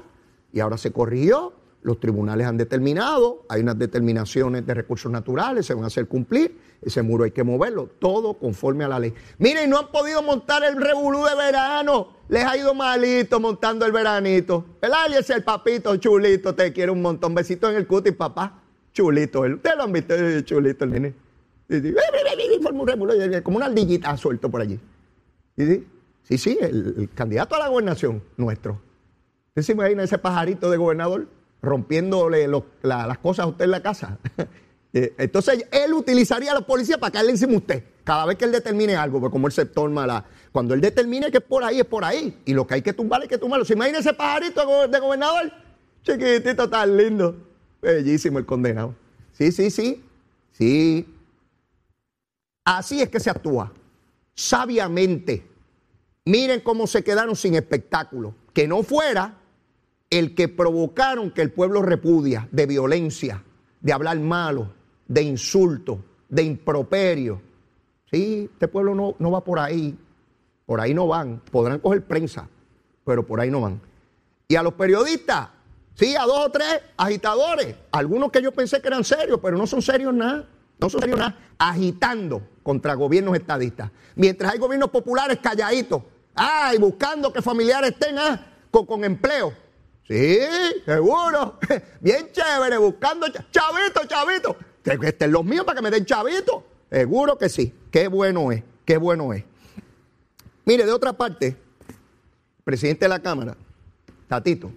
y 0.51 0.59
ahora 0.59 0.77
se 0.77 0.91
corrigió. 0.91 1.53
Los 1.81 1.99
tribunales 1.99 2.47
han 2.47 2.57
determinado, 2.57 3.45
hay 3.49 3.61
unas 3.61 3.77
determinaciones 3.77 4.65
de 4.65 4.73
recursos 4.73 5.11
naturales, 5.11 5.65
se 5.65 5.73
van 5.73 5.83
a 5.83 5.87
hacer 5.87 6.07
cumplir. 6.07 6.57
Ese 6.81 7.01
muro 7.01 7.23
hay 7.23 7.31
que 7.31 7.43
moverlo, 7.43 7.89
todo 7.99 8.35
conforme 8.35 8.83
a 8.83 8.87
la 8.87 8.99
ley. 8.99 9.13
Miren, 9.39 9.69
no 9.69 9.79
han 9.79 9.87
podido 9.87 10.21
montar 10.21 10.63
el 10.63 10.75
revolú 10.75 11.23
de 11.25 11.35
verano. 11.35 12.09
Les 12.29 12.43
ha 12.43 12.57
ido 12.57 12.73
malito 12.73 13.39
montando 13.39 13.85
el 13.85 13.91
veranito. 13.91 14.65
El 14.81 14.93
alias, 14.93 15.29
el 15.29 15.43
papito 15.43 15.95
chulito, 15.97 16.53
te 16.53 16.73
quiere 16.73 16.91
un 16.91 17.01
montón. 17.01 17.33
Besito 17.33 17.69
en 17.69 17.77
el 17.77 17.87
cutis, 17.87 18.13
papá. 18.13 18.61
Chulito 18.93 19.45
él. 19.45 19.55
Ustedes 19.55 19.77
lo 19.77 19.83
han 19.83 19.93
visto, 19.93 20.15
chulito 20.41 20.85
el 20.85 20.91
nene. 20.91 21.13
Como 23.43 23.57
una 23.57 23.65
ardillita 23.65 24.15
suelto 24.17 24.49
por 24.49 24.61
allí. 24.61 24.79
Sí, 25.55 26.37
sí, 26.37 26.57
el, 26.61 27.09
candidato 27.15 27.55
a 27.55 27.59
la 27.59 27.67
gobernación 27.69 28.21
nuestro. 28.35 28.79
¿Usted 29.49 29.61
se 29.61 29.71
imagina 29.71 30.03
ese 30.03 30.17
pajarito 30.17 30.69
de 30.69 30.77
gobernador 30.77 31.27
rompiéndole 31.61 32.47
las 32.81 33.17
cosas 33.19 33.45
a 33.45 33.47
usted 33.47 33.65
en 33.65 33.71
la 33.71 33.81
casa? 33.81 34.17
Eh, 34.93 35.13
entonces 35.17 35.65
él 35.69 35.93
utilizaría 35.93 36.51
a 36.51 36.55
los 36.55 36.63
policías 36.63 36.97
para 36.97 37.11
caerle 37.11 37.31
encima 37.31 37.53
a 37.53 37.57
usted. 37.57 37.83
Cada 38.03 38.25
vez 38.25 38.37
que 38.37 38.45
él 38.45 38.53
determine 38.53 38.95
algo, 38.95 39.19
porque 39.19 39.33
como 39.33 39.45
el 39.47 39.53
sector 39.53 39.89
mala, 39.89 40.23
cuando 40.51 40.73
él 40.73 40.81
determine 40.81 41.29
que 41.29 41.37
es 41.37 41.43
por 41.43 41.63
ahí, 41.63 41.79
es 41.81 41.85
por 41.85 42.05
ahí. 42.05 42.41
Y 42.45 42.53
lo 42.53 42.65
que 42.65 42.75
hay 42.75 42.81
que 42.81 42.93
tumbar 42.93 43.21
hay 43.21 43.27
que 43.27 43.37
tumbarlo. 43.37 43.65
¿Se 43.65 43.73
imagina 43.73 43.99
ese 43.99 44.13
pajarito 44.13 44.87
de 44.87 44.99
gobernador? 44.99 45.51
Chiquitito 46.03 46.69
tan 46.69 46.95
lindo. 46.95 47.35
Bellísimo 47.81 48.39
el 48.39 48.45
condenado. 48.45 48.95
Sí, 49.33 49.51
sí, 49.51 49.69
sí. 49.69 50.03
Sí. 50.53 51.05
Así 52.63 53.01
es 53.01 53.09
que 53.09 53.19
se 53.19 53.29
actúa. 53.29 53.71
Sabiamente. 54.33 55.45
Miren 56.25 56.61
cómo 56.61 56.87
se 56.87 57.03
quedaron 57.03 57.35
sin 57.35 57.55
espectáculo. 57.55 58.33
Que 58.53 58.67
no 58.67 58.83
fuera 58.83 59.35
el 60.09 60.35
que 60.35 60.47
provocaron 60.47 61.31
que 61.31 61.41
el 61.41 61.51
pueblo 61.51 61.81
repudia 61.81 62.47
de 62.51 62.65
violencia, 62.65 63.43
de 63.81 63.93
hablar 63.93 64.19
malo, 64.19 64.73
de 65.07 65.21
insulto, 65.21 66.03
de 66.29 66.43
improperio. 66.43 67.41
Sí, 68.11 68.49
este 68.51 68.67
pueblo 68.67 68.95
no, 68.95 69.15
no 69.19 69.31
va 69.31 69.43
por 69.43 69.59
ahí. 69.59 69.97
Por 70.65 70.81
ahí 70.81 70.93
no 70.93 71.07
van. 71.07 71.41
Podrán 71.51 71.79
coger 71.79 72.05
prensa, 72.05 72.47
pero 73.05 73.25
por 73.25 73.39
ahí 73.39 73.49
no 73.49 73.61
van. 73.61 73.81
Y 74.47 74.55
a 74.55 74.63
los 74.63 74.73
periodistas, 74.73 75.49
Sí, 75.97 76.15
a 76.15 76.25
dos 76.25 76.45
o 76.45 76.51
tres 76.51 76.79
agitadores, 76.95 77.75
algunos 77.91 78.31
que 78.31 78.39
yo 78.39 78.51
pensé 78.51 78.79
que 78.79 78.87
eran 78.87 79.03
serios, 79.03 79.39
pero 79.41 79.57
no 79.57 79.65
son 79.65 79.81
serios 79.81 80.13
nada, 80.13 80.47
no 80.79 80.89
son 80.91 81.01
serios 81.01 81.17
nada, 81.17 81.35
agitando 81.57 82.39
contra 82.61 82.93
gobiernos 82.93 83.35
estadistas. 83.35 83.89
Mientras 84.15 84.53
hay 84.53 84.59
gobiernos 84.59 84.91
populares 84.91 85.39
calladitos, 85.41 86.03
ay, 86.35 86.77
buscando 86.77 87.33
que 87.33 87.41
familiares 87.41 87.93
estén 87.93 88.15
ah, 88.19 88.45
con, 88.69 89.03
empleo. 89.03 89.51
Sí, 90.07 90.39
seguro. 90.85 91.59
Bien 92.01 92.29
chévere, 92.31 92.77
buscando 92.77 93.27
chavito, 93.51 94.05
chavito. 94.07 94.55
Que 94.83 94.97
estén 95.07 95.31
los 95.31 95.43
míos 95.43 95.65
para 95.65 95.77
que 95.77 95.81
me 95.81 95.91
den 95.91 96.05
chavito. 96.05 96.63
Seguro 96.89 97.37
que 97.37 97.49
sí. 97.49 97.73
Qué 97.91 98.07
bueno 98.07 98.51
es, 98.51 98.63
qué 98.85 98.97
bueno 98.97 99.33
es. 99.33 99.43
Mire, 100.65 100.85
de 100.85 100.91
otra 100.91 101.13
parte, 101.13 101.57
presidente 102.63 103.05
de 103.05 103.09
la 103.09 103.19
Cámara, 103.19 103.55
Tatito, 104.27 104.71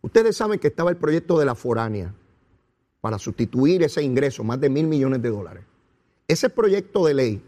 ustedes 0.00 0.36
saben 0.36 0.58
que 0.58 0.68
estaba 0.68 0.90
el 0.90 0.96
proyecto 0.96 1.38
de 1.38 1.44
la 1.44 1.54
foránea 1.54 2.14
para 3.00 3.18
sustituir 3.18 3.82
ese 3.82 4.02
ingreso, 4.02 4.42
más 4.42 4.60
de 4.60 4.70
mil 4.70 4.86
millones 4.86 5.20
de 5.22 5.30
dólares. 5.30 5.64
Ese 6.28 6.50
proyecto 6.50 7.06
de 7.06 7.14
ley 7.14 7.42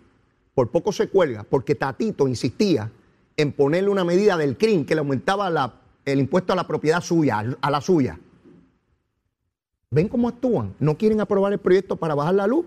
por 0.54 0.70
poco 0.70 0.92
se 0.92 1.08
cuelga 1.08 1.44
porque 1.44 1.74
Tatito 1.74 2.28
insistía 2.28 2.90
en 3.36 3.52
ponerle 3.52 3.90
una 3.90 4.04
medida 4.04 4.36
del 4.36 4.56
CRIM 4.56 4.84
que 4.84 4.94
le 4.94 5.00
aumentaba 5.00 5.50
el 6.12 6.20
impuesto 6.20 6.52
a 6.52 6.56
la 6.56 6.66
propiedad 6.66 7.00
suya, 7.00 7.44
a 7.60 7.70
la 7.70 7.80
suya. 7.80 8.18
¿Ven 9.90 10.08
cómo 10.08 10.28
actúan? 10.28 10.74
No 10.78 10.98
quieren 10.98 11.20
aprobar 11.20 11.52
el 11.52 11.58
proyecto 11.58 11.96
para 11.96 12.14
bajar 12.14 12.34
la 12.34 12.46
luz 12.46 12.66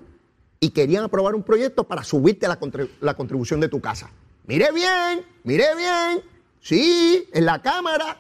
y 0.60 0.70
querían 0.70 1.04
aprobar 1.04 1.36
un 1.36 1.44
proyecto 1.44 1.84
para 1.84 2.04
subirte 2.04 2.48
la, 2.48 2.60
la 3.02 3.14
contribución 3.16 3.60
de 3.60 3.68
tu 3.68 3.80
casa. 3.80 4.10
Mire 4.48 4.72
bien, 4.72 5.26
mire 5.44 5.76
bien. 5.76 6.22
Sí, 6.60 7.28
en 7.34 7.46
la 7.46 7.62
Cámara 7.62 8.18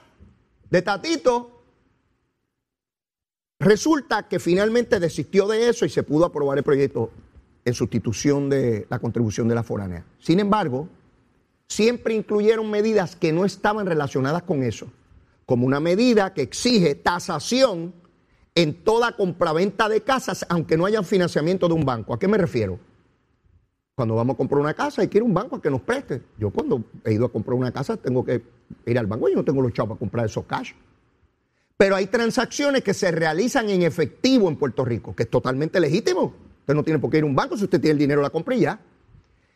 de 0.70 0.82
Tatito. 0.82 1.64
Resulta 3.60 4.28
que 4.28 4.40
finalmente 4.40 5.00
desistió 5.00 5.48
de 5.48 5.70
eso 5.70 5.86
y 5.86 5.90
se 5.90 6.02
pudo 6.02 6.26
aprobar 6.26 6.58
el 6.58 6.64
proyecto 6.64 7.12
en 7.64 7.74
sustitución 7.76 8.50
de 8.50 8.88
la 8.90 8.98
contribución 8.98 9.48
de 9.48 9.54
la 9.56 9.62
foránea. 9.62 10.04
Sin 10.20 10.40
embargo, 10.40 10.88
siempre 11.68 12.16
incluyeron 12.16 12.72
medidas 12.72 13.16
que 13.16 13.32
no 13.32 13.46
estaban 13.46 13.86
relacionadas 13.86 14.44
con 14.44 14.64
eso, 14.64 14.88
como 15.52 15.68
una 15.68 15.82
medida 15.82 16.34
que 16.34 16.44
exige 16.44 16.96
tasación 16.96 17.94
en 18.56 18.74
toda 18.86 19.18
compraventa 19.18 19.90
de 19.90 20.00
casas, 20.00 20.46
aunque 20.48 20.78
no 20.78 20.86
haya 20.86 21.04
financiamiento 21.04 21.68
de 21.68 21.74
un 21.74 21.84
banco. 21.84 22.14
¿A 22.14 22.20
qué 22.20 22.26
me 22.30 22.38
refiero? 22.38 22.80
Cuando 23.94 24.16
vamos 24.16 24.36
a 24.36 24.38
comprar 24.38 24.62
una 24.62 24.74
casa, 24.74 25.04
ir 25.04 25.20
a 25.20 25.24
un 25.26 25.34
banco 25.34 25.58
a 25.58 25.62
que 25.62 25.70
nos 25.70 25.82
preste. 25.82 26.22
Yo 26.40 26.52
cuando 26.52 26.86
he 27.04 27.12
ido 27.12 27.26
a 27.26 27.30
comprar 27.30 27.56
una 27.56 27.70
casa 27.74 27.98
tengo 27.98 28.24
que 28.24 28.42
ir 28.86 28.98
al 28.98 29.08
banco 29.08 29.28
y 29.28 29.36
no 29.36 29.44
tengo 29.44 29.62
los 29.62 29.74
chavos 29.74 29.90
para 29.90 30.00
comprar 30.00 30.26
esos 30.28 30.46
cash. 30.46 30.72
Pero 31.76 31.98
hay 31.98 32.06
transacciones 32.06 32.82
que 32.82 32.94
se 32.94 33.12
realizan 33.12 33.70
en 33.70 33.82
efectivo 33.82 34.48
en 34.48 34.56
Puerto 34.56 34.86
Rico, 34.86 35.14
que 35.14 35.24
es 35.24 35.30
totalmente 35.30 35.82
legítimo. 35.82 36.34
Usted 36.62 36.76
no 36.76 36.84
tiene 36.86 36.98
por 36.98 37.10
qué 37.10 37.18
ir 37.18 37.24
a 37.24 37.28
un 37.28 37.36
banco 37.36 37.58
si 37.58 37.66
usted 37.66 37.82
tiene 37.82 37.92
el 37.92 37.98
dinero, 37.98 38.22
la 38.22 38.30
compra 38.30 38.56
y 38.56 38.62
ya. 38.62 38.80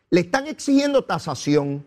Le 0.09 0.19
están 0.19 0.47
exigiendo 0.47 1.05
tasación. 1.05 1.85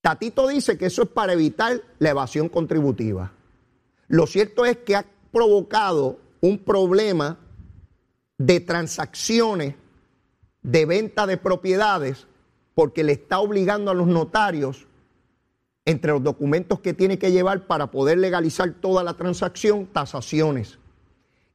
Tatito 0.00 0.48
dice 0.48 0.78
que 0.78 0.86
eso 0.86 1.02
es 1.02 1.08
para 1.08 1.34
evitar 1.34 1.82
la 1.98 2.10
evasión 2.10 2.48
contributiva. 2.48 3.32
Lo 4.08 4.26
cierto 4.26 4.64
es 4.64 4.78
que 4.78 4.96
ha 4.96 5.04
provocado 5.30 6.18
un 6.40 6.58
problema 6.58 7.38
de 8.38 8.60
transacciones 8.60 9.74
de 10.62 10.86
venta 10.86 11.26
de 11.26 11.36
propiedades 11.36 12.26
porque 12.74 13.04
le 13.04 13.12
está 13.12 13.40
obligando 13.40 13.90
a 13.90 13.94
los 13.94 14.06
notarios, 14.06 14.86
entre 15.84 16.12
los 16.12 16.22
documentos 16.22 16.80
que 16.80 16.94
tiene 16.94 17.18
que 17.18 17.32
llevar 17.32 17.66
para 17.66 17.90
poder 17.90 18.18
legalizar 18.18 18.72
toda 18.80 19.02
la 19.02 19.14
transacción, 19.14 19.86
tasaciones. 19.86 20.78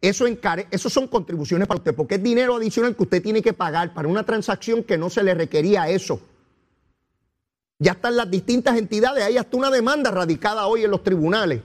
Eso, 0.02 0.28
encare 0.28 0.68
eso 0.72 0.90
son 0.90 1.08
contribuciones 1.08 1.68
para 1.68 1.80
usted, 1.80 1.96
porque 1.96 2.16
es 2.16 2.24
dinero 2.24 2.56
adicional 2.56 2.96
que 2.96 3.04
usted 3.04 3.24
tiene 3.24 3.42
que 3.42 3.54
pagar 3.54 3.94
para 3.94 4.08
una 4.08 4.24
transacción 4.24 4.84
que 4.84 4.98
no 4.98 5.10
se 5.10 5.24
le 5.24 5.34
requería 5.34 5.90
eso. 5.90 6.20
Ya 7.86 7.92
están 7.92 8.16
las 8.16 8.32
distintas 8.32 8.80
entidades, 8.80 9.24
hay 9.24 9.38
hasta 9.38 9.56
una 9.56 9.70
demanda 9.70 10.10
radicada 10.10 10.66
hoy 10.66 10.84
en 10.84 10.90
los 10.90 11.04
tribunales, 11.04 11.62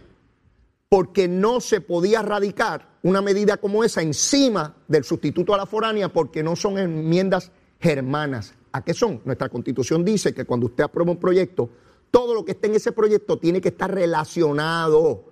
porque 0.91 1.29
no 1.29 1.63
se 1.63 1.81
podía 1.81 2.21
radicar 2.21 2.91
una 3.03 3.23
medida 3.23 3.57
como 3.57 3.85
esa 3.85 4.03
encima 4.03 4.77
del 4.87 5.03
sustituto 5.03 5.55
a 5.55 5.57
la 5.57 5.65
foránea 5.65 6.13
porque 6.13 6.43
no 6.43 6.57
son 6.57 6.77
enmiendas 6.77 7.51
germanas. 7.81 8.53
¿A 8.71 8.85
qué 8.85 8.93
son? 8.93 9.23
Nuestra 9.25 9.49
constitución 9.49 10.05
dice 10.05 10.35
que 10.35 10.45
cuando 10.45 10.67
usted 10.67 10.85
aprueba 10.85 11.11
un 11.11 11.17
proyecto, 11.17 11.71
todo 12.11 12.35
lo 12.35 12.45
que 12.45 12.53
esté 12.53 12.67
en 12.67 12.75
ese 12.75 12.93
proyecto 12.93 13.39
tiene 13.39 13.63
que 13.63 13.69
estar 13.69 13.91
relacionado. 13.91 15.25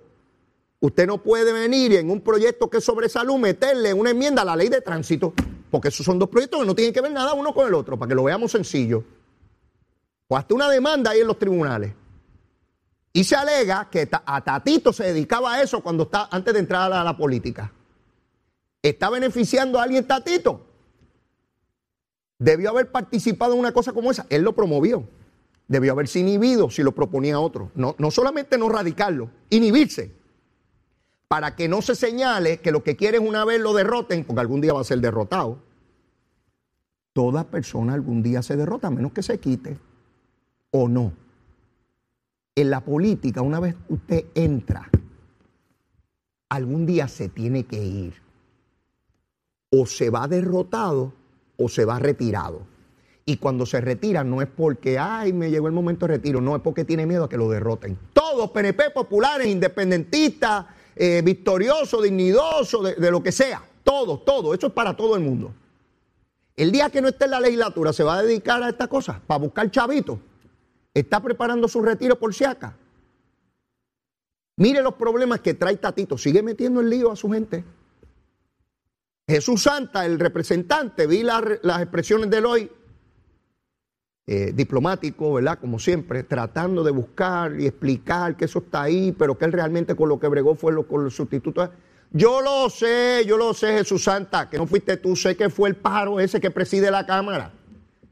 Usted 0.79 1.05
no 1.05 1.21
puede 1.21 1.53
venir 1.53 1.93
en 1.93 2.09
un 2.09 2.21
proyecto 2.21 2.67
que 2.67 2.77
es 2.77 2.83
sobre 2.83 3.09
salud 3.09 3.37
meterle 3.37 3.93
una 3.93 4.09
enmienda 4.09 4.41
a 4.41 4.45
la 4.45 4.55
ley 4.55 4.69
de 4.69 4.81
tránsito, 4.81 5.35
porque 5.69 5.89
esos 5.89 6.03
son 6.03 6.17
dos 6.17 6.29
proyectos 6.29 6.61
que 6.61 6.65
no 6.65 6.73
tienen 6.73 6.95
que 6.95 7.01
ver 7.01 7.11
nada 7.11 7.35
uno 7.35 7.53
con 7.53 7.67
el 7.67 7.75
otro, 7.75 7.95
para 7.99 8.09
que 8.09 8.15
lo 8.15 8.23
veamos 8.23 8.51
sencillo. 8.51 9.18
O 10.29 10.37
hasta 10.37 10.53
una 10.53 10.69
demanda 10.69 11.11
ahí 11.11 11.19
en 11.19 11.27
los 11.27 11.39
tribunales. 11.39 11.91
Y 13.11 13.23
se 13.23 13.35
alega 13.35 13.89
que 13.89 14.07
a 14.11 14.41
Tatito 14.41 14.93
se 14.93 15.05
dedicaba 15.05 15.55
a 15.55 15.61
eso 15.63 15.81
cuando 15.81 16.03
está, 16.03 16.29
antes 16.31 16.53
de 16.53 16.59
entrar 16.59 16.93
a 16.93 17.03
la, 17.03 17.17
política. 17.17 17.73
¿Está 18.81 19.09
beneficiando 19.09 19.79
a 19.79 19.83
alguien 19.83 20.05
Tatito? 20.05 20.67
Debió 22.37 22.69
haber 22.69 22.91
participado 22.91 23.53
en 23.53 23.59
una 23.59 23.71
cosa 23.71 23.91
como 23.91 24.11
esa. 24.11 24.27
Él 24.29 24.43
lo 24.43 24.53
promovió. 24.53 25.03
Debió 25.67 25.93
haberse 25.93 26.19
inhibido 26.19 26.69
si 26.69 26.83
lo 26.83 26.93
proponía 26.93 27.39
otro. 27.39 27.71
No, 27.73 27.95
no 27.97 28.11
solamente 28.11 28.57
no 28.59 28.69
radicarlo, 28.69 29.31
inhibirse. 29.49 30.11
Para 31.27 31.55
que 31.55 31.67
no 31.67 31.81
se 31.81 31.95
señale 31.95 32.59
que 32.59 32.71
lo 32.71 32.83
que 32.83 32.95
quiere 32.95 33.17
es 33.17 33.23
una 33.23 33.45
vez 33.45 33.59
lo 33.59 33.73
derroten, 33.73 34.23
porque 34.25 34.41
algún 34.41 34.61
día 34.61 34.73
va 34.73 34.81
a 34.81 34.85
ser 34.85 34.99
derrotado. 34.99 35.57
Toda 37.13 37.45
persona 37.45 37.95
algún 37.95 38.21
día 38.21 38.43
se 38.43 38.55
derrota, 38.55 38.87
a 38.87 38.91
menos 38.91 39.11
que 39.11 39.23
se 39.23 39.39
quite. 39.39 39.88
¿O 40.71 40.87
no? 40.87 41.13
En 42.55 42.69
la 42.69 42.81
política, 42.81 43.41
una 43.41 43.59
vez 43.59 43.75
usted 43.87 44.25
entra, 44.35 44.89
algún 46.49 46.85
día 46.85 47.07
se 47.07 47.29
tiene 47.29 47.63
que 47.63 47.83
ir. 47.83 48.13
O 49.71 49.85
se 49.85 50.09
va 50.09 50.27
derrotado 50.27 51.13
o 51.57 51.69
se 51.69 51.85
va 51.85 51.99
retirado. 51.99 52.61
Y 53.25 53.37
cuando 53.37 53.65
se 53.65 53.79
retira 53.79 54.23
no 54.23 54.41
es 54.41 54.47
porque, 54.47 54.97
ay, 54.97 55.33
me 55.33 55.51
llegó 55.51 55.67
el 55.67 55.73
momento 55.73 56.07
de 56.07 56.15
retiro, 56.15 56.41
no 56.41 56.55
es 56.55 56.61
porque 56.61 56.83
tiene 56.83 57.05
miedo 57.05 57.25
a 57.25 57.29
que 57.29 57.37
lo 57.37 57.49
derroten. 57.49 57.97
Todos, 58.13 58.49
PNP 58.51 58.89
populares, 58.89 59.47
independentistas, 59.47 60.65
eh, 60.95 61.21
victoriosos, 61.23 62.03
dignidosos, 62.03 62.95
de, 62.97 63.11
lo 63.11 63.21
que 63.21 63.31
sea. 63.31 63.63
Todos, 63.83 64.25
todo. 64.25 64.53
Eso 64.53 64.67
es 64.67 64.73
para 64.73 64.97
todo 64.97 65.15
el 65.15 65.21
mundo. 65.21 65.53
El 66.55 66.71
día 66.71 66.89
que 66.89 67.01
no 67.01 67.07
esté 67.07 67.25
en 67.25 67.31
la 67.31 67.39
legislatura 67.39 67.93
se 67.93 68.03
va 68.03 68.17
a 68.17 68.23
dedicar 68.23 68.61
a 68.63 68.69
esta 68.69 68.87
cosa, 68.87 69.21
para 69.25 69.39
buscar 69.39 69.69
chavitos 69.71 70.19
está 70.93 71.21
preparando 71.21 71.67
su 71.67 71.81
retiro 71.81 72.17
por 72.17 72.33
si 72.33 72.45
acá. 72.45 72.75
Mire 74.57 74.81
los 74.81 74.95
problemas 74.95 75.39
que 75.39 75.53
trae 75.53 75.77
Tatito. 75.77 76.17
Sigue 76.17 76.43
metiendo 76.43 76.81
el 76.81 76.89
lío 76.89 77.11
a 77.11 77.15
su 77.15 77.29
gente. 77.31 77.63
Jesús 79.27 79.63
Santa, 79.63 80.05
el 80.05 80.19
representante, 80.19 81.07
vi 81.07 81.23
las 81.23 81.81
expresiones 81.81 82.29
de 82.31 82.39
hoy, 82.39 82.71
eh, 84.25 84.51
diplomático, 84.53 85.33
¿verdad? 85.33 85.59
Como 85.59 85.79
siempre, 85.79 86.23
tratando 86.23 86.83
de 86.83 86.91
buscar 86.91 87.59
y 87.59 87.67
explicar 87.67 88.35
que 88.35 88.45
eso 88.45 88.59
está 88.59 88.81
ahí, 88.81 89.11
pero 89.11 89.37
que 89.37 89.45
él 89.45 89.53
realmente 89.53 89.95
con 89.95 90.09
lo 90.09 90.19
que 90.19 90.27
bregó 90.27 90.55
fue 90.55 90.73
lo, 90.73 90.87
con 90.87 91.03
los 91.03 91.15
sustitutos. 91.15 91.69
Yo 92.11 92.41
lo 92.41 92.69
sé, 92.69 93.23
yo 93.25 93.37
lo 93.37 93.53
sé, 93.53 93.77
Jesús 93.77 94.03
Santa, 94.03 94.49
que 94.49 94.57
no 94.57 94.65
fuiste 94.65 94.97
tú, 94.97 95.15
sé 95.15 95.37
que 95.37 95.49
fue 95.49 95.69
el 95.69 95.75
pájaro 95.75 96.19
ese 96.19 96.41
que 96.41 96.49
preside 96.49 96.89
la 96.89 97.05
Cámara. 97.05 97.53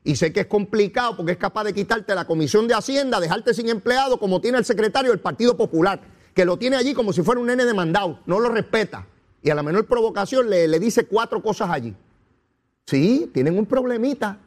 Y 0.08 0.16
sé 0.16 0.32
que 0.32 0.40
es 0.40 0.46
complicado 0.46 1.18
porque 1.18 1.34
es 1.34 1.38
capaz 1.38 1.66
de 1.66 1.74
quitarte 1.74 2.16
la 2.16 2.24
comisión 2.24 2.66
de 2.66 2.74
Hacienda, 2.74 3.20
dejarte 3.20 3.54
sin 3.54 3.68
empleado 3.68 4.18
como 4.18 4.40
tiene 4.40 4.58
el 4.58 4.64
secretario 4.64 5.12
del 5.12 5.20
Partido 5.20 5.58
Popular, 5.58 6.00
que 6.34 6.46
lo 6.46 6.56
tiene 6.56 6.78
allí 6.78 6.94
como 6.94 7.12
si 7.12 7.24
fuera 7.24 7.42
un 7.42 7.48
nene 7.48 7.66
demandado, 7.66 8.22
no 8.26 8.40
lo 8.40 8.48
respeta. 8.48 9.06
Y 9.44 9.50
a 9.50 9.56
la 9.56 9.64
menor 9.64 9.86
provocación 9.86 10.50
le, 10.50 10.80
dice 10.80 11.08
cuatro 11.08 11.44
cosas 11.44 11.70
allí. 11.72 11.94
Sí, 12.86 13.30
tienen 13.34 13.58
un 13.58 13.66
problemita, 13.66 14.40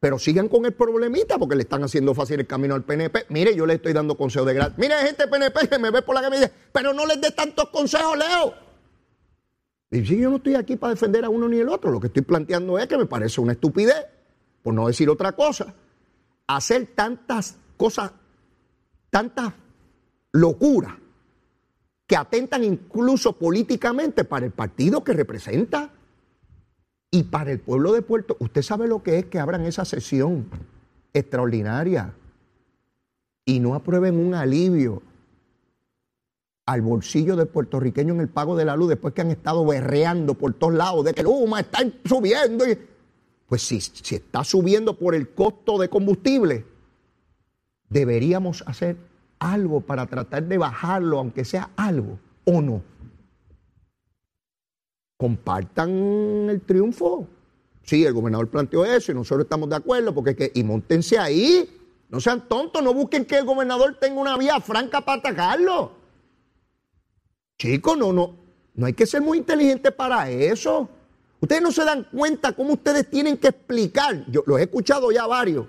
pero 0.00 0.18
sigan 0.18 0.50
con 0.50 0.66
el 0.66 0.74
problemita 0.74 1.38
porque 1.38 1.56
le 1.56 1.62
están 1.62 1.82
haciendo 1.82 2.12
fácil 2.12 2.40
el 2.40 2.46
camino 2.46 2.74
al 2.74 2.82
PNP. 2.82 3.24
Mire, 3.30 3.56
yo 3.56 3.64
le 3.64 3.76
estoy 3.76 3.94
dando 3.94 4.18
consejos 4.18 4.46
de 4.48 4.52
gratis. 4.52 4.76
Mire, 4.76 4.96
gente 4.96 5.26
PNP 5.26 5.66
que 5.66 5.78
me 5.78 5.90
ve 5.90 6.02
por 6.02 6.14
la 6.14 6.20
que 6.20 6.28
me 6.28 6.36
dice, 6.36 6.52
pero 6.72 6.92
no 6.92 7.06
les 7.06 7.18
dé 7.22 7.30
tantos 7.30 7.70
consejos, 7.70 8.18
Leo. 8.18 8.52
Y 9.92 10.04
si 10.04 10.18
yo 10.18 10.28
no 10.28 10.36
estoy 10.36 10.56
aquí 10.56 10.76
para 10.76 10.92
defender 10.92 11.24
a 11.24 11.30
uno 11.30 11.48
ni 11.48 11.56
el 11.56 11.70
otro, 11.70 11.90
lo 11.90 12.00
que 12.00 12.08
estoy 12.08 12.20
planteando 12.20 12.78
es 12.78 12.86
que 12.86 12.98
me 12.98 13.06
parece 13.06 13.40
una 13.40 13.52
estupidez 13.52 14.12
por 14.64 14.72
no 14.72 14.86
decir 14.86 15.10
otra 15.10 15.32
cosa, 15.32 15.74
hacer 16.46 16.86
tantas 16.94 17.58
cosas, 17.76 18.12
tantas 19.10 19.52
locuras 20.32 20.94
que 22.06 22.16
atentan 22.16 22.64
incluso 22.64 23.34
políticamente 23.34 24.24
para 24.24 24.46
el 24.46 24.52
partido 24.52 25.04
que 25.04 25.12
representa 25.12 25.90
y 27.10 27.24
para 27.24 27.52
el 27.52 27.60
pueblo 27.60 27.92
de 27.92 28.00
Puerto. 28.00 28.38
Usted 28.40 28.62
sabe 28.62 28.88
lo 28.88 29.02
que 29.02 29.18
es 29.18 29.26
que 29.26 29.38
abran 29.38 29.66
esa 29.66 29.84
sesión 29.84 30.48
extraordinaria 31.12 32.14
y 33.44 33.60
no 33.60 33.74
aprueben 33.74 34.16
un 34.16 34.32
alivio 34.32 35.02
al 36.64 36.80
bolsillo 36.80 37.36
del 37.36 37.48
puertorriqueño 37.48 38.14
en 38.14 38.20
el 38.20 38.28
pago 38.28 38.56
de 38.56 38.64
la 38.64 38.76
luz 38.76 38.88
después 38.88 39.12
que 39.12 39.20
han 39.20 39.30
estado 39.30 39.66
berreando 39.66 40.32
por 40.32 40.54
todos 40.54 40.72
lados 40.72 41.04
de 41.04 41.12
que 41.12 41.22
Luma 41.22 41.60
está 41.60 41.80
subiendo 42.06 42.66
y 42.66 42.93
pues 43.54 43.62
si, 43.62 43.80
si 43.80 44.16
está 44.16 44.42
subiendo 44.42 44.98
por 44.98 45.14
el 45.14 45.28
costo 45.28 45.78
de 45.78 45.88
combustible, 45.88 46.66
deberíamos 47.88 48.64
hacer 48.66 48.96
algo 49.38 49.80
para 49.80 50.06
tratar 50.06 50.42
de 50.42 50.58
bajarlo, 50.58 51.20
aunque 51.20 51.44
sea 51.44 51.70
algo, 51.76 52.18
o 52.44 52.60
no? 52.60 52.82
Compartan 55.16 56.48
el 56.50 56.62
triunfo. 56.62 57.28
Sí, 57.84 58.04
el 58.04 58.12
gobernador 58.12 58.48
planteó 58.48 58.84
eso 58.84 59.12
y 59.12 59.14
nosotros 59.14 59.44
estamos 59.44 59.68
de 59.68 59.76
acuerdo, 59.76 60.12
porque 60.12 60.34
que, 60.34 60.50
y 60.52 60.64
montense 60.64 61.16
ahí. 61.16 61.70
No 62.08 62.18
sean 62.18 62.48
tontos, 62.48 62.82
no 62.82 62.92
busquen 62.92 63.24
que 63.24 63.38
el 63.38 63.44
gobernador 63.44 63.98
tenga 64.00 64.20
una 64.20 64.36
vía 64.36 64.58
franca 64.58 65.00
para 65.02 65.20
atacarlo. 65.20 65.92
Chicos, 67.56 67.96
no, 67.96 68.12
no, 68.12 68.34
no 68.74 68.86
hay 68.86 68.94
que 68.94 69.06
ser 69.06 69.22
muy 69.22 69.38
inteligente 69.38 69.92
para 69.92 70.28
eso. 70.28 70.88
Ustedes 71.44 71.60
no 71.60 71.72
se 71.72 71.84
dan 71.84 72.04
cuenta 72.04 72.52
cómo 72.52 72.72
ustedes 72.72 73.10
tienen 73.10 73.36
que 73.36 73.48
explicar. 73.48 74.24
Yo 74.28 74.42
los 74.46 74.58
he 74.58 74.62
escuchado 74.62 75.12
ya 75.12 75.26
varios. 75.26 75.66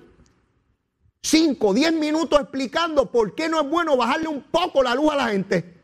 Cinco, 1.22 1.74
diez 1.74 1.92
minutos 1.92 2.40
explicando 2.40 3.12
por 3.12 3.36
qué 3.36 3.50
no 3.50 3.60
es 3.60 3.70
bueno 3.70 3.98
bajarle 3.98 4.30
un 4.30 4.42
poco 4.44 4.82
la 4.82 4.96
luz 4.96 5.12
a 5.12 5.18
la 5.18 5.28
gente. 5.28 5.76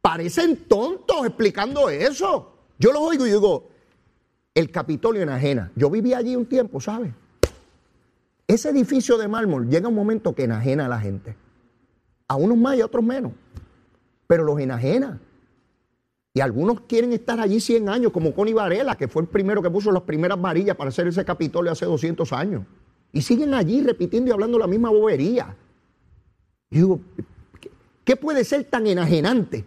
Parecen 0.00 0.64
tontos 0.66 1.26
explicando 1.26 1.90
eso. 1.90 2.54
Yo 2.78 2.90
los 2.90 3.02
oigo 3.02 3.26
y 3.26 3.30
digo, 3.32 3.68
el 4.54 4.70
Capitolio 4.70 5.20
enajena. 5.20 5.72
Yo 5.76 5.90
viví 5.90 6.14
allí 6.14 6.34
un 6.34 6.46
tiempo, 6.46 6.80
¿sabes? 6.80 7.12
Ese 8.46 8.70
edificio 8.70 9.18
de 9.18 9.28
mármol 9.28 9.68
llega 9.68 9.88
un 9.88 9.94
momento 9.94 10.34
que 10.34 10.44
enajena 10.44 10.86
a 10.86 10.88
la 10.88 11.00
gente. 11.00 11.36
A 12.28 12.36
unos 12.36 12.56
más 12.56 12.78
y 12.78 12.80
a 12.80 12.86
otros 12.86 13.04
menos. 13.04 13.32
Pero 14.26 14.44
los 14.44 14.58
enajena. 14.58 15.20
Y 16.38 16.40
algunos 16.40 16.82
quieren 16.82 17.12
estar 17.12 17.40
allí 17.40 17.58
100 17.58 17.88
años, 17.88 18.12
como 18.12 18.32
Connie 18.32 18.54
Varela, 18.54 18.96
que 18.96 19.08
fue 19.08 19.22
el 19.22 19.28
primero 19.28 19.60
que 19.60 19.70
puso 19.70 19.90
las 19.90 20.04
primeras 20.04 20.40
varillas 20.40 20.76
para 20.76 20.90
hacer 20.90 21.08
ese 21.08 21.24
Capitolio 21.24 21.72
hace 21.72 21.84
200 21.84 22.32
años. 22.32 22.62
Y 23.12 23.22
siguen 23.22 23.54
allí 23.54 23.82
repitiendo 23.82 24.30
y 24.30 24.32
hablando 24.32 24.56
la 24.56 24.68
misma 24.68 24.88
bobería. 24.88 25.56
Y 26.70 26.76
digo, 26.76 27.00
¿qué 28.04 28.14
puede 28.14 28.44
ser 28.44 28.62
tan 28.62 28.86
enajenante 28.86 29.64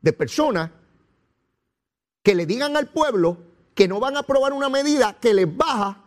de 0.00 0.12
personas 0.12 0.72
que 2.24 2.34
le 2.34 2.46
digan 2.46 2.76
al 2.76 2.88
pueblo 2.88 3.36
que 3.72 3.86
no 3.86 4.00
van 4.00 4.16
a 4.16 4.20
aprobar 4.20 4.52
una 4.54 4.68
medida 4.68 5.16
que 5.20 5.32
les 5.32 5.56
baja 5.56 6.02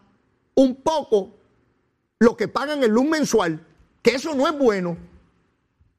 un 0.56 0.76
poco 0.76 1.38
lo 2.20 2.36
que 2.36 2.50
pagan 2.50 2.84
el 2.84 2.92
luz 2.92 3.06
mensual, 3.06 3.66
que 4.02 4.16
eso 4.16 4.36
no 4.36 4.46
es 4.46 4.58
bueno, 4.58 4.98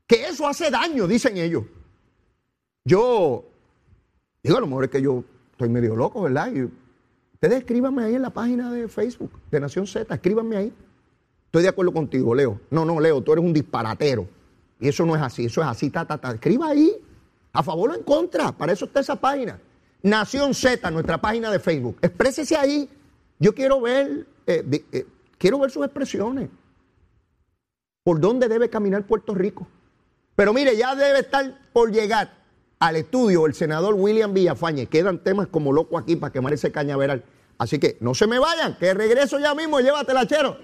que 0.07 0.27
eso 0.27 0.47
hace 0.47 0.71
daño, 0.71 1.07
dicen 1.07 1.39
ellos. 1.39 1.65
Yo, 2.85 3.56
digo, 4.47 4.59
a 4.59 4.61
lo 4.61 4.67
mejor 4.67 4.85
es 4.85 4.91
que 4.91 5.03
yo 5.03 5.25
estoy 5.53 5.69
medio 5.69 5.97
loco, 5.97 6.23
¿verdad? 6.23 6.53
Y 6.53 6.63
ustedes 7.35 7.59
escríbanme 7.59 8.05
ahí 8.05 8.15
en 8.15 8.23
la 8.23 8.31
página 8.31 8.71
de 8.71 8.89
Facebook 8.89 9.33
de 9.51 9.61
Nación 9.61 9.87
Z, 9.87 10.13
escríbanme 10.15 10.57
ahí. 10.57 10.73
Estoy 11.47 11.63
de 11.63 11.69
acuerdo 11.69 11.93
contigo, 11.93 12.35
Leo. 12.35 12.61
No, 12.71 12.85
no, 12.85 13.01
Leo, 13.01 13.23
tú 13.23 13.33
eres 13.33 13.45
un 13.45 13.53
disparatero. 13.53 14.29
Y 14.79 14.89
eso 14.89 15.07
no 15.07 15.17
es 15.17 15.23
así, 15.23 15.47
eso 15.47 15.63
es 15.63 15.67
así, 15.67 15.91
ta, 15.91 16.05
ta. 16.05 16.33
Escriba 16.33 16.69
ahí, 16.69 16.93
a 17.53 17.63
favor 17.63 17.91
o 17.91 17.95
en 17.95 18.03
contra, 18.03 18.53
para 18.53 18.73
eso 18.73 18.85
está 18.85 19.01
esa 19.01 19.17
página. 19.17 19.59
Nación 20.03 20.55
Z, 20.55 20.91
nuestra 20.91 21.19
página 21.19 21.51
de 21.51 21.59
Facebook. 21.59 21.97
Exprésese 22.03 22.57
ahí. 22.57 22.89
Yo 23.39 23.55
quiero 23.55 23.81
ver, 23.81 24.27
eh, 24.47 24.85
eh, 24.93 25.07
quiero 25.39 25.59
ver 25.59 25.71
sus 25.71 25.85
expresiones. 25.85 26.49
¿Por 28.05 28.21
dónde 28.21 28.49
debe 28.49 28.69
caminar 28.71 29.05
Puerto 29.05 29.35
Rico? 29.35 29.67
Pero 30.37 30.53
mire, 30.53 30.77
ya 30.77 30.95
debe 30.95 31.21
estar 31.21 31.59
por 31.73 31.91
llegar 31.91 32.46
al 32.79 32.97
estudio 32.97 33.47
el 33.47 33.55
senador 33.55 33.95
William 33.95 34.33
Villafañe. 34.35 34.87
Quedan 34.87 35.19
temas 35.19 35.47
como 35.49 35.73
loco 35.73 35.99
aquí 35.99 36.17
para 36.17 36.33
quemar 36.33 36.53
ese 36.53 36.73
cañaveral. 36.73 37.25
Así 37.59 37.79
que 37.79 37.97
no 38.01 38.15
se 38.15 38.27
me 38.27 38.39
vayan, 38.39 38.77
que 38.79 38.93
regreso 38.93 39.39
ya 39.39 39.55
mismo, 39.55 39.81
llévatela, 39.81 40.27
chero. 40.27 40.59